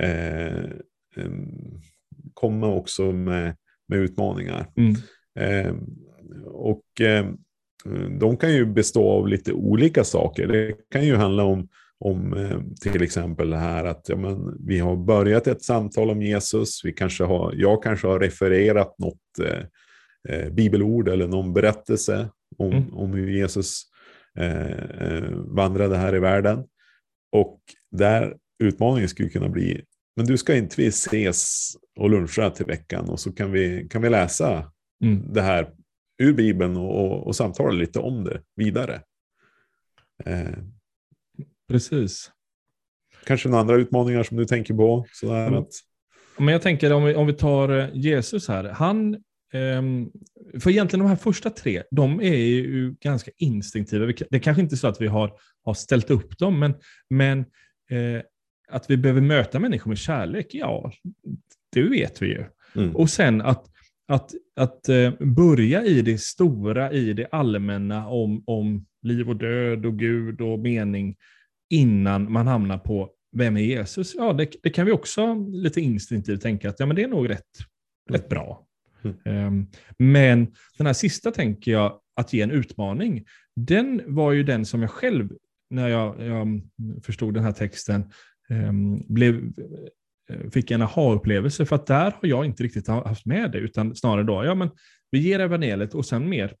eh, 0.00 0.64
komma 2.34 2.66
också 2.66 3.12
med, 3.12 3.56
med 3.88 3.98
utmaningar. 3.98 4.66
Mm. 4.76 4.94
Eh, 5.40 5.74
och 6.46 7.00
eh, 7.00 7.26
de 8.20 8.36
kan 8.36 8.52
ju 8.52 8.66
bestå 8.66 9.10
av 9.10 9.28
lite 9.28 9.52
olika 9.52 10.04
saker. 10.04 10.46
Det 10.46 10.74
kan 10.90 11.06
ju 11.06 11.16
handla 11.16 11.44
om, 11.44 11.68
om 11.98 12.32
eh, 12.32 12.90
till 12.92 13.02
exempel 13.02 13.50
det 13.50 13.56
här 13.56 13.84
att 13.84 14.08
ja, 14.08 14.16
men, 14.16 14.66
vi 14.66 14.78
har 14.78 14.96
börjat 14.96 15.46
ett 15.46 15.62
samtal 15.62 16.10
om 16.10 16.22
Jesus. 16.22 16.80
Vi 16.84 16.92
kanske 16.92 17.24
har, 17.24 17.52
jag 17.56 17.82
kanske 17.82 18.06
har 18.06 18.20
refererat 18.20 18.98
något 18.98 19.38
eh, 19.42 19.62
eh 20.28 20.50
bibelord 20.50 21.08
eller 21.08 21.28
någon 21.28 21.52
berättelse 21.52 22.28
om, 22.56 22.72
mm. 22.72 22.94
om 22.94 23.12
hur 23.12 23.30
Jesus 23.30 23.82
eh, 24.36 24.72
eh, 24.72 25.30
vandrade 25.32 25.96
här 25.96 26.14
i 26.14 26.18
världen. 26.18 26.64
Och 27.32 27.60
där 27.90 28.36
utmaningen 28.58 29.08
skulle 29.08 29.28
kunna 29.28 29.48
bli, 29.48 29.84
men 30.16 30.26
du 30.26 30.38
ska 30.38 30.56
inte 30.56 30.74
vi 30.78 30.86
ses 30.86 31.72
och 31.96 32.10
luncha 32.10 32.50
till 32.50 32.66
veckan 32.66 33.08
och 33.08 33.20
så 33.20 33.32
kan 33.32 33.52
vi, 33.52 33.88
kan 33.90 34.02
vi 34.02 34.10
läsa 34.10 34.72
mm. 35.04 35.32
det 35.32 35.42
här 35.42 35.70
ur 36.18 36.32
Bibeln 36.32 36.76
och, 36.76 37.04
och, 37.04 37.26
och 37.26 37.36
samtala 37.36 37.70
lite 37.70 37.98
om 37.98 38.24
det 38.24 38.42
vidare. 38.56 39.02
Eh, 40.24 40.58
Precis. 41.68 42.30
Kanske 43.24 43.48
några 43.48 43.60
andra 43.60 43.76
utmaningar 43.76 44.22
som 44.22 44.36
du 44.36 44.44
tänker 44.44 44.74
på? 44.74 45.06
Sådär 45.12 45.46
mm. 45.46 45.58
att... 45.58 45.70
Men 46.38 46.48
jag 46.48 46.62
tänker 46.62 46.92
om 46.92 47.04
vi, 47.04 47.14
om 47.14 47.26
vi 47.26 47.32
tar 47.32 47.78
eh, 47.78 47.88
Jesus 47.94 48.48
här. 48.48 48.64
Han 48.64 49.16
Um, 49.54 50.10
för 50.60 50.70
egentligen 50.70 51.04
de 51.04 51.08
här 51.08 51.16
första 51.16 51.50
tre, 51.50 51.82
de 51.90 52.20
är 52.20 52.36
ju 52.36 52.94
ganska 53.00 53.30
instinktiva. 53.36 54.06
Det 54.06 54.36
är 54.36 54.38
kanske 54.38 54.62
inte 54.62 54.76
så 54.76 54.88
att 54.88 55.00
vi 55.00 55.06
har, 55.06 55.32
har 55.64 55.74
ställt 55.74 56.10
upp 56.10 56.38
dem, 56.38 56.58
men, 56.58 56.74
men 57.10 57.38
eh, 57.90 58.22
att 58.68 58.90
vi 58.90 58.96
behöver 58.96 59.20
möta 59.20 59.58
människor 59.58 59.88
med 59.88 59.98
kärlek, 59.98 60.46
ja, 60.50 60.92
det 61.72 61.82
vet 61.82 62.22
vi 62.22 62.26
ju. 62.26 62.44
Mm. 62.76 62.96
Och 62.96 63.10
sen 63.10 63.40
att, 63.40 63.66
att, 64.08 64.34
att 64.56 64.88
eh, 64.88 65.10
börja 65.20 65.84
i 65.84 66.02
det 66.02 66.20
stora, 66.20 66.92
i 66.92 67.12
det 67.12 67.26
allmänna 67.26 68.08
om, 68.08 68.42
om 68.46 68.86
liv 69.02 69.28
och 69.28 69.36
död 69.36 69.86
och 69.86 69.98
Gud 69.98 70.40
och 70.40 70.58
mening 70.58 71.16
innan 71.70 72.32
man 72.32 72.46
hamnar 72.46 72.78
på 72.78 73.10
vem 73.36 73.56
är 73.56 73.60
Jesus? 73.60 74.14
Ja, 74.14 74.32
det, 74.32 74.50
det 74.62 74.70
kan 74.70 74.86
vi 74.86 74.92
också 74.92 75.34
lite 75.34 75.80
instinktivt 75.80 76.40
tänka 76.40 76.68
att 76.68 76.80
ja, 76.80 76.86
men 76.86 76.96
det 76.96 77.02
är 77.02 77.08
nog 77.08 77.30
rätt, 77.30 77.44
rätt 78.10 78.28
bra. 78.28 78.67
Mm. 79.04 79.16
Ehm, 79.24 79.66
men 79.98 80.52
den 80.78 80.86
här 80.86 80.94
sista 80.94 81.30
tänker 81.30 81.72
jag, 81.72 82.00
att 82.16 82.32
ge 82.32 82.42
en 82.42 82.50
utmaning, 82.50 83.24
den 83.56 84.02
var 84.06 84.32
ju 84.32 84.42
den 84.42 84.64
som 84.64 84.82
jag 84.82 84.90
själv, 84.90 85.28
när 85.70 85.88
jag, 85.88 86.20
jag 86.20 86.42
mm, 86.42 86.62
förstod 87.02 87.34
den 87.34 87.44
här 87.44 87.52
texten, 87.52 88.12
ehm, 88.50 89.14
blev, 89.14 89.52
eh, 90.30 90.50
fick 90.50 90.70
en 90.70 90.82
aha-upplevelse. 90.82 91.66
För 91.66 91.76
att 91.76 91.86
där 91.86 92.14
har 92.20 92.28
jag 92.28 92.44
inte 92.44 92.62
riktigt 92.62 92.88
haft 92.88 93.26
med 93.26 93.52
det, 93.52 93.58
utan 93.58 93.96
snarare 93.96 94.24
då, 94.24 94.44
ja 94.44 94.54
men 94.54 94.70
vi 95.10 95.18
ger 95.18 95.40
evangeliet 95.40 95.94
och 95.94 96.06
sen 96.06 96.28
mer 96.28 96.54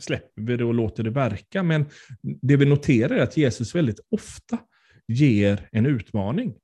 släpper 0.00 0.42
vi 0.42 0.56
det 0.56 0.64
och 0.64 0.74
låter 0.74 1.02
det 1.02 1.10
verka. 1.10 1.62
Men 1.62 1.84
det 2.22 2.56
vi 2.56 2.66
noterar 2.66 3.16
är 3.16 3.22
att 3.22 3.36
Jesus 3.36 3.74
väldigt 3.74 4.00
ofta 4.10 4.58
ger 5.08 5.68
en 5.72 5.86
utmaning. 5.86 6.54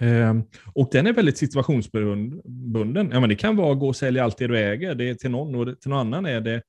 Ehm, 0.00 0.42
och 0.74 0.88
den 0.92 1.06
är 1.06 1.12
väldigt 1.12 1.38
situationsbunden. 1.38 3.10
Ja, 3.12 3.20
men 3.20 3.28
det 3.28 3.34
kan 3.34 3.56
vara 3.56 3.74
gå 3.74 3.88
och 3.88 3.96
sälja 3.96 4.24
allt 4.24 4.38
det 4.38 4.46
du 4.46 4.58
äger. 4.58 4.94
Det 4.94 5.08
är 5.08 5.14
till 5.14 5.30
någon 5.30 5.54
och 5.54 5.80
till 5.80 5.90
någon 5.90 5.98
annan 5.98 6.26
är 6.26 6.40
det 6.40 6.62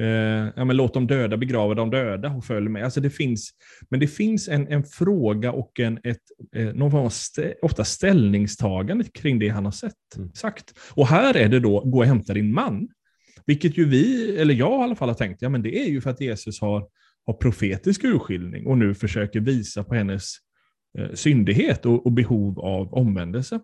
eh, 0.00 0.52
ja, 0.56 0.64
men 0.64 0.76
låt 0.76 0.94
de 0.94 1.06
döda 1.06 1.36
begrava 1.36 1.74
de 1.74 1.90
döda 1.90 2.30
och 2.30 2.44
följ 2.44 2.68
med. 2.68 2.84
Alltså 2.84 3.00
det 3.00 3.10
finns, 3.10 3.50
men 3.88 4.00
det 4.00 4.06
finns 4.06 4.48
en, 4.48 4.68
en 4.68 4.84
fråga 4.84 5.52
och 5.52 5.80
en, 5.80 5.98
ett, 6.04 6.22
eh, 6.56 6.66
någon 6.74 6.90
form 6.90 7.04
av 7.04 7.10
stä, 7.10 7.54
ofta 7.62 7.84
ställningstagande 7.84 9.04
kring 9.04 9.38
det 9.38 9.48
han 9.48 9.64
har 9.64 9.72
sett, 9.72 10.16
mm. 10.16 10.32
sagt. 10.34 10.74
Och 10.92 11.06
här 11.06 11.36
är 11.36 11.48
det 11.48 11.60
då, 11.60 11.80
gå 11.80 11.98
och 11.98 12.06
hämta 12.06 12.34
din 12.34 12.52
man. 12.52 12.88
Vilket 13.46 13.78
ju 13.78 13.84
vi, 13.84 14.36
eller 14.38 14.54
jag 14.54 14.80
i 14.80 14.82
alla 14.82 14.96
fall 14.96 15.08
har 15.08 15.14
tänkt, 15.14 15.42
ja 15.42 15.48
men 15.48 15.62
det 15.62 15.78
är 15.78 15.88
ju 15.88 16.00
för 16.00 16.10
att 16.10 16.20
Jesus 16.20 16.60
har, 16.60 16.86
har 17.26 17.34
profetisk 17.34 18.04
urskiljning 18.04 18.66
och 18.66 18.78
nu 18.78 18.94
försöker 18.94 19.40
visa 19.40 19.84
på 19.84 19.94
hennes 19.94 20.36
Eh, 20.98 21.12
syndighet 21.14 21.86
och, 21.86 22.06
och 22.06 22.12
behov 22.12 22.60
av 22.60 22.94
omvändelse. 22.94 23.60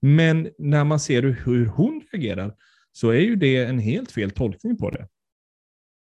Men 0.00 0.48
när 0.58 0.84
man 0.84 1.00
ser 1.00 1.22
hur 1.22 1.66
hon 1.66 2.02
reagerar 2.12 2.54
så 2.92 3.10
är 3.10 3.20
ju 3.20 3.36
det 3.36 3.64
en 3.64 3.78
helt 3.78 4.12
fel 4.12 4.30
tolkning 4.30 4.76
på 4.76 4.90
det. 4.90 5.08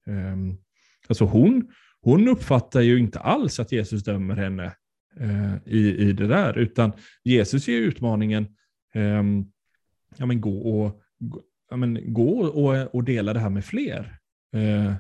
Um, 0.07 0.59
alltså 1.09 1.25
hon, 1.25 1.73
hon 2.01 2.29
uppfattar 2.29 2.81
ju 2.81 2.99
inte 2.99 3.19
alls 3.19 3.61
att 3.61 3.73
Jesus 3.73 4.05
dömer 4.05 4.37
henne 4.37 4.75
uh, 5.21 5.57
i, 5.67 5.97
i 5.97 6.13
det 6.13 6.27
där, 6.27 6.59
utan 6.59 6.93
Jesus 7.25 7.69
ger 7.69 7.79
utmaningen, 7.79 8.47
um, 8.95 9.53
ja 10.17 10.27
men 10.27 10.41
gå 10.41 10.59
och, 10.59 11.03
ja 11.71 11.77
men 11.77 12.13
gå 12.13 12.41
och, 12.41 12.95
och 12.95 13.05
dela 13.05 13.33
det 13.33 13.41
här 13.41 13.51
med 13.51 13.65
fler. 13.65 14.19
Uh, 14.57 14.95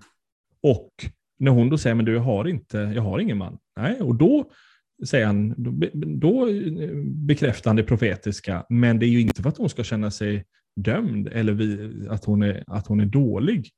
och 0.62 0.92
när 1.38 1.50
hon 1.50 1.70
då 1.70 1.78
säger, 1.78 1.94
men 1.94 2.04
du, 2.04 2.12
jag 2.12 2.20
har, 2.20 2.48
inte, 2.48 2.78
jag 2.78 3.02
har 3.02 3.18
ingen 3.18 3.38
man. 3.38 3.58
Nej, 3.76 4.00
och 4.00 4.14
då 4.14 4.50
säger 5.06 5.26
han, 5.26 5.54
då, 5.56 5.88
då 5.94 6.48
bekräftar 7.04 7.70
han 7.70 7.76
det 7.76 7.82
profetiska, 7.82 8.66
men 8.68 8.98
det 8.98 9.06
är 9.06 9.08
ju 9.08 9.20
inte 9.20 9.42
för 9.42 9.48
att 9.48 9.58
hon 9.58 9.68
ska 9.68 9.84
känna 9.84 10.10
sig 10.10 10.44
dömd 10.76 11.28
eller 11.28 11.52
vi, 11.52 11.92
att, 12.08 12.24
hon 12.24 12.42
är, 12.42 12.64
att 12.66 12.86
hon 12.86 13.00
är 13.00 13.06
dålig, 13.06 13.70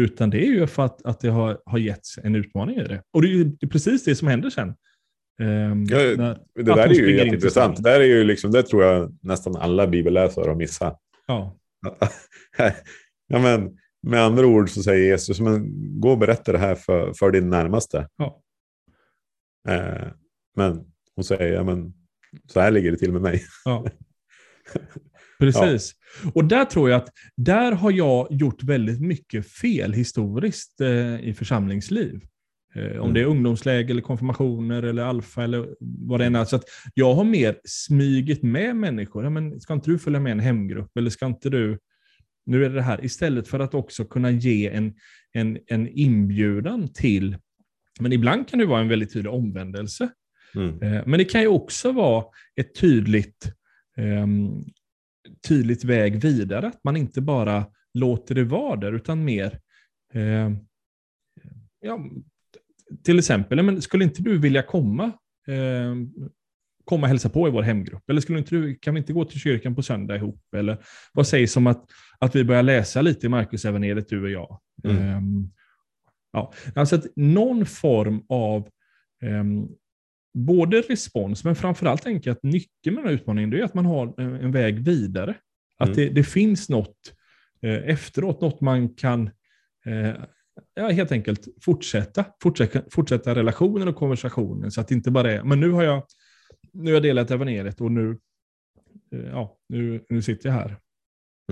utan 0.00 0.30
det 0.30 0.46
är 0.46 0.50
ju 0.50 0.66
för 0.66 0.84
att, 0.84 1.06
att 1.06 1.20
det 1.20 1.28
har, 1.28 1.58
har 1.64 1.78
getts 1.78 2.18
en 2.18 2.34
utmaning 2.34 2.76
i 2.76 2.84
det. 2.84 3.02
Och 3.12 3.22
det 3.22 3.28
är 3.28 3.30
ju 3.30 3.56
precis 3.56 4.04
det 4.04 4.14
som 4.14 4.28
händer 4.28 4.50
sen. 4.50 4.74
Um, 5.42 5.84
ja, 5.84 5.98
det 6.54 6.62
där 6.62 6.78
är 6.78 6.94
ju 6.94 7.16
jätteintressant. 7.16 7.76
Det, 7.76 7.82
där 7.82 8.00
är 8.00 8.04
ju 8.04 8.24
liksom, 8.24 8.50
det 8.50 8.62
tror 8.62 8.84
jag 8.84 9.18
nästan 9.22 9.56
alla 9.56 9.86
bibelläsare 9.86 10.48
har 10.48 10.56
missat. 10.56 11.00
Ja. 11.26 11.56
ja, 13.28 13.38
men, 13.38 13.76
med 14.02 14.22
andra 14.22 14.46
ord 14.46 14.70
så 14.70 14.82
säger 14.82 15.06
Jesus, 15.06 15.40
men 15.40 15.70
gå 16.00 16.10
och 16.10 16.18
berätta 16.18 16.52
det 16.52 16.58
här 16.58 16.74
för, 16.74 17.12
för 17.12 17.30
din 17.30 17.50
närmaste. 17.50 18.08
Ja. 18.16 18.42
Eh, 19.68 20.08
men 20.56 20.84
hon 21.14 21.24
säger, 21.24 21.52
ja, 21.52 21.64
men 21.64 21.92
så 22.46 22.60
här 22.60 22.70
ligger 22.70 22.90
det 22.90 22.96
till 22.96 23.12
med 23.12 23.22
mig. 23.22 23.44
Ja. 23.64 23.86
Precis. 25.38 25.94
Ja. 26.24 26.30
Och 26.34 26.44
där 26.44 26.64
tror 26.64 26.90
jag 26.90 26.96
att 26.96 27.08
där 27.36 27.72
har 27.72 27.90
jag 27.90 28.28
gjort 28.30 28.62
väldigt 28.62 29.00
mycket 29.00 29.46
fel 29.46 29.92
historiskt 29.92 30.80
eh, 30.80 31.20
i 31.20 31.34
församlingsliv. 31.34 32.20
Eh, 32.74 32.84
om 32.84 33.00
mm. 33.00 33.14
det 33.14 33.20
är 33.20 33.24
ungdomsläge, 33.24 33.92
eller 33.92 34.02
konfirmationer, 34.02 34.82
eller 34.82 35.02
alfa 35.02 35.44
eller 35.44 35.68
vad 35.80 36.20
det 36.20 36.26
än 36.26 36.34
är. 36.34 36.44
Så 36.44 36.56
att 36.56 36.64
jag 36.94 37.14
har 37.14 37.24
mer 37.24 37.56
smygit 37.64 38.42
med 38.42 38.76
människor. 38.76 39.24
Ja, 39.24 39.30
men 39.30 39.60
ska 39.60 39.74
inte 39.74 39.90
du 39.90 39.98
följa 39.98 40.20
med 40.20 40.32
en 40.32 40.40
hemgrupp? 40.40 40.96
Eller 40.96 41.10
ska 41.10 41.26
inte 41.26 41.50
du... 41.50 41.78
Nu 42.46 42.64
är 42.64 42.68
det 42.68 42.74
det 42.74 42.82
här. 42.82 43.04
Istället 43.04 43.48
för 43.48 43.60
att 43.60 43.74
också 43.74 44.04
kunna 44.04 44.30
ge 44.30 44.68
en, 44.68 44.94
en, 45.32 45.58
en 45.66 45.88
inbjudan 45.88 46.92
till... 46.92 47.36
Men 48.00 48.12
ibland 48.12 48.48
kan 48.48 48.58
det 48.58 48.66
vara 48.66 48.80
en 48.80 48.88
väldigt 48.88 49.12
tydlig 49.12 49.32
omvändelse. 49.32 50.08
Mm. 50.54 50.82
Eh, 50.82 51.02
men 51.06 51.18
det 51.18 51.24
kan 51.24 51.40
ju 51.40 51.46
också 51.46 51.92
vara 51.92 52.24
ett 52.56 52.74
tydligt, 52.74 53.52
um, 53.96 54.64
tydligt 55.48 55.84
väg 55.84 56.22
vidare. 56.22 56.66
Att 56.66 56.84
man 56.84 56.96
inte 56.96 57.20
bara 57.20 57.66
låter 57.94 58.34
det 58.34 58.44
vara 58.44 58.76
där, 58.76 58.92
utan 58.92 59.24
mer 59.24 59.60
eh, 60.14 60.50
ja, 61.80 62.00
till 63.04 63.18
exempel, 63.18 63.62
men 63.62 63.82
skulle 63.82 64.04
inte 64.04 64.22
du 64.22 64.38
vilja 64.38 64.62
komma, 64.62 65.04
eh, 65.48 65.94
komma 66.84 67.02
och 67.02 67.08
hälsa 67.08 67.28
på 67.28 67.48
i 67.48 67.50
vår 67.50 67.62
hemgrupp? 67.62 68.10
Eller 68.10 68.20
skulle 68.20 68.38
inte 68.38 68.54
du, 68.54 68.74
kan 68.74 68.94
vi 68.94 69.00
inte 69.00 69.12
gå 69.12 69.24
till 69.24 69.40
kyrkan 69.40 69.74
på 69.74 69.82
söndag 69.82 70.16
ihop? 70.16 70.54
Eller 70.56 70.78
vad 71.12 71.26
sägs 71.26 71.56
om 71.56 71.66
att, 71.66 71.84
att 72.18 72.36
vi 72.36 72.44
börjar 72.44 72.62
läsa 72.62 73.02
lite 73.02 73.26
i 73.26 73.28
Markus 73.28 73.64
evangeliet 73.64 74.08
du 74.08 74.22
och 74.22 74.30
jag? 74.30 74.60
Mm. 74.84 74.96
Eh, 74.96 75.20
ja, 76.32 76.52
alltså 76.74 76.96
att 76.96 77.06
någon 77.16 77.66
form 77.66 78.22
av 78.28 78.68
eh, 79.22 79.44
både 80.34 80.80
respons, 80.80 81.44
men 81.44 81.56
framförallt 81.56 82.02
tänker 82.02 82.30
jag 82.30 82.36
att 82.36 82.42
nyckeln 82.42 82.94
med 82.94 83.04
den 83.04 83.08
här 83.08 83.14
utmaningen 83.14 83.52
är 83.52 83.62
att 83.62 83.74
man 83.74 83.86
har 83.86 84.20
en 84.20 84.52
väg 84.52 84.78
vidare. 84.78 85.34
Att 85.78 85.88
mm. 85.88 85.96
det, 85.96 86.08
det, 86.08 86.24
finns 86.24 86.68
något 86.68 86.96
eh, 87.62 87.88
efteråt, 87.88 88.40
något 88.40 88.60
man 88.60 88.94
kan 88.94 89.30
eh, 89.86 90.14
ja, 90.74 90.88
helt 90.88 91.12
enkelt 91.12 91.48
fortsätta, 91.62 92.24
fortsätta, 92.42 92.82
fortsätta 92.90 93.34
relationen 93.34 93.88
och 93.88 93.96
konversationen. 93.96 94.70
Så 94.70 94.80
att 94.80 94.88
det 94.88 94.94
inte 94.94 95.10
bara 95.10 95.32
är, 95.32 95.42
men 95.42 95.60
nu 95.60 95.70
har 95.70 95.82
jag, 95.82 96.04
nu 96.72 96.90
har 96.90 96.94
jag 96.94 97.02
delat 97.02 97.30
evangeliet 97.30 97.80
och 97.80 97.92
nu, 97.92 98.18
eh, 99.12 99.28
ja, 99.30 99.58
nu, 99.68 100.04
nu 100.08 100.22
sitter 100.22 100.48
jag 100.48 100.54
här. 100.54 100.76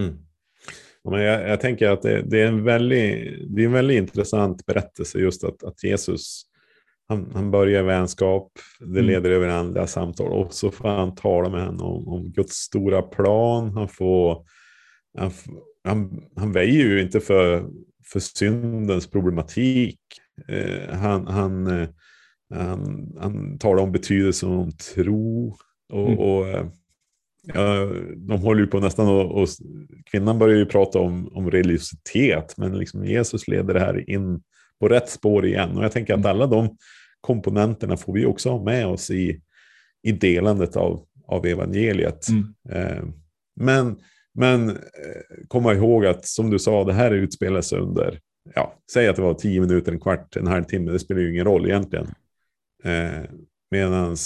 Mm. 0.00 0.18
Ja, 1.02 1.10
men 1.10 1.20
jag, 1.20 1.48
jag, 1.48 1.60
tänker 1.60 1.90
att 1.90 2.02
det, 2.02 2.22
det, 2.22 2.40
är 2.42 2.46
en 2.46 2.64
väldigt, 2.64 3.44
det 3.56 3.62
är 3.62 3.66
en 3.66 3.72
väldigt 3.72 3.98
intressant 3.98 4.66
berättelse 4.66 5.18
just 5.18 5.44
att, 5.44 5.64
att 5.64 5.84
Jesus 5.84 6.42
han, 7.08 7.30
han 7.34 7.50
börjar 7.50 7.82
vänskap, 7.82 8.52
det 8.80 9.00
mm. 9.00 9.04
leder 9.04 9.30
över 9.30 9.48
andra 9.48 9.86
samtal 9.86 10.32
och 10.32 10.54
så 10.54 10.70
får 10.70 10.88
han 10.88 11.14
tala 11.14 11.48
med 11.48 11.64
henne 11.64 11.82
om, 11.82 12.08
om 12.08 12.32
Guds 12.32 12.54
stora 12.54 13.02
plan. 13.02 13.72
Han, 13.74 13.88
får, 13.88 14.44
han, 15.18 15.30
han, 15.84 16.22
han 16.36 16.52
väjer 16.52 16.84
ju 16.84 17.02
inte 17.02 17.20
för, 17.20 17.68
för 18.12 18.20
syndens 18.20 19.10
problematik. 19.10 20.00
Eh, 20.48 20.96
han, 20.96 21.26
han, 21.26 21.66
eh, 21.66 21.88
han, 22.54 23.12
han 23.20 23.58
talar 23.58 23.82
om 23.82 23.92
betydelsen 23.92 24.52
av 24.52 24.70
tro. 24.70 25.56
Och, 25.92 26.08
mm. 26.08 26.18
och 26.18 26.48
eh, 26.48 26.66
ja, 27.54 27.92
de 28.16 28.40
håller 28.40 28.60
ju 28.60 28.66
på 28.66 28.80
nästan 28.80 29.08
och, 29.08 29.42
och, 29.42 29.48
kvinnan 30.10 30.38
börjar 30.38 30.56
ju 30.56 30.66
prata 30.66 30.98
om, 30.98 31.28
om 31.36 31.50
religiositet, 31.50 32.54
men 32.56 32.78
liksom 32.78 33.04
Jesus 33.04 33.48
leder 33.48 33.74
det 33.74 33.80
här 33.80 34.10
in 34.10 34.42
på 34.80 34.88
rätt 34.88 35.10
spår 35.10 35.46
igen. 35.46 35.76
Och 35.76 35.84
jag 35.84 35.92
tänker 35.92 36.14
att 36.14 36.20
mm. 36.20 36.30
alla 36.30 36.46
de 36.46 36.76
komponenterna 37.20 37.96
får 37.96 38.12
vi 38.12 38.26
också 38.26 38.50
ha 38.50 38.64
med 38.64 38.86
oss 38.86 39.10
i, 39.10 39.40
i 40.02 40.12
delandet 40.12 40.76
av, 40.76 41.04
av 41.26 41.46
evangeliet. 41.46 42.26
Mm. 42.28 42.54
Eh, 42.70 43.04
men 43.60 43.96
men 44.34 44.70
eh, 44.70 44.76
komma 45.48 45.74
ihåg 45.74 46.06
att 46.06 46.26
som 46.26 46.50
du 46.50 46.58
sa, 46.58 46.84
det 46.84 46.92
här 46.92 47.10
utspelar 47.10 47.60
sig 47.60 47.78
under, 47.78 48.20
ja, 48.54 48.78
säg 48.92 49.08
att 49.08 49.16
det 49.16 49.22
var 49.22 49.34
tio 49.34 49.60
minuter, 49.60 49.92
en 49.92 50.00
kvart, 50.00 50.36
en 50.36 50.46
halvtimme, 50.46 50.92
det 50.92 50.98
spelar 50.98 51.20
ju 51.20 51.30
ingen 51.30 51.44
roll 51.44 51.66
egentligen. 51.66 52.06
Eh, 52.84 53.30
Medan 53.70 54.16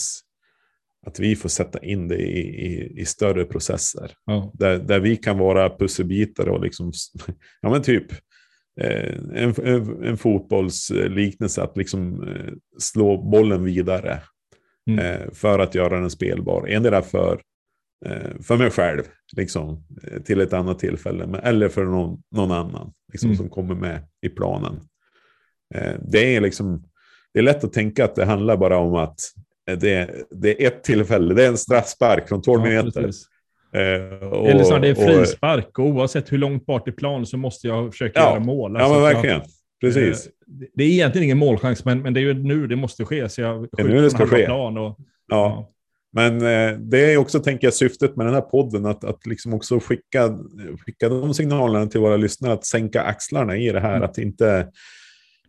att 1.07 1.20
vi 1.20 1.36
får 1.36 1.48
sätta 1.48 1.78
in 1.78 2.09
det 2.09 2.16
i, 2.16 2.66
i, 2.66 3.00
i 3.00 3.05
större 3.05 3.44
processer. 3.44 4.12
Ja. 4.26 4.53
Där, 4.55 4.78
där 4.78 5.00
vi 5.00 5.16
kan 5.16 5.38
vara 5.38 5.76
pusselbitar 5.76 6.48
och 6.48 6.62
liksom, 6.62 6.92
ja 7.61 7.70
men 7.70 7.82
typ, 7.82 8.07
en, 8.80 9.54
en, 9.64 10.04
en 10.04 10.16
fotbollsliknelse 10.16 11.62
att 11.62 11.76
liksom 11.76 12.22
eh, 12.28 12.52
slå 12.78 13.22
bollen 13.22 13.64
vidare. 13.64 14.20
Mm. 14.90 14.98
Eh, 14.98 15.30
för 15.32 15.58
att 15.58 15.74
göra 15.74 16.00
den 16.00 16.10
spelbar. 16.10 16.66
Endera 16.68 17.02
för 17.02 17.40
Eh, 18.06 18.40
för 18.42 18.56
mig 18.56 18.70
själv, 18.70 19.02
liksom, 19.36 19.84
eh, 20.02 20.22
till 20.22 20.40
ett 20.40 20.52
annat 20.52 20.78
tillfälle, 20.78 21.40
eller 21.42 21.68
för 21.68 21.84
någon, 21.84 22.22
någon 22.30 22.50
annan 22.50 22.92
liksom, 23.12 23.28
mm. 23.28 23.36
som 23.36 23.48
kommer 23.48 23.74
med 23.74 24.08
i 24.22 24.28
planen. 24.28 24.80
Eh, 25.74 25.94
det 26.00 26.36
är 26.36 26.40
liksom, 26.40 26.84
det 27.32 27.38
är 27.38 27.42
lätt 27.42 27.64
att 27.64 27.72
tänka 27.72 28.04
att 28.04 28.14
det 28.14 28.24
handlar 28.24 28.56
bara 28.56 28.78
om 28.78 28.94
att 28.94 29.20
det, 29.64 30.24
det 30.30 30.62
är 30.62 30.66
ett 30.66 30.84
tillfälle, 30.84 31.34
det 31.34 31.44
är 31.44 31.48
en 31.48 31.58
straffspark 31.58 32.28
från 32.28 32.42
12 32.42 32.66
ja, 32.66 32.82
meter. 32.82 33.10
Och, 34.32 34.48
eller 34.48 34.64
så 34.64 34.74
är 34.74 34.80
det 34.80 34.94
frispark, 34.94 35.78
och 35.78 35.86
oavsett 35.86 36.32
hur 36.32 36.38
långt 36.38 36.66
bort 36.66 36.88
i 36.88 36.92
plan 36.92 37.26
så 37.26 37.36
måste 37.36 37.66
jag 37.66 37.92
försöka 37.92 38.20
ja, 38.20 38.30
göra 38.30 38.40
mål. 38.40 38.76
Alltså, 38.76 38.88
ja, 38.88 38.94
men 38.94 39.02
verkligen. 39.02 39.36
Jag, 39.36 39.46
Precis. 39.82 40.28
Det 40.74 40.84
är 40.84 40.88
egentligen 40.88 41.24
ingen 41.24 41.38
målchans, 41.38 41.84
men, 41.84 42.02
men 42.02 42.14
det 42.14 42.20
är 42.20 42.22
ju 42.22 42.34
nu 42.34 42.66
det 42.66 42.76
måste 42.76 43.04
ske. 43.04 43.28
Så 43.28 43.40
jag 43.40 43.68
det 43.72 43.82
är 43.82 43.88
nu 43.88 44.02
det 44.02 44.10
ska 44.10 44.26
ske. 44.26 44.46
Plan 44.46 44.78
och, 44.78 44.98
ja. 45.28 45.72
Men 46.12 46.36
eh, 46.36 46.78
det 46.78 47.12
är 47.12 47.16
också, 47.16 47.40
tänker 47.40 47.66
jag, 47.66 47.74
syftet 47.74 48.16
med 48.16 48.26
den 48.26 48.34
här 48.34 48.40
podden, 48.40 48.86
att, 48.86 49.04
att 49.04 49.26
liksom 49.26 49.54
också 49.54 49.80
skicka, 49.80 50.38
skicka 50.86 51.08
de 51.08 51.34
signalerna 51.34 51.86
till 51.86 52.00
våra 52.00 52.16
lyssnare, 52.16 52.52
att 52.52 52.66
sänka 52.66 53.02
axlarna 53.02 53.56
i 53.56 53.72
det 53.72 53.80
här, 53.80 53.96
mm. 53.96 54.02
att 54.02 54.18
inte, 54.18 54.68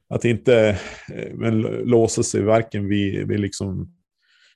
att 0.09 0.25
inte 0.25 0.77
eh, 1.13 1.33
men, 1.33 1.61
låsa 1.61 2.23
sig 2.23 2.41
varken 2.41 2.87
vid, 2.87 3.27
vid 3.27 3.39
liksom 3.39 3.93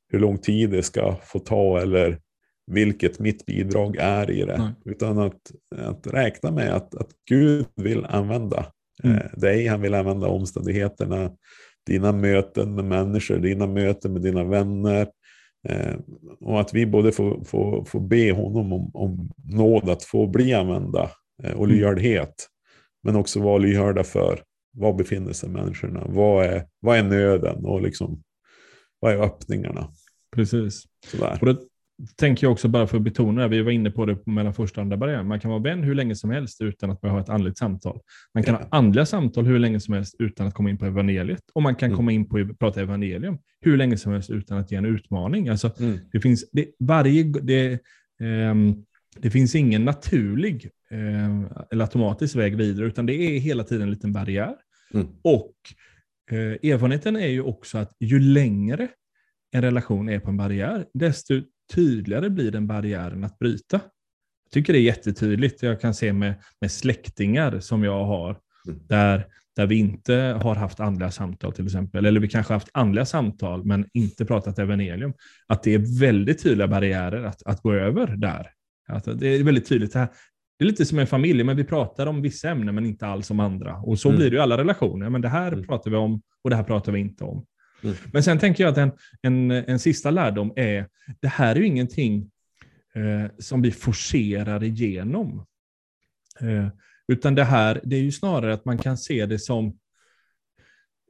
hur 0.10 0.20
lång 0.20 0.38
tid 0.38 0.70
det 0.70 0.84
ska 0.84 1.16
få 1.24 1.40
ta 1.40 1.82
eller 1.82 2.20
vilket 2.72 3.20
mitt 3.20 3.46
bidrag 3.46 3.96
är 4.00 4.32
i 4.32 4.46
det. 4.46 4.54
Mm. 4.54 4.72
Utan 4.86 5.20
att, 5.20 5.52
att 5.76 6.08
räkna 6.08 6.52
med 6.52 6.76
att, 6.76 6.96
att 6.96 7.10
Gud 7.30 7.66
vill 7.76 8.06
använda 8.06 8.66
mm. 9.04 9.18
eh, 9.18 9.32
dig, 9.34 9.68
han 9.68 9.82
vill 9.82 9.94
använda 9.94 10.28
omständigheterna, 10.28 11.32
dina 11.86 12.12
möten 12.12 12.76
med 12.76 12.86
människor, 12.86 13.38
dina 13.38 13.68
möten 13.68 14.14
med 14.14 14.22
dina 14.22 14.44
vänner, 14.44 15.08
Eh, 15.70 15.96
och 16.40 16.60
att 16.60 16.74
vi 16.74 16.86
både 16.86 17.12
får, 17.12 17.44
får, 17.44 17.86
får 17.86 18.00
be 18.00 18.32
honom 18.32 18.74
om, 18.74 18.92
om 18.94 19.30
nåd 19.44 19.90
att 19.90 20.04
få 20.04 20.28
bli 20.28 20.54
använda 20.54 21.12
eh, 21.44 21.52
och 21.52 21.66
mm. 21.66 21.76
lyhördhet. 21.76 22.48
Men 23.04 23.16
också 23.16 23.40
vara 23.40 23.58
lyhörda 23.58 24.04
för 24.04 24.44
var 24.74 24.94
befinner 24.94 25.34
sig 25.34 25.50
människorna? 25.50 26.04
Vad 26.08 26.46
är, 26.46 26.66
vad 26.80 26.98
är 26.98 27.04
nöden 27.04 27.66
och 27.66 27.82
liksom, 27.82 28.24
vad 29.00 29.14
är 29.14 29.18
öppningarna? 29.18 29.92
Precis. 30.36 30.84
Sådär. 31.06 31.38
Och 31.42 31.48
det, 31.48 31.58
tänker 32.16 32.46
jag 32.46 32.52
också 32.52 32.68
bara 32.68 32.88
för 32.88 32.98
att 32.98 33.04
betona, 33.04 33.48
vi 33.48 33.62
var 33.62 33.72
inne 33.72 33.92
på 33.92 34.06
det 34.06 34.26
mellan 34.26 34.54
första 34.54 34.82
och 34.82 34.84
andra 34.84 34.98
barriären, 34.98 35.28
man 35.28 35.40
kan 35.40 35.52
vara 35.52 35.62
vän 35.62 35.84
hur 35.84 35.96
länge 35.96 36.16
som 36.16 36.30
helst 36.30 36.62
utan 36.62 36.92
att 36.92 37.02
behöva 37.02 37.20
ha 37.20 37.24
ett 37.24 37.30
andligt 37.30 37.58
samtal. 37.58 38.00
Man 38.34 38.44
kan 38.44 38.54
ja. 38.54 38.60
ha 38.60 38.78
andliga 38.78 39.06
samtal 39.06 39.46
hur 39.46 39.60
länge 39.60 39.80
som 39.80 39.94
helst 39.94 40.16
utan 40.20 40.48
att 40.48 40.54
komma 40.54 40.70
in 40.70 40.78
på 40.78 40.86
evangeliet. 40.86 41.42
Och 41.54 41.62
man 41.62 41.76
kan 41.76 41.88
mm. 41.88 41.98
komma 41.98 42.12
in 42.12 42.30
på 42.30 42.38
att 42.38 42.60
prata 42.60 42.82
evangelium 42.82 43.38
hur 43.62 43.78
länge 43.78 43.98
som 43.98 44.12
helst 44.12 44.30
utan 44.30 44.58
att 44.58 44.72
ge 44.72 44.78
en 44.78 44.86
utmaning. 44.86 45.50
Alltså, 45.50 45.72
mm. 45.80 46.00
det, 46.12 46.20
finns, 46.20 46.50
det, 46.52 46.68
varje, 46.80 47.24
det, 47.24 47.72
eh, 48.22 48.56
det 49.20 49.30
finns 49.30 49.56
ingen 49.56 49.86
naturlig 49.86 50.70
eh, 50.92 51.42
eller 51.72 51.84
automatisk 51.84 52.36
väg 52.36 52.58
vidare, 52.58 52.86
utan 52.86 53.06
det 53.06 53.14
är 53.14 53.40
hela 53.40 53.64
tiden 53.64 53.84
en 53.84 53.92
liten 53.92 54.14
barriär. 54.14 54.56
Mm. 54.94 55.08
Och 55.22 55.54
eh, 56.32 56.72
erfarenheten 56.72 57.16
är 57.16 57.28
ju 57.28 57.42
också 57.42 57.78
att 57.78 57.96
ju 58.00 58.20
längre 58.20 58.88
en 59.52 59.62
relation 59.62 60.10
är 60.10 60.20
på 60.20 60.30
en 60.30 60.38
barriär, 60.38 60.86
desto 60.94 61.42
tydligare 61.76 62.30
blir 62.30 62.52
den 62.52 62.68
barriären 62.68 63.24
att 63.24 63.40
bryta. 63.40 63.80
Jag 64.44 64.52
tycker 64.52 64.74
det 64.74 64.80
är 64.80 64.84
jättetydligt. 64.84 65.64
Jag 65.64 65.82
kan 65.82 65.94
se 65.94 66.14
med, 66.14 66.34
med 66.62 66.72
släktingar 66.72 67.60
som 67.60 67.84
jag 67.84 68.06
har, 68.06 68.40
Mm. 68.68 68.80
Där, 68.88 69.28
där 69.56 69.66
vi 69.68 69.76
inte 69.76 70.16
har 70.42 70.56
haft 70.56 70.80
andliga 70.80 71.12
samtal 71.12 71.54
till 71.54 71.66
exempel, 71.66 72.06
eller 72.06 72.20
vi 72.20 72.28
kanske 72.28 72.54
har 72.54 72.60
haft 72.60 72.70
andliga 72.74 73.06
samtal 73.06 73.66
men 73.66 73.86
inte 73.94 74.26
pratat 74.26 74.60
evangelium, 74.60 75.14
att 75.48 75.64
det 75.64 75.74
är 75.74 76.00
väldigt 76.00 76.44
tydliga 76.44 76.68
barriärer 76.68 77.24
att, 77.24 77.44
att 77.44 77.62
gå 77.62 77.74
över 77.74 78.08
där. 78.08 78.52
Att 78.88 79.20
det 79.20 79.28
är 79.28 79.44
väldigt 79.44 79.70
tydligt. 79.70 79.94
Det, 79.94 80.00
här, 80.00 80.10
det 80.60 80.66
är 80.66 80.68
lite 80.68 80.86
som 80.86 81.00
en 81.00 81.08
familj, 81.08 81.44
men 81.44 81.58
vi 81.58 81.64
pratar 81.64 82.08
om 82.08 82.22
vissa 82.22 82.50
ämnen 82.50 82.76
men 82.76 82.86
inte 82.86 83.08
alls 83.08 83.32
om 83.32 83.40
andra. 83.40 83.76
Och 83.76 84.00
så 84.00 84.10
mm. 84.10 84.20
blir 84.20 84.32
det 84.32 84.38
i 84.38 84.40
alla 84.40 84.58
relationer. 84.58 85.10
Men 85.10 85.22
det 85.22 85.30
här 85.30 85.52
mm. 85.52 85.66
pratar 85.66 85.92
vi 85.92 85.98
om 85.98 86.22
och 86.44 86.50
det 86.50 86.56
här 86.56 86.64
pratar 86.64 86.92
vi 86.92 87.00
inte 87.00 87.24
om. 87.24 87.46
Mm. 87.84 87.96
Men 88.14 88.24
sen 88.24 88.40
tänker 88.40 88.64
jag 88.64 88.72
att 88.72 88.78
en, 88.78 88.92
en, 89.22 89.52
en 89.52 89.80
sista 89.80 90.12
lärdom 90.12 90.54
är, 90.56 90.88
det 91.20 91.28
här 91.28 91.56
är 91.56 91.60
ju 91.60 91.66
ingenting 91.66 92.32
eh, 92.96 93.32
som 93.40 93.62
vi 93.62 93.72
forcerar 93.72 94.64
igenom. 94.64 95.46
Eh, 96.40 96.68
utan 97.08 97.36
det 97.36 97.44
här, 97.44 97.82
det 97.84 97.96
är 97.96 98.02
ju 98.02 98.12
snarare 98.12 98.54
att 98.54 98.66
man 98.66 98.78
kan 98.78 98.98
se 98.98 99.26
det 99.26 99.40
som 99.40 99.78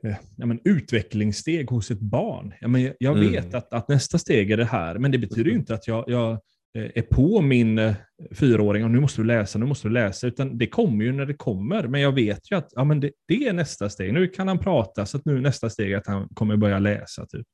eh, 0.03 0.15
ja, 0.35 0.45
men, 0.45 0.59
utvecklingssteg 0.63 1.69
hos 1.69 1.91
ett 1.91 1.99
barn. 1.99 2.53
Ja, 2.61 2.67
men, 2.67 2.93
jag 2.99 3.15
vet 3.15 3.45
mm. 3.45 3.57
att, 3.57 3.73
att, 3.73 3.87
nästa 3.87 4.17
steg 4.17 4.51
är 4.51 4.57
det 4.57 4.65
här, 4.65 4.97
men 4.97 5.11
det 5.11 5.17
betyder 5.17 5.43
ju 5.43 5.51
mm. 5.51 5.59
inte 5.61 5.73
att 5.73 5.87
jag, 5.87 6.03
jag 6.07 6.39
Eh, 6.75 6.91
är 6.95 7.01
på 7.01 7.41
min 7.41 7.79
eh, 7.79 7.95
fyraåring 8.31 8.83
och 8.83 8.91
nu 8.91 8.99
måste 8.99 9.21
du 9.21 9.25
läsa, 9.25 9.59
nu 9.59 9.65
måste 9.65 9.87
du 9.87 9.93
läsa, 9.93 10.27
utan 10.27 10.57
det 10.57 10.67
kommer 10.67 11.05
ju 11.05 11.11
när 11.11 11.25
det 11.25 11.33
kommer. 11.33 11.87
Men 11.87 12.01
jag 12.01 12.11
vet 12.11 12.51
ju 12.51 12.57
att 12.57 12.69
ja, 12.71 12.83
men 12.83 12.99
det, 12.99 13.11
det 13.27 13.47
är 13.47 13.53
nästa 13.53 13.89
steg. 13.89 14.13
Nu 14.13 14.27
kan 14.27 14.47
han 14.47 14.59
prata, 14.59 15.05
så 15.05 15.17
att 15.17 15.25
nu 15.25 15.41
nästa 15.41 15.69
steg 15.69 15.91
är 15.91 15.97
att 15.97 16.07
han 16.07 16.29
kommer 16.33 16.57
börja 16.57 16.79
läsa. 16.79 17.25
Typ. 17.25 17.47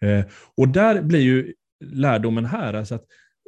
Eh, 0.00 0.24
och 0.56 0.68
där 0.68 1.02
blir 1.02 1.20
ju 1.20 1.52
lärdomen 1.84 2.44
här, 2.44 2.74
alltså 2.74 2.94
att 2.94 3.04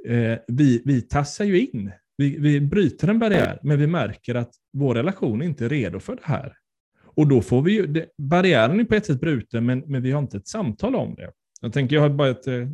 eh, 0.08 0.38
vi, 0.46 0.82
vi 0.84 1.02
tassar 1.02 1.44
ju 1.44 1.60
in 1.60 1.92
vi, 2.16 2.38
vi 2.38 2.60
bryter 2.60 3.08
en 3.08 3.18
barriär, 3.18 3.58
men 3.62 3.78
vi 3.78 3.86
märker 3.86 4.34
att 4.34 4.50
vår 4.72 4.94
relation 4.94 5.42
inte 5.42 5.64
är 5.64 5.68
redo 5.68 6.00
för 6.00 6.16
det 6.16 6.22
här. 6.24 6.56
Och 7.04 7.28
då 7.28 7.42
får 7.42 7.62
vi 7.62 7.72
ju, 7.72 7.86
det, 7.86 8.06
barriären 8.18 8.80
är 8.80 8.84
på 8.84 8.94
ett 8.94 9.06
sätt 9.06 9.20
bruten, 9.20 9.66
men, 9.66 9.78
men 9.86 10.02
vi 10.02 10.12
har 10.12 10.18
inte 10.18 10.36
ett 10.36 10.48
samtal 10.48 10.94
om 10.96 11.14
det. 11.14 11.32
Jag 11.64 11.72
tänker, 11.72 11.96
jag 11.96 12.02
har 12.02 12.08
bara 12.08 12.28
ett, 12.28 12.46
eh, 12.46 12.68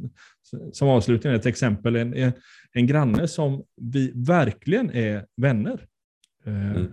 som 0.72 0.88
avslutning 0.88 1.32
ett 1.32 1.46
exempel, 1.46 1.96
en, 1.96 2.32
en, 2.72 2.86
granne 2.86 3.28
som 3.28 3.64
vi 3.76 4.12
verkligen 4.14 4.90
är 4.90 5.26
vänner. 5.36 5.86
Eh, 6.46 6.70
mm. 6.70 6.92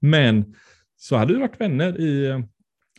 Men 0.00 0.54
så 0.96 1.16
hade 1.16 1.34
vi 1.34 1.40
varit 1.40 1.60
vänner 1.60 2.00
i 2.00 2.42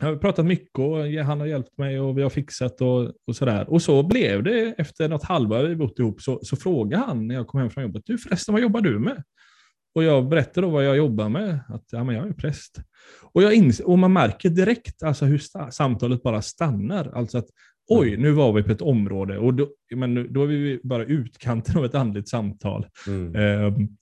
jag 0.02 0.08
har 0.08 0.16
pratat 0.16 0.46
mycket 0.46 0.80
och 0.80 1.08
han 1.26 1.40
har 1.40 1.48
hjälpt 1.48 1.78
mig 1.78 2.00
och 2.00 2.18
vi 2.18 2.22
har 2.22 2.30
fixat 2.30 2.82
och, 2.82 3.14
och 3.28 3.36
sådär. 3.36 3.70
Och 3.70 3.82
så 3.82 4.04
blev 4.04 4.44
det 4.44 4.76
efter 4.78 5.10
något 5.10 5.24
halvår 5.24 5.64
vi 5.64 5.76
bott 5.76 6.00
ihop 6.00 6.22
så, 6.22 6.40
så 6.44 6.56
frågade 6.56 7.04
han 7.04 7.28
när 7.28 7.36
jag 7.36 7.48
kom 7.48 7.60
hem 7.60 7.70
från 7.70 7.84
jobbet, 7.84 8.04
du 8.06 8.18
förresten 8.18 8.54
vad 8.54 8.62
jobbar 8.62 8.82
du 8.82 9.00
med? 9.00 9.24
Och 9.96 10.04
jag 10.04 10.30
berättade 10.30 10.68
då 10.68 10.72
vad 10.72 10.86
jag 10.86 10.98
jobbar 10.98 11.30
med, 11.30 11.60
att 11.68 11.84
ja, 11.92 12.04
men 12.04 12.16
jag 12.16 12.28
är 12.28 12.34
präst. 12.34 12.78
Och, 13.22 13.44
jag 13.44 13.54
ins 13.54 13.80
och 13.80 14.00
man 14.00 14.14
märker 14.14 14.50
direkt 14.50 15.04
alltså, 15.04 15.26
hur 15.26 15.42
samtalet 15.72 16.24
bara 16.24 16.42
stannar. 16.42 17.12
Alltså 17.16 17.38
att 17.38 17.48
oj, 17.90 18.08
mm. 18.08 18.22
nu 18.22 18.32
var 18.32 18.54
vi 18.54 18.64
på 18.64 18.72
ett 18.72 18.82
område 18.82 19.38
och 19.38 19.54
då, 19.54 19.70
men 19.96 20.34
då 20.34 20.44
är 20.44 20.48
vi 20.48 20.80
bara 20.84 21.06
utkanten 21.06 21.78
av 21.78 21.86
ett 21.86 21.96
andligt 21.96 22.30
samtal. 22.30 22.88
Mm. 23.08 23.66
Um, 23.66 23.98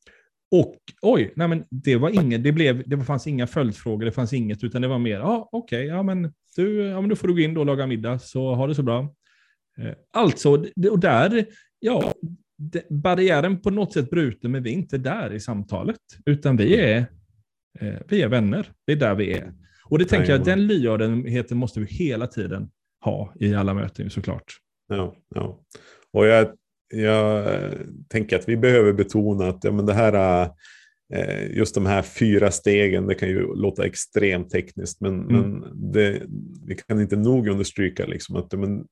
och 0.51 0.75
oj, 1.01 1.33
nej 1.35 1.47
men 1.47 1.63
det 1.69 1.95
var 1.95 2.09
inget, 2.09 2.43
det, 2.43 2.51
blev, 2.51 2.89
det 2.89 2.97
fanns 2.97 3.27
inga 3.27 3.47
följdfrågor, 3.47 4.05
det 4.05 4.11
fanns 4.11 4.33
inget, 4.33 4.63
utan 4.63 4.81
det 4.81 4.88
var 4.88 4.99
mer, 4.99 5.19
ja 5.19 5.49
okej, 5.51 5.85
okay, 5.85 5.95
ja 5.95 6.03
men 6.03 6.33
du, 6.55 6.83
ja 6.83 7.01
men 7.01 7.09
då 7.09 7.15
får 7.15 7.27
du 7.27 7.33
gå 7.33 7.39
in 7.39 7.53
då 7.53 7.59
och 7.59 7.65
laga 7.65 7.88
middag, 7.88 8.19
så 8.19 8.55
ha 8.55 8.67
det 8.67 8.75
så 8.75 8.83
bra. 8.83 9.15
Eh, 9.77 9.93
alltså, 10.13 10.51
och 10.91 10.99
där, 10.99 11.45
ja, 11.79 12.13
det, 12.57 12.89
barriären 12.89 13.61
på 13.61 13.69
något 13.69 13.93
sätt 13.93 14.09
bruten, 14.09 14.51
men 14.51 14.63
vi 14.63 14.69
är 14.69 14.73
inte 14.73 14.97
där 14.97 15.33
i 15.33 15.39
samtalet, 15.39 15.99
utan 16.25 16.57
vi 16.57 16.75
är, 16.75 16.97
eh, 17.79 17.95
vi 18.07 18.21
är 18.21 18.27
vänner. 18.27 18.71
Det 18.85 18.91
är 18.91 18.95
där 18.95 19.15
vi 19.15 19.33
är. 19.33 19.53
Och 19.83 19.99
det 19.99 20.05
tänker 20.05 20.31
jag, 20.31 20.45
den 20.45 20.67
lyhördheten 20.67 21.57
måste 21.57 21.79
vi 21.79 21.85
hela 21.85 22.27
tiden 22.27 22.69
ha 23.07 23.33
i 23.39 23.55
alla 23.55 23.73
möten 23.73 24.09
såklart. 24.09 24.53
Ja, 24.87 25.15
ja. 25.35 25.59
Och 26.13 26.27
jag 26.27 26.47
jag 26.89 27.45
tänker 28.07 28.35
att 28.35 28.49
vi 28.49 28.57
behöver 28.57 28.93
betona 28.93 29.47
att 29.47 29.63
ja, 29.63 29.71
men 29.71 29.85
det 29.85 29.93
här, 29.93 30.49
eh, 31.13 31.57
just 31.57 31.75
de 31.75 31.85
här 31.85 32.01
fyra 32.01 32.51
stegen, 32.51 33.07
det 33.07 33.15
kan 33.15 33.29
ju 33.29 33.55
låta 33.55 33.85
extremt 33.85 34.49
tekniskt, 34.49 35.01
men, 35.01 35.29
mm. 35.29 35.51
men 35.51 35.91
det, 35.91 36.21
vi 36.65 36.75
kan 36.75 37.01
inte 37.01 37.15
nog 37.15 37.47
understryka 37.47 38.05
liksom 38.05 38.35
att 38.35 38.51
men, 38.51 38.85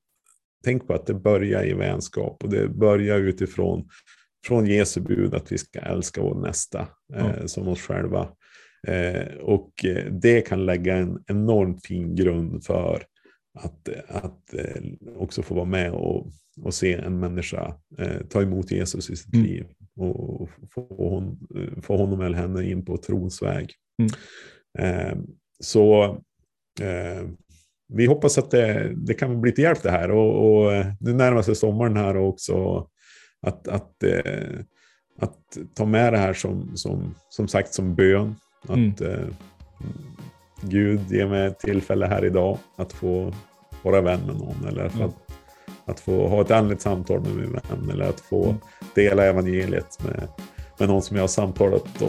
tänk 0.64 0.86
på 0.86 0.94
att 0.94 1.06
det 1.06 1.14
börjar 1.14 1.66
i 1.66 1.72
vänskap 1.72 2.44
och 2.44 2.50
det 2.50 2.68
börjar 2.68 3.18
utifrån 3.18 3.88
från 4.46 4.66
Jesu 4.66 5.00
bud 5.00 5.34
att 5.34 5.52
vi 5.52 5.58
ska 5.58 5.78
älska 5.78 6.22
vår 6.22 6.34
nästa 6.34 6.88
mm. 7.14 7.48
som 7.48 7.68
oss 7.68 7.80
själva. 7.80 8.28
Eh, 8.86 9.36
och 9.40 9.70
det 10.10 10.40
kan 10.40 10.66
lägga 10.66 10.96
en 10.96 11.24
enormt 11.26 11.86
fin 11.86 12.14
grund 12.14 12.64
för 12.64 13.02
att, 13.56 13.88
att 14.08 14.54
eh, 14.54 14.82
också 15.16 15.42
få 15.42 15.54
vara 15.54 15.64
med 15.64 15.92
och, 15.92 16.26
och 16.62 16.74
se 16.74 16.92
en 16.92 17.20
människa 17.20 17.74
eh, 17.98 18.26
ta 18.30 18.42
emot 18.42 18.70
Jesus 18.70 19.10
i 19.10 19.16
sitt 19.16 19.34
mm. 19.34 19.46
liv 19.46 19.66
och 19.96 20.48
få, 20.70 20.86
hon, 20.88 21.48
få 21.82 21.96
honom 21.96 22.20
eller 22.20 22.38
henne 22.38 22.70
in 22.70 22.84
på 22.84 22.96
trons 22.96 23.42
väg. 23.42 23.70
Mm. 23.98 24.10
Eh, 24.78 25.18
så 25.60 26.04
eh, 26.80 27.28
vi 27.88 28.06
hoppas 28.06 28.38
att 28.38 28.50
det, 28.50 28.94
det, 28.96 29.14
kan 29.14 29.40
bli 29.40 29.52
till 29.52 29.64
hjälp 29.64 29.82
det 29.82 29.90
här 29.90 30.10
och, 30.10 30.62
och 30.62 30.74
eh, 30.74 30.86
nu 31.00 31.12
närmar 31.12 31.42
sig 31.42 31.54
sommaren 31.54 31.96
här 31.96 32.16
också 32.16 32.86
att, 33.42 33.68
att, 33.68 34.02
eh, 34.02 34.60
att 35.18 35.58
ta 35.74 35.86
med 35.86 36.12
det 36.12 36.18
här 36.18 36.34
som, 36.34 36.76
som, 36.76 37.14
som 37.28 37.48
sagt 37.48 37.74
som 37.74 37.94
bön. 37.94 38.34
Att, 38.68 39.00
mm 39.00 39.34
Gud 40.60 41.12
ge 41.12 41.26
mig 41.26 41.46
ett 41.46 41.58
tillfälle 41.58 42.06
här 42.06 42.24
idag 42.24 42.58
att 42.76 42.92
få 42.92 43.32
vara 43.82 44.00
vän 44.00 44.20
med 44.26 44.36
någon 44.36 44.68
eller 44.68 44.86
mm. 44.86 45.02
att, 45.02 45.14
att 45.84 46.00
få 46.00 46.28
ha 46.28 46.40
ett 46.40 46.50
andligt 46.50 46.80
samtal 46.80 47.20
med 47.20 47.36
min 47.36 47.52
vän 47.52 47.90
eller 47.92 48.08
att 48.08 48.20
få 48.20 48.44
mm. 48.44 48.56
dela 48.94 49.24
evangeliet 49.24 49.98
med, 50.04 50.28
med 50.78 50.88
någon 50.88 51.02
som 51.02 51.16
jag 51.16 51.22
har 51.22 51.28
samtalat 51.28 52.02
om, 52.02 52.08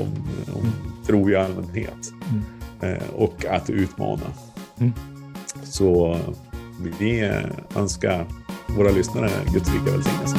om 0.53 0.61
mm. 0.61 0.73
tro 1.07 1.29
i 1.29 1.35
allmänhet. 1.35 2.11
Mm. 2.31 2.43
Eh, 2.81 3.09
och 3.15 3.45
att 3.45 3.69
utmana. 3.69 4.25
Mm. 4.79 4.93
Så 5.63 6.19
vi 6.99 7.31
önskar 7.75 8.25
våra 8.77 8.91
lyssnare 8.91 9.29
Guds 9.53 9.73
rika 9.73 9.91
välsignelse. 9.91 10.37